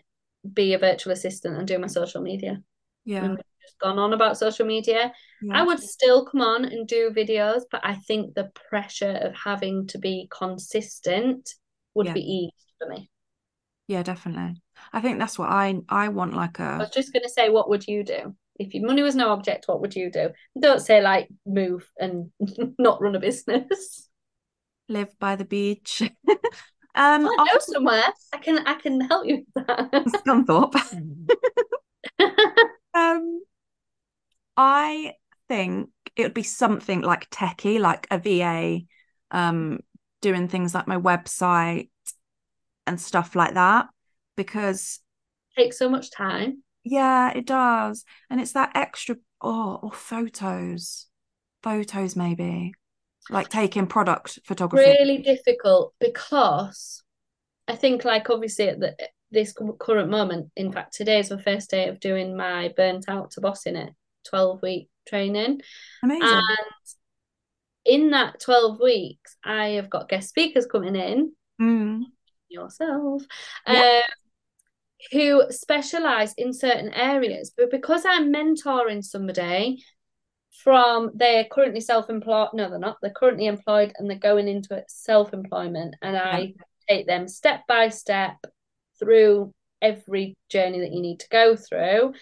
be 0.53 0.73
a 0.73 0.79
virtual 0.79 1.13
assistant 1.13 1.57
and 1.57 1.67
do 1.67 1.79
my 1.79 1.87
social 1.87 2.21
media. 2.21 2.61
Yeah. 3.03 3.35
just 3.61 3.79
gone 3.79 3.99
on 3.99 4.13
about 4.13 4.37
social 4.37 4.65
media. 4.65 5.11
Yeah. 5.41 5.59
I 5.59 5.63
would 5.63 5.81
still 5.81 6.25
come 6.25 6.41
on 6.41 6.65
and 6.65 6.87
do 6.87 7.09
videos, 7.09 7.63
but 7.71 7.81
I 7.83 7.95
think 7.95 8.33
the 8.33 8.51
pressure 8.69 9.19
of 9.21 9.35
having 9.35 9.87
to 9.87 9.97
be 9.97 10.27
consistent 10.31 11.49
would 11.93 12.07
yeah. 12.07 12.13
be 12.13 12.21
eased 12.21 12.73
for 12.79 12.87
me. 12.87 13.09
Yeah, 13.87 14.03
definitely. 14.03 14.61
I 14.93 15.01
think 15.01 15.19
that's 15.19 15.39
what 15.39 15.49
I 15.49 15.79
I 15.89 16.09
want 16.09 16.33
like 16.33 16.59
a 16.59 16.63
I 16.63 16.77
was 16.77 16.89
just 16.91 17.13
gonna 17.13 17.29
say, 17.29 17.49
what 17.49 17.69
would 17.69 17.87
you 17.87 18.03
do? 18.03 18.35
If 18.59 18.73
your 18.73 18.85
money 18.85 19.03
was 19.03 19.15
no 19.15 19.29
object, 19.29 19.67
what 19.67 19.81
would 19.81 19.95
you 19.95 20.11
do? 20.11 20.29
Don't 20.59 20.81
say 20.81 21.01
like 21.01 21.29
move 21.45 21.89
and 21.99 22.31
not 22.79 23.01
run 23.01 23.15
a 23.15 23.19
business. 23.19 24.09
live 24.89 25.17
by 25.19 25.35
the 25.35 25.45
beach. 25.45 26.01
um, 26.29 26.39
I 26.95 27.19
know 27.25 27.59
somewhere. 27.59 28.03
I 28.33 28.37
can 28.37 28.59
I 28.59 28.73
can 28.75 29.01
help 29.01 29.27
you 29.27 29.45
with 29.55 29.67
that. 29.67 29.91
Scunthorpe. 30.25 30.75
um, 32.93 33.41
I 34.55 35.13
think 35.47 35.89
it 36.15 36.23
would 36.23 36.33
be 36.33 36.43
something 36.43 37.01
like 37.01 37.29
techie, 37.29 37.79
like 37.79 38.07
a 38.09 38.17
VA, 38.17 38.85
um, 39.31 39.79
doing 40.21 40.47
things 40.47 40.73
like 40.73 40.87
my 40.87 40.97
website 40.97 41.89
and 42.87 42.99
stuff 42.99 43.35
like 43.35 43.53
that, 43.53 43.87
because 44.35 44.99
it 45.55 45.61
takes 45.61 45.77
so 45.77 45.89
much 45.89 46.09
time. 46.11 46.63
Yeah, 46.89 47.31
it 47.35 47.45
does, 47.45 48.05
and 48.29 48.39
it's 48.39 48.53
that 48.53 48.71
extra. 48.75 49.17
Oh, 49.39 49.79
or 49.83 49.91
photos, 49.91 51.07
photos 51.61 52.15
maybe, 52.15 52.73
like 53.29 53.49
taking 53.49 53.87
product 53.87 54.39
photography. 54.45 54.83
Really 54.83 55.19
difficult 55.19 55.93
because 55.99 57.03
I 57.67 57.75
think, 57.75 58.03
like, 58.03 58.29
obviously 58.29 58.69
at 58.69 58.79
the 58.79 58.95
this 59.29 59.53
current 59.79 60.09
moment, 60.09 60.51
in 60.55 60.71
fact, 60.71 60.93
today 60.93 61.19
is 61.19 61.29
my 61.29 61.41
first 61.41 61.69
day 61.69 61.89
of 61.89 61.99
doing 61.99 62.35
my 62.35 62.73
burnt 62.75 63.09
out 63.09 63.31
to 63.31 63.41
bossing 63.41 63.75
it 63.75 63.93
12 64.29 64.61
week 64.61 64.89
training. 65.07 65.61
Amazing. 66.03 66.27
And 66.27 66.47
in 67.85 68.09
that 68.11 68.39
12 68.39 68.79
weeks, 68.81 69.35
I 69.43 69.69
have 69.69 69.89
got 69.89 70.09
guest 70.09 70.29
speakers 70.29 70.65
coming 70.65 70.95
in, 70.95 71.33
mm. 71.61 72.01
yourself, 72.49 73.23
um, 73.65 74.01
who 75.11 75.43
specialize 75.49 76.33
in 76.37 76.53
certain 76.53 76.93
areas. 76.93 77.51
But 77.55 77.71
because 77.71 78.03
I'm 78.05 78.33
mentoring 78.33 79.03
somebody 79.03 79.83
from 80.63 81.11
they're 81.13 81.45
currently 81.45 81.81
self-employed, 81.81 82.49
no, 82.53 82.69
they're 82.69 82.79
not, 82.79 82.97
they're 83.01 83.11
currently 83.11 83.47
employed 83.47 83.93
and 83.97 84.09
they're 84.09 84.17
going 84.17 84.47
into 84.47 84.83
self-employment, 84.87 85.95
and. 86.01 86.17
I 86.17 86.53
take 86.89 87.05
them 87.05 87.27
step 87.27 87.63
by 87.67 87.89
step 87.89 88.37
through 88.97 89.53
every 89.81 90.37
journey 90.47 90.79
that 90.79 90.93
you 90.93 91.01
need 91.01 91.19
to 91.19 91.27
go 91.27 91.57
through 91.57 92.13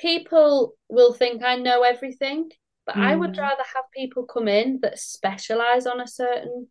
people 0.00 0.74
will 0.88 1.12
think 1.12 1.42
I 1.42 1.56
know 1.56 1.82
everything, 1.82 2.50
but 2.86 2.96
mm. 2.96 3.02
I 3.02 3.14
would 3.14 3.34
mm. 3.34 3.38
rather 3.38 3.62
have 3.74 3.84
people 3.94 4.24
come 4.24 4.48
in 4.48 4.80
that 4.82 4.98
specialize 4.98 5.86
on 5.86 6.00
a 6.00 6.06
certain 6.06 6.68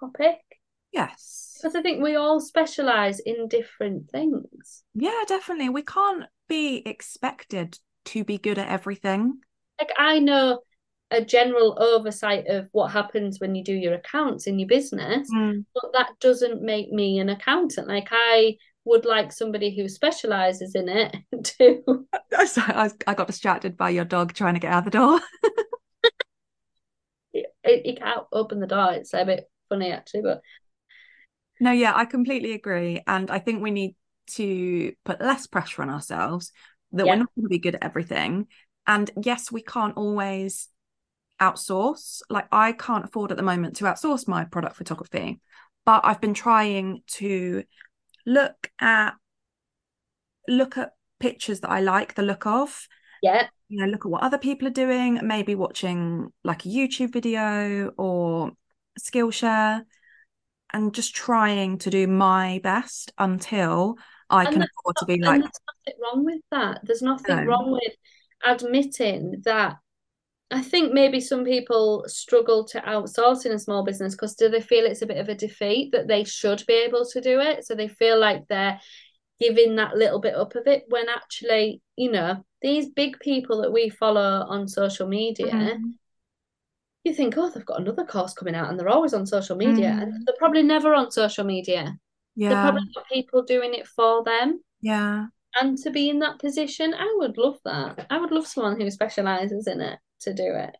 topic. 0.00 0.38
Yes. 0.94 1.58
Because 1.60 1.74
I 1.74 1.82
think 1.82 2.02
we 2.02 2.14
all 2.14 2.40
specialize 2.40 3.18
in 3.20 3.48
different 3.48 4.10
things. 4.10 4.84
Yeah, 4.94 5.22
definitely. 5.26 5.68
We 5.70 5.82
can't 5.82 6.26
be 6.48 6.82
expected 6.86 7.78
to 8.06 8.24
be 8.24 8.38
good 8.38 8.58
at 8.58 8.68
everything. 8.68 9.40
Like, 9.80 9.90
I 9.98 10.20
know 10.20 10.60
a 11.10 11.24
general 11.24 11.76
oversight 11.80 12.46
of 12.48 12.68
what 12.72 12.92
happens 12.92 13.40
when 13.40 13.54
you 13.54 13.64
do 13.64 13.74
your 13.74 13.94
accounts 13.94 14.46
in 14.46 14.58
your 14.58 14.68
business, 14.68 15.28
mm. 15.34 15.64
but 15.74 15.92
that 15.94 16.10
doesn't 16.20 16.62
make 16.62 16.92
me 16.92 17.18
an 17.18 17.28
accountant. 17.28 17.88
Like, 17.88 18.08
I 18.10 18.56
would 18.84 19.04
like 19.04 19.32
somebody 19.32 19.74
who 19.74 19.88
specializes 19.88 20.74
in 20.74 20.88
it 20.88 21.16
to. 21.58 22.06
I, 22.32 22.90
I 23.06 23.14
got 23.14 23.26
distracted 23.26 23.76
by 23.76 23.90
your 23.90 24.04
dog 24.04 24.32
trying 24.32 24.54
to 24.54 24.60
get 24.60 24.72
out 24.72 24.84
the 24.84 24.90
door. 24.90 25.20
He 27.64 27.96
can't 27.96 28.26
open 28.32 28.60
the 28.60 28.66
door. 28.66 28.92
It's 28.92 29.14
a 29.14 29.24
bit 29.24 29.50
funny 29.68 29.90
actually, 29.90 30.22
but 30.22 30.40
no, 31.64 31.72
yeah, 31.72 31.92
I 31.96 32.04
completely 32.04 32.52
agree, 32.52 33.00
and 33.06 33.30
I 33.30 33.38
think 33.38 33.62
we 33.62 33.70
need 33.70 33.96
to 34.32 34.92
put 35.02 35.22
less 35.22 35.46
pressure 35.46 35.80
on 35.80 35.88
ourselves 35.88 36.52
that 36.92 37.06
yeah. 37.06 37.12
we're 37.12 37.20
not 37.20 37.34
going 37.34 37.44
to 37.46 37.48
be 37.48 37.58
good 37.58 37.76
at 37.76 37.82
everything. 37.82 38.48
And 38.86 39.10
yes, 39.22 39.50
we 39.50 39.62
can't 39.62 39.96
always 39.96 40.68
outsource. 41.40 42.20
Like 42.28 42.48
I 42.52 42.72
can't 42.72 43.06
afford 43.06 43.30
at 43.30 43.38
the 43.38 43.42
moment 43.42 43.76
to 43.76 43.84
outsource 43.84 44.28
my 44.28 44.44
product 44.44 44.76
photography, 44.76 45.40
but 45.86 46.02
I've 46.04 46.20
been 46.20 46.34
trying 46.34 47.00
to 47.12 47.64
look 48.26 48.70
at 48.78 49.14
look 50.46 50.76
at 50.76 50.92
pictures 51.18 51.60
that 51.60 51.70
I 51.70 51.80
like 51.80 52.14
the 52.14 52.22
look 52.22 52.44
of. 52.44 52.86
Yeah. 53.22 53.48
You 53.70 53.80
know, 53.80 53.90
look 53.90 54.04
at 54.04 54.10
what 54.10 54.22
other 54.22 54.36
people 54.36 54.68
are 54.68 54.82
doing, 54.84 55.18
maybe 55.22 55.54
watching 55.54 56.30
like 56.44 56.66
a 56.66 56.68
YouTube 56.68 57.14
video 57.14 57.88
or 57.96 58.50
Skillshare 59.00 59.84
and 60.74 60.92
just 60.92 61.14
trying 61.14 61.78
to 61.78 61.88
do 61.88 62.06
my 62.08 62.60
best 62.62 63.12
until 63.16 63.96
I 64.28 64.44
and 64.44 64.52
can 64.52 64.62
afford 64.62 64.96
to 64.98 65.06
be 65.06 65.18
like 65.18 65.40
there's 65.40 65.60
nothing 65.86 66.00
wrong 66.02 66.24
with 66.24 66.42
that. 66.50 66.80
There's 66.82 67.02
nothing 67.02 67.36
no. 67.36 67.44
wrong 67.44 67.70
with 67.70 67.94
admitting 68.44 69.40
that 69.44 69.76
I 70.50 70.62
think 70.62 70.92
maybe 70.92 71.20
some 71.20 71.44
people 71.44 72.04
struggle 72.08 72.64
to 72.66 72.80
outsource 72.80 73.46
in 73.46 73.52
a 73.52 73.58
small 73.58 73.84
business 73.84 74.14
because 74.14 74.34
do 74.34 74.48
they 74.48 74.60
feel 74.60 74.84
it's 74.84 75.02
a 75.02 75.06
bit 75.06 75.18
of 75.18 75.28
a 75.28 75.34
defeat 75.34 75.92
that 75.92 76.08
they 76.08 76.24
should 76.24 76.64
be 76.66 76.74
able 76.74 77.06
to 77.06 77.20
do 77.20 77.40
it? 77.40 77.64
So 77.64 77.74
they 77.74 77.88
feel 77.88 78.18
like 78.18 78.46
they're 78.48 78.80
giving 79.40 79.76
that 79.76 79.96
little 79.96 80.20
bit 80.20 80.34
up 80.34 80.56
of 80.56 80.66
it 80.66 80.84
when 80.88 81.08
actually, 81.08 81.80
you 81.96 82.10
know, 82.10 82.44
these 82.62 82.88
big 82.88 83.20
people 83.20 83.62
that 83.62 83.72
we 83.72 83.90
follow 83.90 84.44
on 84.48 84.66
social 84.68 85.06
media, 85.06 85.52
mm-hmm. 85.52 85.86
You 87.04 87.12
think, 87.12 87.34
oh, 87.36 87.50
they've 87.50 87.64
got 87.64 87.80
another 87.80 88.04
course 88.04 88.32
coming 88.32 88.54
out 88.54 88.70
and 88.70 88.80
they're 88.80 88.88
always 88.88 89.14
on 89.14 89.26
social 89.26 89.56
media 89.56 89.90
mm-hmm. 89.90 90.00
and 90.00 90.26
they're 90.26 90.34
probably 90.38 90.62
never 90.62 90.94
on 90.94 91.10
social 91.10 91.44
media. 91.44 91.96
Yeah. 92.34 92.48
They're 92.48 92.62
probably 92.62 92.90
got 92.94 93.04
people 93.12 93.42
doing 93.42 93.74
it 93.74 93.86
for 93.86 94.24
them. 94.24 94.60
Yeah. 94.80 95.26
And 95.54 95.78
to 95.78 95.90
be 95.90 96.08
in 96.08 96.18
that 96.20 96.40
position, 96.40 96.94
I 96.94 97.14
would 97.18 97.36
love 97.36 97.58
that. 97.64 98.06
I 98.10 98.18
would 98.18 98.32
love 98.32 98.46
someone 98.46 98.80
who 98.80 98.90
specializes 98.90 99.66
in 99.66 99.80
it 99.80 99.98
to 100.22 100.34
do 100.34 100.54
it. 100.54 100.76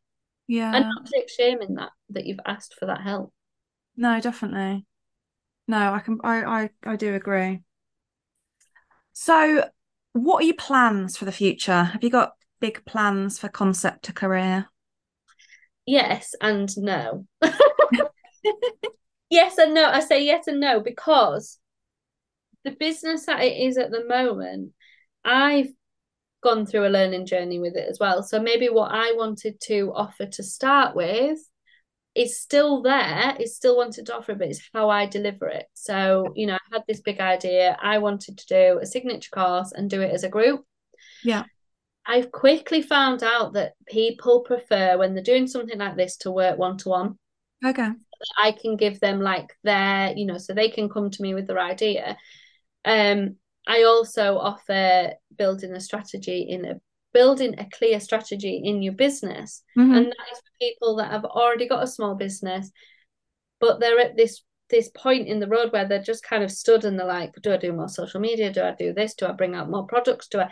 Yeah. 0.49 0.75
And 0.75 0.87
not 0.87 1.07
take 1.07 1.29
shame 1.31 1.61
in 1.62 1.75
that 1.75 1.91
that 2.11 2.27
you've 2.27 2.41
asked 2.45 2.75
for 2.79 2.87
that 2.87 3.03
help. 3.03 3.33
No, 3.97 4.18
definitely. 4.20 4.87
No, 5.68 5.93
I 5.93 6.01
can 6.01 6.18
I 6.25 6.43
I, 6.43 6.70
I 6.85 6.97
do 6.97 7.14
agree. 7.14 7.62
So 9.12 9.68
what 10.12 10.43
are 10.43 10.47
your 10.47 10.57
plans 10.57 11.16
for 11.16 11.25
the 11.25 11.33
future? 11.33 11.85
Have 11.85 12.03
you 12.03 12.11
got 12.11 12.33
big 12.61 12.85
plans 12.85 13.39
for 13.39 13.49
concept 13.49 14.07
to 14.07 14.12
career? 14.12 14.68
Yes 15.87 16.35
and 16.41 16.70
no. 16.78 17.26
yes 19.30 19.59
and 19.59 19.74
no. 19.74 19.85
I 19.85 20.01
say 20.01 20.24
yes 20.24 20.47
and 20.47 20.61
no 20.61 20.80
because 20.80 21.59
the 22.64 22.72
business 22.72 23.26
that 23.26 23.43
it 23.43 23.57
is 23.57 23.76
at 23.76 23.91
the 23.91 24.05
moment, 24.05 24.72
I've 25.24 25.68
gone 26.43 26.66
through 26.66 26.87
a 26.87 26.89
learning 26.89 27.26
journey 27.26 27.59
with 27.59 27.76
it 27.76 27.89
as 27.89 27.99
well. 27.99 28.22
So 28.22 28.41
maybe 28.41 28.68
what 28.68 28.93
I 28.93 29.12
wanted 29.12 29.61
to 29.62 29.93
offer 29.95 30.26
to 30.26 30.43
start 30.43 30.95
with 30.95 31.39
is 32.14 32.41
still 32.41 32.82
there, 32.82 33.35
is 33.41 33.57
still 33.57 33.76
wanted 33.76 34.07
to 34.07 34.14
offer, 34.14 34.35
but 34.35 34.49
it's 34.49 34.70
how 34.72 34.89
I 34.89 35.07
deliver 35.07 35.49
it. 35.49 35.66
So, 35.74 36.32
you 36.37 36.47
know, 36.47 36.55
I 36.55 36.59
had 36.72 36.85
this 36.87 37.01
big 37.01 37.20
idea. 37.20 37.76
I 37.82 37.99
wanted 37.99 38.39
to 38.39 38.47
do 38.47 38.78
a 38.80 38.87
signature 38.87 39.30
course 39.30 39.72
and 39.72 39.91
do 39.91 40.01
it 40.01 40.12
as 40.12 40.22
a 40.22 40.28
group. 40.28 40.64
Yeah. 41.24 41.45
I've 42.07 42.30
quickly 42.30 42.82
found 42.82 43.22
out 43.22 43.55
that 43.55 43.72
people 43.86 44.40
prefer 44.40 44.98
when 44.98 45.14
they're 45.14 45.22
doing 45.22 45.46
something 45.46 45.78
like 45.78 45.96
this 45.96 46.16
to 46.18 46.30
work 46.30 46.59
one 46.59 46.76
to 46.78 46.88
one. 46.90 47.18
Okay. 47.64 47.88
I 48.42 48.52
can 48.52 48.76
give 48.76 49.00
them 49.00 49.20
like 49.20 49.48
their, 49.62 50.12
you 50.14 50.26
know, 50.26 50.38
so 50.38 50.52
they 50.52 50.68
can 50.68 50.88
come 50.88 51.11
to 51.11 51.22
me 51.22 51.34
with 51.34 51.46
their 51.46 51.61
idea. 51.61 52.16
Um, 52.84 53.36
I 53.66 53.84
also 53.84 54.36
offer 54.36 55.12
building 55.36 55.72
a 55.72 55.80
strategy 55.80 56.46
in 56.48 56.64
a 56.64 56.74
building 57.14 57.59
a 57.59 57.66
clear 57.72 58.00
strategy 58.00 58.61
in 58.64 58.82
your 58.82 58.92
business. 58.92 59.62
Mm-hmm. 59.78 59.94
And 59.94 60.07
that 60.07 60.32
is 60.32 60.38
for 60.38 60.59
people 60.61 60.96
that 60.96 61.11
have 61.11 61.24
already 61.24 61.66
got 61.66 61.82
a 61.82 61.88
small 61.88 62.14
business, 62.14 62.70
but 63.61 63.80
they're 63.80 64.00
at 64.00 64.16
this 64.16 64.42
this 64.70 64.88
point 64.88 65.28
in 65.28 65.40
the 65.40 65.48
road 65.48 65.72
where 65.72 65.86
they're 65.86 66.02
just 66.02 66.24
kind 66.24 66.42
of 66.42 66.50
stood 66.50 66.84
and 66.84 66.98
they're 66.98 67.07
like, 67.07 67.34
do 67.42 67.52
I 67.52 67.59
do 67.59 67.72
more 67.72 67.88
social 67.88 68.18
media? 68.18 68.52
Do 68.52 68.62
I 68.62 68.74
do 68.76 68.92
this? 68.92 69.14
Do 69.14 69.26
I 69.26 69.32
bring 69.32 69.55
out 69.55 69.70
more 69.70 69.86
products? 69.86 70.26
Do 70.28 70.40
I 70.40 70.50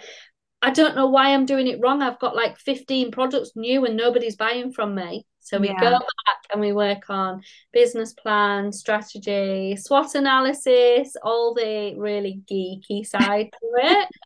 I 0.62 0.70
don't 0.70 0.94
know 0.94 1.08
why 1.08 1.34
I'm 1.34 1.44
doing 1.44 1.66
it 1.66 1.80
wrong. 1.80 2.02
I've 2.02 2.20
got 2.20 2.36
like 2.36 2.56
15 2.56 3.10
products 3.10 3.50
new 3.56 3.84
and 3.84 3.96
nobody's 3.96 4.36
buying 4.36 4.72
from 4.72 4.94
me. 4.94 5.26
So 5.40 5.58
we 5.58 5.68
yeah. 5.68 5.80
go 5.80 5.90
back 5.90 6.38
and 6.52 6.60
we 6.60 6.72
work 6.72 7.10
on 7.10 7.42
business 7.72 8.12
plan, 8.12 8.72
strategy, 8.72 9.74
SWOT 9.76 10.14
analysis, 10.14 11.16
all 11.20 11.52
the 11.52 11.94
really 11.98 12.42
geeky 12.50 13.04
side 13.04 13.50
to 13.52 13.68
it. 13.74 14.08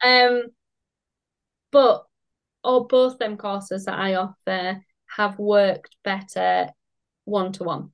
Um, 0.00 0.42
but 1.72 2.04
all 2.62 2.84
both 2.84 3.18
them 3.18 3.36
courses 3.36 3.86
that 3.86 3.98
I 3.98 4.14
offer 4.14 4.80
have 5.08 5.38
worked 5.40 5.96
better 6.04 6.68
one 7.24 7.50
to 7.54 7.64
one. 7.64 7.90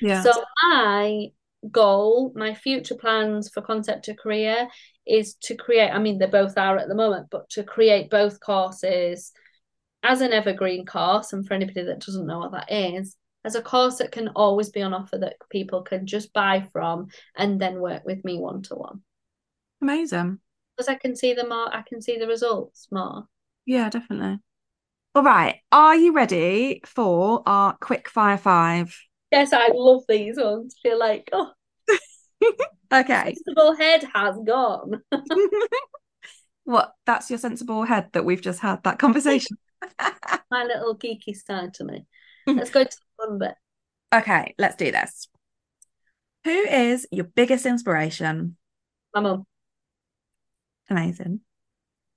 Yeah. 0.00 0.22
So 0.22 0.32
my 0.62 1.32
goal, 1.70 2.32
my 2.34 2.54
future 2.54 2.94
plans 2.94 3.48
for 3.48 3.62
concept 3.62 4.04
to 4.04 4.14
career 4.14 4.68
is 5.06 5.34
to 5.42 5.54
create, 5.56 5.90
I 5.90 5.98
mean, 5.98 6.18
they 6.18 6.26
both 6.26 6.56
are 6.56 6.76
at 6.76 6.88
the 6.88 6.94
moment, 6.94 7.28
but 7.30 7.48
to 7.50 7.64
create 7.64 8.10
both 8.10 8.40
courses 8.40 9.32
as 10.02 10.20
an 10.20 10.32
evergreen 10.32 10.86
course. 10.86 11.32
And 11.32 11.46
for 11.46 11.54
anybody 11.54 11.82
that 11.82 12.00
doesn't 12.00 12.26
know 12.26 12.38
what 12.40 12.52
that 12.52 12.70
is, 12.70 13.16
as 13.44 13.54
a 13.54 13.62
course 13.62 13.98
that 13.98 14.12
can 14.12 14.28
always 14.28 14.70
be 14.70 14.82
on 14.82 14.92
offer 14.92 15.18
that 15.18 15.36
people 15.50 15.82
can 15.82 16.06
just 16.06 16.32
buy 16.32 16.66
from 16.72 17.08
and 17.36 17.60
then 17.60 17.80
work 17.80 18.02
with 18.04 18.24
me 18.24 18.38
one 18.38 18.62
to 18.62 18.74
one. 18.74 19.00
Amazing. 19.80 20.38
Because 20.76 20.88
I 20.88 20.96
can 20.96 21.16
see 21.16 21.34
the 21.34 21.46
more, 21.46 21.74
I 21.74 21.82
can 21.82 22.02
see 22.02 22.18
the 22.18 22.26
results 22.26 22.88
more. 22.90 23.26
Yeah, 23.64 23.90
definitely. 23.90 24.38
All 25.14 25.22
right. 25.22 25.56
Are 25.72 25.96
you 25.96 26.12
ready 26.12 26.80
for 26.84 27.42
our 27.46 27.76
quick 27.80 28.08
fire 28.08 28.38
five? 28.38 28.96
Yes, 29.30 29.52
I 29.52 29.68
love 29.74 30.02
these 30.08 30.36
ones. 30.38 30.76
Feel 30.82 30.98
like, 30.98 31.28
oh, 31.32 31.52
okay. 32.92 33.34
sensible 33.34 33.76
head 33.76 34.04
has 34.14 34.36
gone. 34.46 35.02
what? 36.64 36.92
That's 37.06 37.28
your 37.30 37.38
sensible 37.38 37.84
head 37.84 38.08
that 38.12 38.24
we've 38.24 38.40
just 38.40 38.60
had 38.60 38.82
that 38.84 38.98
conversation. 38.98 39.58
My 40.50 40.64
little 40.64 40.96
geeky 40.96 41.36
side 41.36 41.74
to 41.74 41.84
me. 41.84 42.06
Mm-hmm. 42.48 42.58
Let's 42.58 42.70
go 42.70 42.84
to 42.84 42.90
the 42.90 43.26
fun 43.26 43.38
bit. 43.38 43.54
Okay, 44.14 44.54
let's 44.58 44.76
do 44.76 44.90
this. 44.90 45.28
Who 46.44 46.50
is 46.50 47.06
your 47.10 47.26
biggest 47.26 47.66
inspiration? 47.66 48.56
My 49.14 49.20
mum. 49.20 49.44
Amazing. 50.88 51.40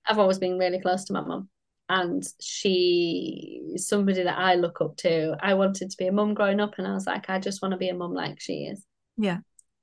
I've 0.07 0.19
always 0.19 0.39
been 0.39 0.57
really 0.57 0.79
close 0.79 1.03
to 1.05 1.13
my 1.13 1.21
mum. 1.21 1.49
And 1.93 2.23
she 2.39 3.61
is 3.75 3.85
somebody 3.89 4.23
that 4.23 4.37
I 4.37 4.55
look 4.55 4.79
up 4.79 4.95
to. 4.97 5.35
I 5.41 5.55
wanted 5.55 5.91
to 5.91 5.97
be 5.97 6.07
a 6.07 6.11
mum 6.13 6.33
growing 6.33 6.61
up, 6.61 6.75
and 6.77 6.87
I 6.87 6.93
was 6.93 7.05
like, 7.05 7.29
I 7.29 7.37
just 7.37 7.61
want 7.61 7.73
to 7.73 7.77
be 7.77 7.89
a 7.89 7.93
mum 7.93 8.13
like 8.13 8.39
she 8.39 8.63
is. 8.63 8.85
Yeah, 9.17 9.39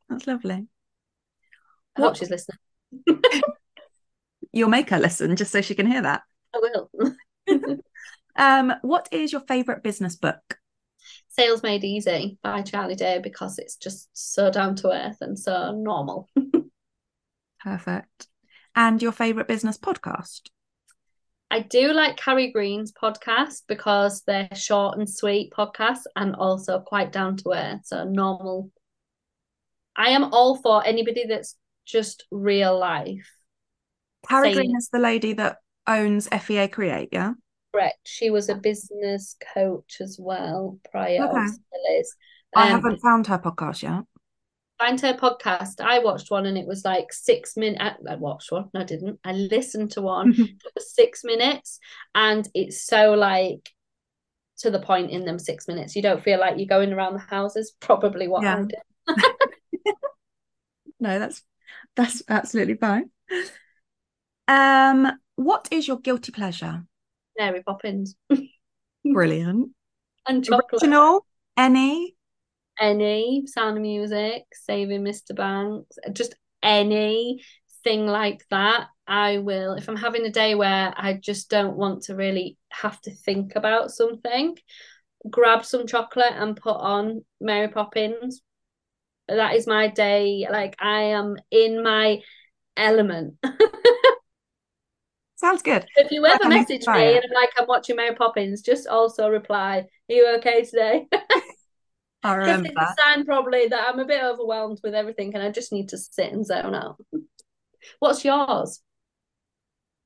that's 0.09 0.27
lovely. 0.27 0.67
I 1.97 2.01
What- 2.01 2.09
hope 2.09 2.17
she's 2.17 2.31
listening. 2.31 2.59
You'll 4.53 4.71
make 4.71 4.89
her 4.89 4.99
listen 4.99 5.37
just 5.37 5.53
so 5.53 5.61
she 5.61 5.75
can 5.75 5.87
hear 5.87 6.01
that. 6.03 6.23
I 6.55 6.59
will. 6.59 6.91
Um, 8.37 8.73
what 8.83 9.09
is 9.11 9.33
your 9.33 9.41
favorite 9.41 9.83
business 9.83 10.15
book? 10.15 10.59
Sales 11.29 11.61
Made 11.65 11.83
Easy 11.83 12.39
by 12.41 12.63
Charlie 12.63 12.95
Day 12.95 13.19
because 13.21 13.59
it's 13.59 13.75
just 13.75 14.09
so 14.13 14.49
down 14.49 14.77
to 14.77 14.91
earth 14.93 15.17
and 15.21 15.37
so 15.37 15.73
normal. 15.73 16.29
Perfect. 17.61 18.29
And 18.77 19.03
your 19.03 19.11
favorite 19.11 19.49
business 19.49 19.77
podcast? 19.77 20.43
I 21.51 21.61
do 21.61 21.93
like 21.93 22.17
Carrie 22.17 22.53
Green's 22.53 22.93
podcast 22.93 23.63
because 23.69 24.23
they're 24.27 24.49
short 24.55 24.99
and 24.99 25.09
sweet 25.09 25.51
podcasts 25.51 26.03
and 26.15 26.35
also 26.37 26.81
quite 26.81 27.11
down 27.11 27.37
to 27.39 27.53
earth, 27.53 27.81
so 27.85 28.05
normal. 28.05 28.71
I 29.97 30.11
am 30.11 30.33
all 30.35 30.57
for 30.57 30.87
anybody 30.87 31.25
that's 31.27 31.57
just 31.87 32.27
real 32.31 32.79
life. 32.79 33.29
Carrie 34.29 34.53
Green 34.53 34.77
is 34.77 34.91
the 34.93 34.99
lady 34.99 35.33
that 35.35 35.57
owns 35.87 36.29
FEA 36.29 36.69
Create, 36.69 37.09
yeah? 37.13 37.33
Correct. 37.73 37.99
She 38.05 38.31
was 38.31 38.49
a 38.49 38.55
business 38.55 39.37
coach 39.55 39.99
as 40.01 40.19
well 40.21 40.79
prior. 40.91 41.29
Okay. 41.29 41.47
I 42.55 42.65
Um, 42.65 42.69
haven't 42.71 43.01
found 43.01 43.27
her 43.29 43.39
podcast 43.39 43.83
yet. 43.83 44.05
Find 44.79 45.01
her 45.01 45.15
podcast. 45.15 45.81
I 45.81 45.99
watched 46.01 46.31
one 46.31 46.47
and 46.47 46.57
it 46.59 46.67
was 46.67 46.85
like 46.85 47.13
six 47.13 47.57
minutes. 47.57 47.81
I, 47.83 48.13
I 48.13 48.17
watched 48.17 48.53
one. 48.53 48.69
No, 48.75 48.81
I 48.81 48.85
didn't. 48.85 49.19
I 49.25 49.33
listened 49.33 49.93
to 49.93 50.03
one. 50.03 50.31
was 50.75 50.95
six 50.95 51.23
minutes, 51.25 51.79
and 52.15 52.49
it's 52.55 52.87
so 52.87 53.13
like 53.15 53.71
to 54.59 54.71
the 54.71 54.81
point 54.81 55.11
in 55.11 55.25
them 55.25 55.39
six 55.39 55.69
minutes. 55.69 55.95
You 55.95 56.03
don't 56.03 56.23
feel 56.23 56.41
like 56.41 56.57
you're 56.59 56.67
going 56.67 56.93
around 56.93 57.15
the 57.15 57.21
houses. 57.21 57.73
Probably 57.81 58.29
what 58.29 58.43
Yeah. 58.43 58.57
I 58.59 59.15
did. 59.17 59.25
No, 61.01 61.19
that's 61.21 61.43
that's 61.95 62.23
absolutely 62.29 62.75
fine. 62.75 63.11
Um, 64.49 65.13
what 65.37 65.69
is 65.71 65.87
your 65.87 66.01
guilty 66.01 66.33
pleasure? 66.33 66.85
Mary 67.39 67.63
Poppins 67.63 68.17
Brilliant. 69.05 69.71
and 70.27 70.45
chocolate. 70.45 70.83
Original? 70.83 71.25
Any? 71.57 72.17
Any 72.81 73.45
Sound 73.47 73.77
of 73.77 73.83
Music, 73.83 74.45
Saving 74.53 75.03
Mr. 75.03 75.35
Banks, 75.35 75.99
just 76.13 76.35
any 76.63 77.43
thing 77.85 78.07
like 78.07 78.45
that. 78.51 78.89
I 79.07 79.39
will, 79.39 79.73
if 79.75 79.89
I'm 79.89 79.97
having 79.97 80.27
a 80.27 80.31
day 80.31 80.55
where 80.55 80.93
I 80.97 81.15
just 81.15 81.49
don't 81.49 81.77
want 81.77 82.03
to 82.05 82.15
really 82.15 82.59
have 82.71 83.01
to 83.03 83.11
think 83.11 83.57
about 83.57 83.91
something, 83.91 84.57
grab 85.31 85.65
some 85.65 85.87
chocolate 85.87 86.35
and 86.35 86.57
put 86.57 86.77
on 86.77 87.25
Mary 87.41 87.69
Poppins. 87.69 88.43
That 89.29 89.55
is 89.55 89.67
my 89.67 89.89
day. 89.89 90.47
Like 90.51 90.77
I 90.79 91.01
am 91.03 91.37
in 91.51 91.83
my 91.83 92.21
element. 92.77 93.35
Sounds 95.37 95.63
good. 95.63 95.87
if 95.97 96.11
you 96.11 96.27
ever 96.27 96.45
I 96.45 96.49
need 96.49 96.67
to 96.67 96.75
message 96.75 96.87
me 96.89 97.17
and 97.17 97.25
I'm 97.25 97.31
like, 97.33 97.51
I'm 97.57 97.69
watching 97.69 97.97
Mary 97.97 98.15
Poppins, 98.15 98.61
just 98.61 98.89
also 98.89 99.29
reply, 99.29 99.79
Are 99.79 100.15
you 100.15 100.35
okay 100.39 100.65
today? 100.65 101.07
I 102.23 102.35
remember 102.35 102.69
it's 102.69 102.77
a 102.81 102.95
sign 103.03 103.25
probably 103.25 103.69
that 103.69 103.89
I'm 103.89 104.01
a 104.01 104.05
bit 104.05 104.23
overwhelmed 104.23 104.81
with 104.83 104.95
everything 104.95 105.35
and 105.35 105.43
I 105.43 105.51
just 105.51 105.73
need 105.73 105.91
to 105.91 105.99
sit 105.99 106.33
and 106.33 106.45
zone 106.45 106.75
out. 106.75 106.97
What's 108.01 108.25
yours? 108.25 108.83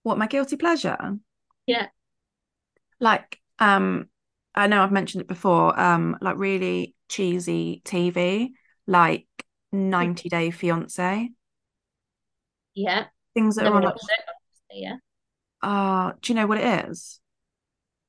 What 0.02 0.18
my 0.18 0.26
guilty 0.26 0.56
pleasure? 0.56 1.16
Yeah. 1.66 1.86
Like, 3.00 3.38
um, 3.58 4.08
I 4.54 4.66
know 4.66 4.82
I've 4.82 4.92
mentioned 4.92 5.22
it 5.22 5.28
before, 5.28 5.78
um, 5.78 6.18
like 6.20 6.36
really 6.36 6.94
cheesy 7.08 7.80
TV, 7.84 8.50
like 8.86 9.26
90 9.72 10.28
Day 10.28 10.50
Fiance, 10.50 11.30
Yeah. 12.74 13.06
things 13.34 13.56
that 13.56 13.64
Never 13.64 13.76
are 13.76 13.78
on 13.78 13.84
like, 13.84 13.94
it. 13.96 14.24
Yeah. 14.74 14.96
uh, 15.62 16.12
do 16.20 16.32
you 16.32 16.38
know 16.38 16.46
what 16.46 16.58
it 16.58 16.88
is? 16.90 17.20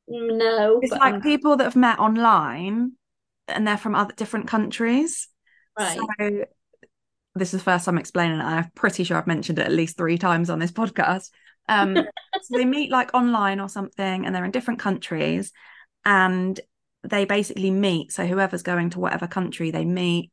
No, 0.07 0.79
It's 0.81 0.91
like 0.91 1.13
I'm- 1.13 1.21
people 1.21 1.55
that 1.57 1.63
have 1.63 1.75
met 1.77 1.99
online 1.99 2.93
and 3.47 3.67
they're 3.67 3.77
from 3.77 3.95
other 3.95 4.13
different 4.15 4.47
countries. 4.47 5.27
right. 5.77 5.97
So 5.97 6.45
this 7.35 7.53
is 7.53 7.59
the 7.59 7.63
first 7.63 7.85
time 7.85 7.97
explaining 7.97 8.39
it. 8.39 8.43
I'm 8.43 8.69
pretty 8.75 9.03
sure 9.03 9.17
I've 9.17 9.27
mentioned 9.27 9.59
it 9.59 9.65
at 9.65 9.71
least 9.71 9.97
three 9.97 10.17
times 10.17 10.49
on 10.49 10.59
this 10.59 10.71
podcast. 10.71 11.31
Um, 11.67 11.95
so 12.41 12.57
they 12.57 12.65
meet 12.65 12.91
like 12.91 13.13
online 13.13 13.59
or 13.59 13.69
something, 13.69 14.25
and 14.25 14.33
they're 14.33 14.45
in 14.45 14.51
different 14.51 14.79
countries, 14.79 15.51
and 16.05 16.59
they 17.03 17.25
basically 17.25 17.71
meet. 17.71 18.11
So 18.11 18.25
whoever's 18.25 18.63
going 18.63 18.91
to 18.91 18.99
whatever 18.99 19.27
country 19.27 19.71
they 19.71 19.85
meet, 19.85 20.31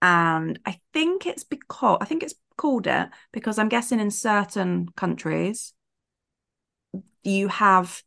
and 0.00 0.58
I 0.64 0.78
think 0.92 1.26
it's 1.26 1.44
because 1.44 1.98
I 2.00 2.04
think 2.04 2.22
it's 2.22 2.34
called 2.56 2.86
it 2.86 3.08
because 3.32 3.58
I'm 3.58 3.68
guessing 3.68 4.00
in 4.00 4.10
certain 4.10 4.88
countries 4.96 5.74
you 7.22 7.48
have 7.48 8.02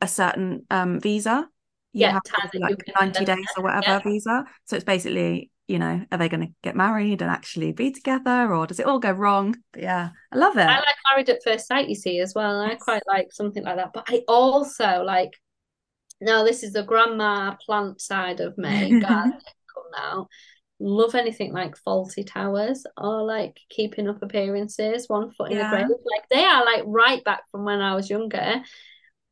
a 0.00 0.08
certain 0.08 0.66
um 0.70 1.00
visa. 1.00 1.48
You 1.94 2.08
Yeah, 2.08 2.12
have 2.12 2.50
you 2.52 2.60
like 2.60 2.76
90 3.00 3.24
days 3.24 3.46
or 3.56 3.62
whatever 3.62 3.84
yeah. 3.86 4.00
visa. 4.00 4.44
So 4.64 4.76
it's 4.76 4.84
basically, 4.84 5.50
you 5.68 5.78
know, 5.78 6.04
are 6.10 6.18
they 6.18 6.28
going 6.28 6.46
to 6.46 6.52
get 6.62 6.76
married 6.76 7.22
and 7.22 7.30
actually 7.30 7.72
be 7.72 7.92
together 7.92 8.52
or 8.54 8.66
does 8.66 8.80
it 8.80 8.86
all 8.86 8.98
go 8.98 9.10
wrong? 9.12 9.56
But 9.72 9.82
yeah, 9.82 10.10
I 10.32 10.36
love 10.36 10.56
it. 10.56 10.66
I 10.66 10.76
like 10.78 10.96
Married 11.10 11.28
at 11.30 11.42
First 11.44 11.66
Sight, 11.66 11.88
you 11.88 11.94
see, 11.94 12.20
as 12.20 12.34
well. 12.34 12.60
I 12.60 12.74
quite 12.76 13.02
like 13.06 13.32
something 13.32 13.62
like 13.64 13.76
that. 13.76 13.92
But 13.92 14.04
I 14.08 14.22
also 14.28 15.02
like, 15.02 15.32
now 16.20 16.44
this 16.44 16.62
is 16.62 16.72
the 16.72 16.82
grandma 16.84 17.56
plant 17.66 18.00
side 18.00 18.40
of 18.40 18.56
me, 18.58 18.96
gardening 19.00 19.40
come 19.74 19.84
now. 19.96 20.28
Love 20.80 21.14
anything 21.14 21.52
like 21.52 21.76
Fawlty 21.86 22.26
Towers 22.26 22.84
or 22.96 23.22
like 23.24 23.58
Keeping 23.70 24.08
Up 24.08 24.22
Appearances, 24.22 25.08
One 25.08 25.30
Foot 25.32 25.52
in 25.52 25.58
Yeah. 25.58 25.70
the 25.70 25.76
Grave. 25.76 25.86
Like 25.88 26.28
they 26.30 26.44
are 26.44 26.64
like 26.64 26.82
right 26.86 27.22
back 27.24 27.42
from 27.50 27.64
when 27.64 27.80
I 27.80 27.94
was 27.94 28.10
younger. 28.10 28.62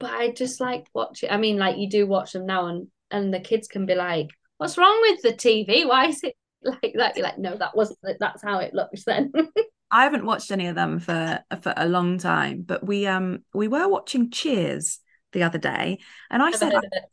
But 0.01 0.13
I 0.13 0.31
just 0.33 0.61
like 0.61 0.87
watching. 0.95 1.31
I 1.31 1.37
mean, 1.37 1.59
like 1.59 1.79
you 1.79 1.89
do 1.89 2.07
watch 2.07 2.33
them 2.33 2.47
now, 2.47 2.67
and 2.67 2.89
and 3.11 3.33
the 3.33 3.41
kids 3.41 3.69
can 3.69 3.87
be 3.87 3.95
like, 3.95 4.31
"What's 4.59 4.79
wrong 4.79 4.99
with 5.03 5.23
the 5.23 5.33
TV? 5.35 5.85
Why 5.85 6.07
is 6.09 6.23
it 6.25 6.37
like 6.65 6.95
that?" 6.97 7.17
You're 7.17 7.25
like, 7.27 7.39
"No, 7.39 7.57
that 7.57 7.77
wasn't. 7.77 7.99
That's 8.19 8.43
how 8.43 8.59
it 8.61 8.75
looks 8.75 9.05
then." 9.05 9.33
I 9.91 10.05
haven't 10.05 10.25
watched 10.25 10.51
any 10.53 10.67
of 10.67 10.75
them 10.77 11.01
for 11.01 11.41
for 11.61 11.75
a 11.77 11.89
long 11.89 12.19
time, 12.19 12.63
but 12.63 12.87
we 12.87 13.07
um 13.07 13.45
we 13.53 13.69
were 13.69 13.89
watching 13.89 14.31
Cheers 14.31 15.01
the 15.33 15.43
other 15.43 15.59
day, 15.59 15.99
and 16.31 16.43
I 16.43 16.51
Never 16.53 16.59
said 16.59 16.75
it. 16.93 17.05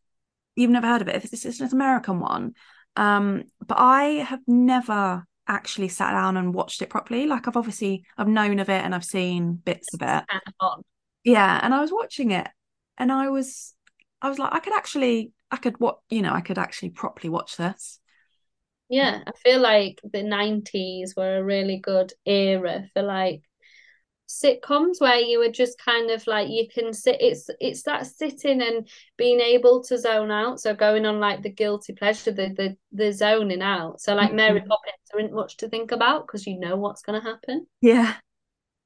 you've 0.56 0.72
never 0.72 0.88
heard 0.88 1.02
of 1.02 1.08
it. 1.08 1.24
It's, 1.24 1.46
it's 1.46 1.60
an 1.60 1.70
American 1.72 2.20
one, 2.20 2.54
um, 2.96 3.44
but 3.66 3.78
I 3.80 4.04
have 4.26 4.42
never 4.48 5.26
actually 5.48 5.88
sat 5.88 6.12
down 6.12 6.38
and 6.38 6.54
watched 6.54 6.82
it 6.82 6.90
properly. 6.90 7.26
Like 7.26 7.48
I've 7.48 7.58
obviously 7.58 8.06
I've 8.18 8.28
known 8.28 8.60
of 8.60 8.70
it 8.70 8.84
and 8.84 8.94
I've 8.94 9.06
seen 9.06 9.54
bits 9.56 9.94
of 9.94 10.02
it. 10.02 10.26
Kind 10.30 10.42
of 10.48 10.54
on. 10.60 10.84
Yeah, 11.24 11.60
and 11.62 11.74
I 11.74 11.82
was 11.82 11.92
watching 11.92 12.32
it, 12.32 12.48
and 12.98 13.12
I 13.12 13.30
was 13.30 13.76
I 14.22 14.30
was 14.30 14.39
like, 14.39 14.54
I 14.54 14.60
could 14.60 14.74
actually 14.76 15.32
I 15.52 15.58
could 15.58 15.80
what 15.80 16.00
you 16.10 16.22
know 16.22 16.34
I 16.34 16.41
could 16.41 16.58
actually 16.58 16.89
properly 16.91 17.30
watch 17.30 17.58
this. 17.58 18.00
Yeah, 18.89 19.22
I 19.28 19.32
feel 19.43 19.60
like 19.60 20.00
the 20.04 20.24
90s 20.24 21.16
were 21.16 21.38
a 21.38 21.43
really 21.43 21.78
good 21.78 22.14
era 22.26 22.89
for 22.93 23.02
like 23.04 23.41
sitcoms 24.30 25.02
where 25.02 25.20
you 25.20 25.39
were 25.39 25.52
just 25.52 25.80
kind 25.80 26.12
of 26.12 26.28
like 26.28 26.50
you 26.50 26.68
can 26.70 26.93
sit 26.93 27.18
it's 27.22 27.50
it's 27.62 27.84
that 27.84 28.08
sitting 28.08 28.62
and 28.62 28.89
being 29.18 29.41
able 29.41 29.84
to 29.86 29.98
zone 30.00 30.32
out. 30.32 30.60
So 30.62 30.76
going 30.76 31.06
on 31.06 31.20
like 31.20 31.43
the 31.43 31.52
guilty 31.52 31.93
pleasure 31.93 32.32
the 32.32 32.50
the, 32.56 32.78
the 32.93 33.14
zoning 33.14 33.62
out. 33.64 34.02
So 34.02 34.16
like 34.16 34.34
Mary 34.34 34.62
Mhm. 34.62 34.68
Poppins 34.68 34.98
there 35.14 35.22
isn't 35.22 35.36
much 35.36 35.58
to 35.58 35.70
think 35.70 35.91
about 35.93 36.28
because 36.28 36.48
you 36.48 36.60
know 36.60 36.78
what's 36.78 37.02
going 37.04 37.22
to 37.22 37.28
happen. 37.28 37.68
Yeah, 37.82 38.18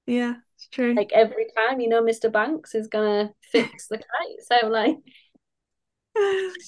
yeah, 0.07 0.41
it's 0.61 0.67
true. 0.69 0.93
like 0.93 1.11
every 1.13 1.47
time 1.57 1.79
you 1.79 1.89
know 1.89 2.03
Mr. 2.03 2.31
Banks 2.31 2.75
is 2.75 2.87
to 2.89 3.31
fix 3.51 3.87
the 3.87 3.97
kite 3.97 4.61
so 4.61 4.67
like 4.67 4.97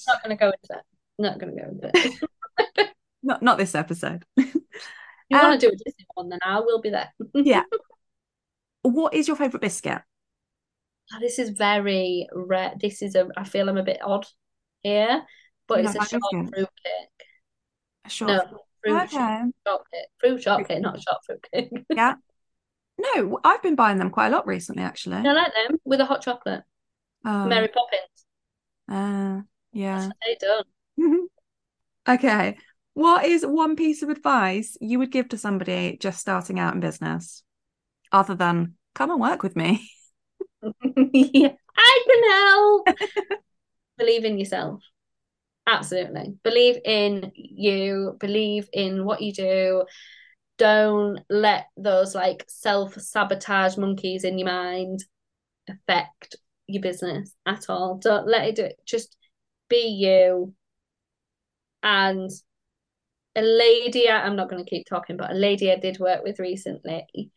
not 0.07 0.23
to 0.27 0.35
go 0.35 0.47
into 0.47 0.57
that 0.69 0.83
not 1.19 1.39
to 1.39 1.45
go 1.45 1.51
into 1.51 1.91
it 1.93 2.89
not 3.23 3.41
not 3.41 3.57
this 3.57 3.75
episode. 3.75 4.23
if 4.37 4.55
you 5.29 5.37
Um, 5.37 5.47
want 5.49 5.61
to 5.61 5.67
do 5.67 5.73
a 5.73 5.75
Disney 5.77 6.05
one 6.15 6.29
then 6.29 6.39
I 6.43 6.59
will 6.59 6.81
be 6.81 6.89
there 6.89 7.13
Yeah. 7.33 7.63
What 8.81 9.13
is 9.13 9.27
your 9.27 9.37
favorite 9.37 9.61
biscuit? 9.61 10.01
Oh, 11.13 11.19
this 11.21 11.39
is 11.39 11.51
very 11.51 12.27
rare. 12.33 12.73
This 12.79 13.01
is 13.01 13.15
a, 13.15 13.27
I 13.37 13.43
feel 13.43 13.69
I'm 13.69 13.77
a 13.77 13.83
bit 13.83 13.99
odd 14.03 14.25
here. 14.83 15.23
but 15.67 15.79
it's 15.85 15.95
a 15.95 16.03
short 16.05 16.21
fruit 16.31 16.69
cake. 16.83 17.27
A 18.05 18.09
short 18.09 18.29
no, 18.31 18.59
fruit 18.83 19.01
okay. 19.03 19.41
shortcake. 19.65 20.07
Fruit 20.19 20.43
shortcake, 20.43 20.81
not 20.81 20.99
short 21.01 21.17
fruit 21.25 21.45
cake. 21.53 21.71
yeah. 21.89 22.15
No, 22.97 23.39
I've 23.43 23.61
been 23.63 23.75
buying 23.75 23.97
them 23.97 24.09
quite 24.09 24.27
a 24.27 24.31
lot 24.31 24.47
recently, 24.47 24.83
actually. 24.83 25.17
I 25.17 25.33
like 25.33 25.51
them 25.53 25.77
with 25.83 25.99
a 25.99 26.05
hot 26.05 26.21
chocolate. 26.21 26.63
Oh. 27.25 27.45
Mary 27.47 27.69
Poppins. 27.69 28.25
Uh, 28.89 29.41
yeah. 29.71 30.09
they 30.25 30.37
done. 30.39 31.27
okay. 32.07 32.57
What 32.93 33.25
is 33.25 33.45
one 33.45 33.75
piece 33.75 34.03
of 34.03 34.09
advice 34.09 34.77
you 34.79 34.99
would 34.99 35.11
give 35.11 35.29
to 35.29 35.37
somebody 35.37 35.97
just 35.99 36.19
starting 36.19 36.59
out 36.59 36.75
in 36.75 36.79
business, 36.79 37.43
other 38.11 38.35
than 38.35 38.75
come 38.93 39.09
and 39.09 39.19
work 39.19 39.41
with 39.41 39.55
me? 39.55 39.89
yeah, 40.61 41.53
I 41.75 42.05
can 42.07 42.31
help. 42.31 43.39
Believe 43.97 44.25
in 44.25 44.37
yourself. 44.37 44.81
Absolutely. 45.65 46.35
Believe 46.43 46.77
in 46.83 47.31
you, 47.35 48.17
believe 48.19 48.69
in 48.73 49.05
what 49.05 49.21
you 49.21 49.33
do. 49.33 49.83
Don't 50.63 51.19
let 51.29 51.65
those 51.75 52.15
like 52.15 52.45
self 52.47 52.93
sabotage 52.93 53.75
monkeys 53.75 54.23
in 54.23 54.39
your 54.39 54.47
mind 54.47 55.03
affect 55.69 56.37
your 56.67 56.81
business 56.81 57.35
at 57.45 57.69
all. 57.69 57.97
Don't 57.97 58.29
let 58.29 58.47
it 58.47 58.55
do 58.55 58.63
it. 58.63 58.79
Just 58.85 59.17
be 59.67 59.87
you. 59.87 60.53
And 61.83 62.31
a 63.35 63.41
lady, 63.41 64.09
I'm 64.09 64.37
not 64.37 64.49
going 64.49 64.63
to 64.63 64.69
keep 64.69 64.87
talking, 64.87 65.17
but 65.17 65.31
a 65.31 65.35
lady 65.35 65.69
I 65.69 65.75
did 65.75 65.99
work 65.99 66.23
with 66.23 66.39
recently 66.39 67.29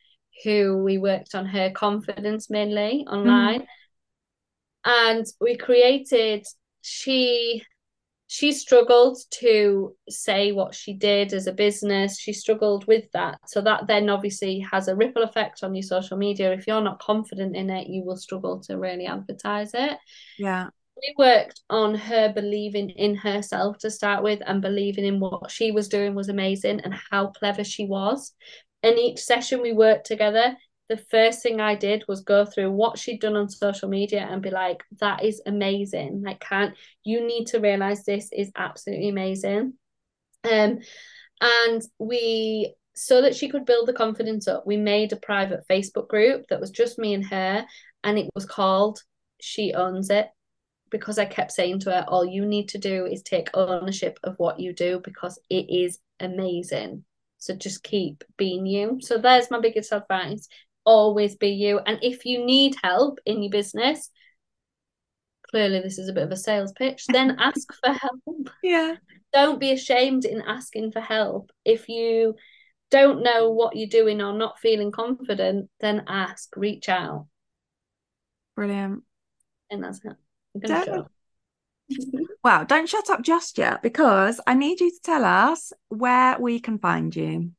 who 0.44 0.84
we 0.84 0.96
worked 0.96 1.34
on 1.34 1.46
her 1.46 1.70
confidence 1.70 2.48
mainly 2.48 3.04
online. 3.10 3.62
Mm. 3.62 3.66
And 4.84 5.26
we 5.40 5.56
created, 5.56 6.46
she 6.80 7.64
she 8.28 8.52
struggled 8.52 9.18
to 9.30 9.94
say 10.08 10.50
what 10.50 10.74
she 10.74 10.92
did 10.92 11.32
as 11.32 11.46
a 11.46 11.52
business. 11.52 12.18
She 12.18 12.32
struggled 12.32 12.86
with 12.86 13.04
that. 13.12 13.38
So 13.46 13.60
that 13.62 13.86
then 13.86 14.08
obviously 14.08 14.58
has 14.70 14.88
a 14.88 14.96
ripple 14.96 15.22
effect 15.22 15.62
on 15.62 15.74
your 15.74 15.84
social 15.84 16.16
media. 16.16 16.52
If 16.52 16.66
you're 16.66 16.80
not 16.80 16.98
confident 16.98 17.54
in 17.54 17.70
it, 17.70 17.88
you 17.88 18.02
will 18.04 18.16
struggle 18.16 18.60
to 18.62 18.78
really 18.78 19.06
advertise 19.06 19.70
it. 19.74 19.96
Yeah. 20.38 20.68
We 20.96 21.14
worked 21.18 21.60
on 21.70 21.94
her 21.94 22.32
believing 22.32 22.90
in 22.90 23.14
herself 23.14 23.78
to 23.78 23.90
start 23.90 24.24
with 24.24 24.40
and 24.44 24.62
believing 24.62 25.04
in 25.04 25.20
what 25.20 25.50
she 25.50 25.70
was 25.70 25.88
doing 25.88 26.14
was 26.14 26.28
amazing 26.28 26.80
and 26.80 26.94
how 27.10 27.28
clever 27.28 27.62
she 27.62 27.86
was. 27.86 28.32
And 28.82 28.98
each 28.98 29.20
session 29.20 29.62
we 29.62 29.72
worked 29.72 30.06
together, 30.06 30.56
the 30.88 30.96
first 30.96 31.42
thing 31.42 31.60
I 31.60 31.74
did 31.74 32.04
was 32.06 32.20
go 32.20 32.44
through 32.44 32.70
what 32.70 32.98
she'd 32.98 33.20
done 33.20 33.36
on 33.36 33.48
social 33.48 33.88
media 33.88 34.26
and 34.30 34.42
be 34.42 34.50
like, 34.50 34.84
that 35.00 35.24
is 35.24 35.42
amazing. 35.44 36.22
Like, 36.24 36.40
can't 36.40 36.74
you 37.04 37.26
need 37.26 37.46
to 37.48 37.60
realize 37.60 38.04
this 38.04 38.28
is 38.32 38.52
absolutely 38.56 39.08
amazing. 39.08 39.74
Um, 40.44 40.78
and 41.40 41.82
we 41.98 42.74
so 42.94 43.20
that 43.20 43.36
she 43.36 43.48
could 43.48 43.66
build 43.66 43.86
the 43.86 43.92
confidence 43.92 44.48
up, 44.48 44.66
we 44.66 44.78
made 44.78 45.12
a 45.12 45.16
private 45.16 45.64
Facebook 45.68 46.08
group 46.08 46.46
that 46.48 46.60
was 46.60 46.70
just 46.70 46.98
me 46.98 47.12
and 47.12 47.26
her, 47.26 47.66
and 48.02 48.18
it 48.18 48.30
was 48.34 48.46
called 48.46 49.02
She 49.40 49.74
Owns 49.74 50.08
It. 50.10 50.28
Because 50.88 51.18
I 51.18 51.24
kept 51.26 51.52
saying 51.52 51.80
to 51.80 51.90
her, 51.90 52.04
all 52.08 52.24
you 52.24 52.46
need 52.46 52.68
to 52.70 52.78
do 52.78 53.06
is 53.06 53.22
take 53.22 53.50
ownership 53.54 54.18
of 54.22 54.36
what 54.38 54.60
you 54.60 54.72
do 54.72 55.00
because 55.02 55.38
it 55.50 55.66
is 55.68 55.98
amazing. 56.20 57.04
So 57.38 57.54
just 57.54 57.82
keep 57.82 58.22
being 58.38 58.66
you. 58.66 58.98
So 59.00 59.18
there's 59.18 59.50
my 59.50 59.60
biggest 59.60 59.92
advice 59.92 60.48
always 60.86 61.36
be 61.36 61.48
you. 61.48 61.80
And 61.84 61.98
if 62.00 62.24
you 62.24 62.44
need 62.44 62.76
help 62.82 63.18
in 63.26 63.42
your 63.42 63.50
business, 63.50 64.08
clearly 65.50 65.80
this 65.80 65.98
is 65.98 66.08
a 66.08 66.12
bit 66.12 66.22
of 66.22 66.30
a 66.30 66.36
sales 66.36 66.72
pitch, 66.72 67.04
then 67.12 67.36
ask 67.38 67.74
for 67.74 67.92
help. 67.92 68.50
Yeah. 68.62 68.94
Don't 69.32 69.60
be 69.60 69.72
ashamed 69.72 70.24
in 70.24 70.40
asking 70.40 70.92
for 70.92 71.00
help. 71.00 71.50
If 71.64 71.88
you 71.88 72.36
don't 72.90 73.22
know 73.22 73.50
what 73.50 73.76
you're 73.76 73.88
doing 73.88 74.22
or 74.22 74.32
not 74.32 74.60
feeling 74.60 74.92
confident, 74.92 75.68
then 75.80 76.04
ask, 76.06 76.56
reach 76.56 76.88
out. 76.88 77.26
Brilliant. 78.54 79.02
And 79.70 79.84
that's 79.84 80.00
it. 80.04 80.16
Don't... 80.60 81.08
Wow, 82.42 82.64
don't 82.64 82.88
shut 82.88 83.10
up 83.10 83.22
just 83.22 83.58
yet 83.58 83.80
because 83.80 84.40
I 84.44 84.54
need 84.54 84.80
you 84.80 84.90
to 84.90 85.00
tell 85.04 85.24
us 85.24 85.72
where 85.88 86.36
we 86.38 86.58
can 86.58 86.78
find 86.78 87.14
you. 87.14 87.52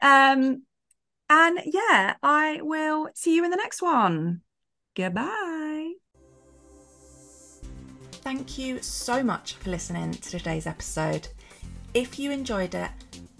um, 0.02 0.62
and 1.30 1.60
yeah, 1.64 2.14
I 2.22 2.60
will 2.62 3.08
see 3.14 3.34
you 3.34 3.44
in 3.44 3.50
the 3.50 3.56
next 3.56 3.80
one. 3.80 4.42
Goodbye. 4.94 5.94
Thank 8.22 8.58
you 8.58 8.80
so 8.80 9.22
much 9.22 9.54
for 9.54 9.70
listening 9.70 10.12
to 10.12 10.30
today's 10.30 10.66
episode. 10.66 11.28
If 11.94 12.18
you 12.18 12.30
enjoyed 12.30 12.74
it, 12.74 12.90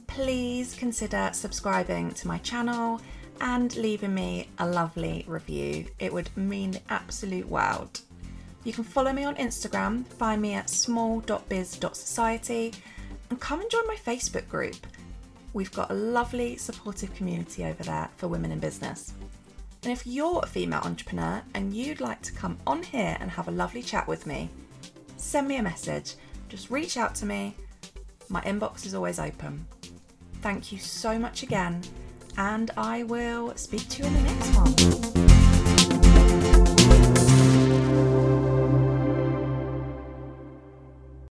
please 0.07 0.75
consider 0.75 1.31
subscribing 1.33 2.13
to 2.13 2.29
my 2.29 2.39
channel 2.39 3.01
and 3.41 3.75
leaving 3.77 4.15
me 4.15 4.49
a 4.59 4.67
lovely 4.67 5.25
review. 5.27 5.87
It 5.99 6.13
would 6.13 6.35
mean 6.37 6.73
the 6.73 6.83
absolute 6.89 7.49
world. 7.49 8.01
You 8.65 8.73
can 8.73 8.85
follow 8.85 9.13
me 9.13 9.25
on 9.25 9.37
Instagram, 9.37 10.07
find 10.07 10.41
me 10.41 10.55
at 10.55 10.71
small.biz.society, 10.71 12.73
and 13.31 13.41
come 13.41 13.61
and 13.61 13.71
join 13.71 13.87
my 13.87 13.97
Facebook 13.97 14.49
group. 14.49 14.77
We've 15.53 15.73
got 15.73 15.91
a 15.91 15.95
lovely, 15.95 16.57
supportive 16.57 17.15
community 17.15 17.65
over 17.65 17.85
there 17.85 18.09
for 18.17 18.27
women 18.27 18.51
in 18.51 18.59
business. 18.59 19.13
And 19.83 19.93
if 19.93 20.07
you're 20.07 20.41
a 20.43 20.47
female 20.47 20.81
entrepreneur 20.83 21.43
and 21.55 21.75
you'd 21.75 22.01
like 22.01 22.23
to 22.23 22.33
come 22.33 22.57
on 22.67 22.83
here 22.83 23.19
and 23.21 23.31
have 23.31 23.49
a 23.49 23.53
lovely 23.53 23.83
chat 23.83 24.09
with 24.09 24.27
me, 24.27 24.49
send 25.19 25.47
me 25.47 25.57
a 25.57 25.63
message. 25.63 26.15
Just 26.49 26.71
reach 26.71 26.97
out 26.97 27.15
to 27.17 27.27
me. 27.27 27.55
My 28.31 28.41
inbox 28.43 28.87
is 28.87 28.95
always 28.95 29.19
open. 29.19 29.67
Thank 30.41 30.73
you 30.73 30.79
so 30.79 31.19
much 31.19 31.43
again, 31.43 31.83
and 32.39 32.71
I 32.77 33.03
will 33.03 33.55
speak 33.57 33.87
to 33.91 34.03
you 34.03 34.09
in 34.09 34.15
the 34.15 34.23
next 34.23 34.57
one. 34.57 35.14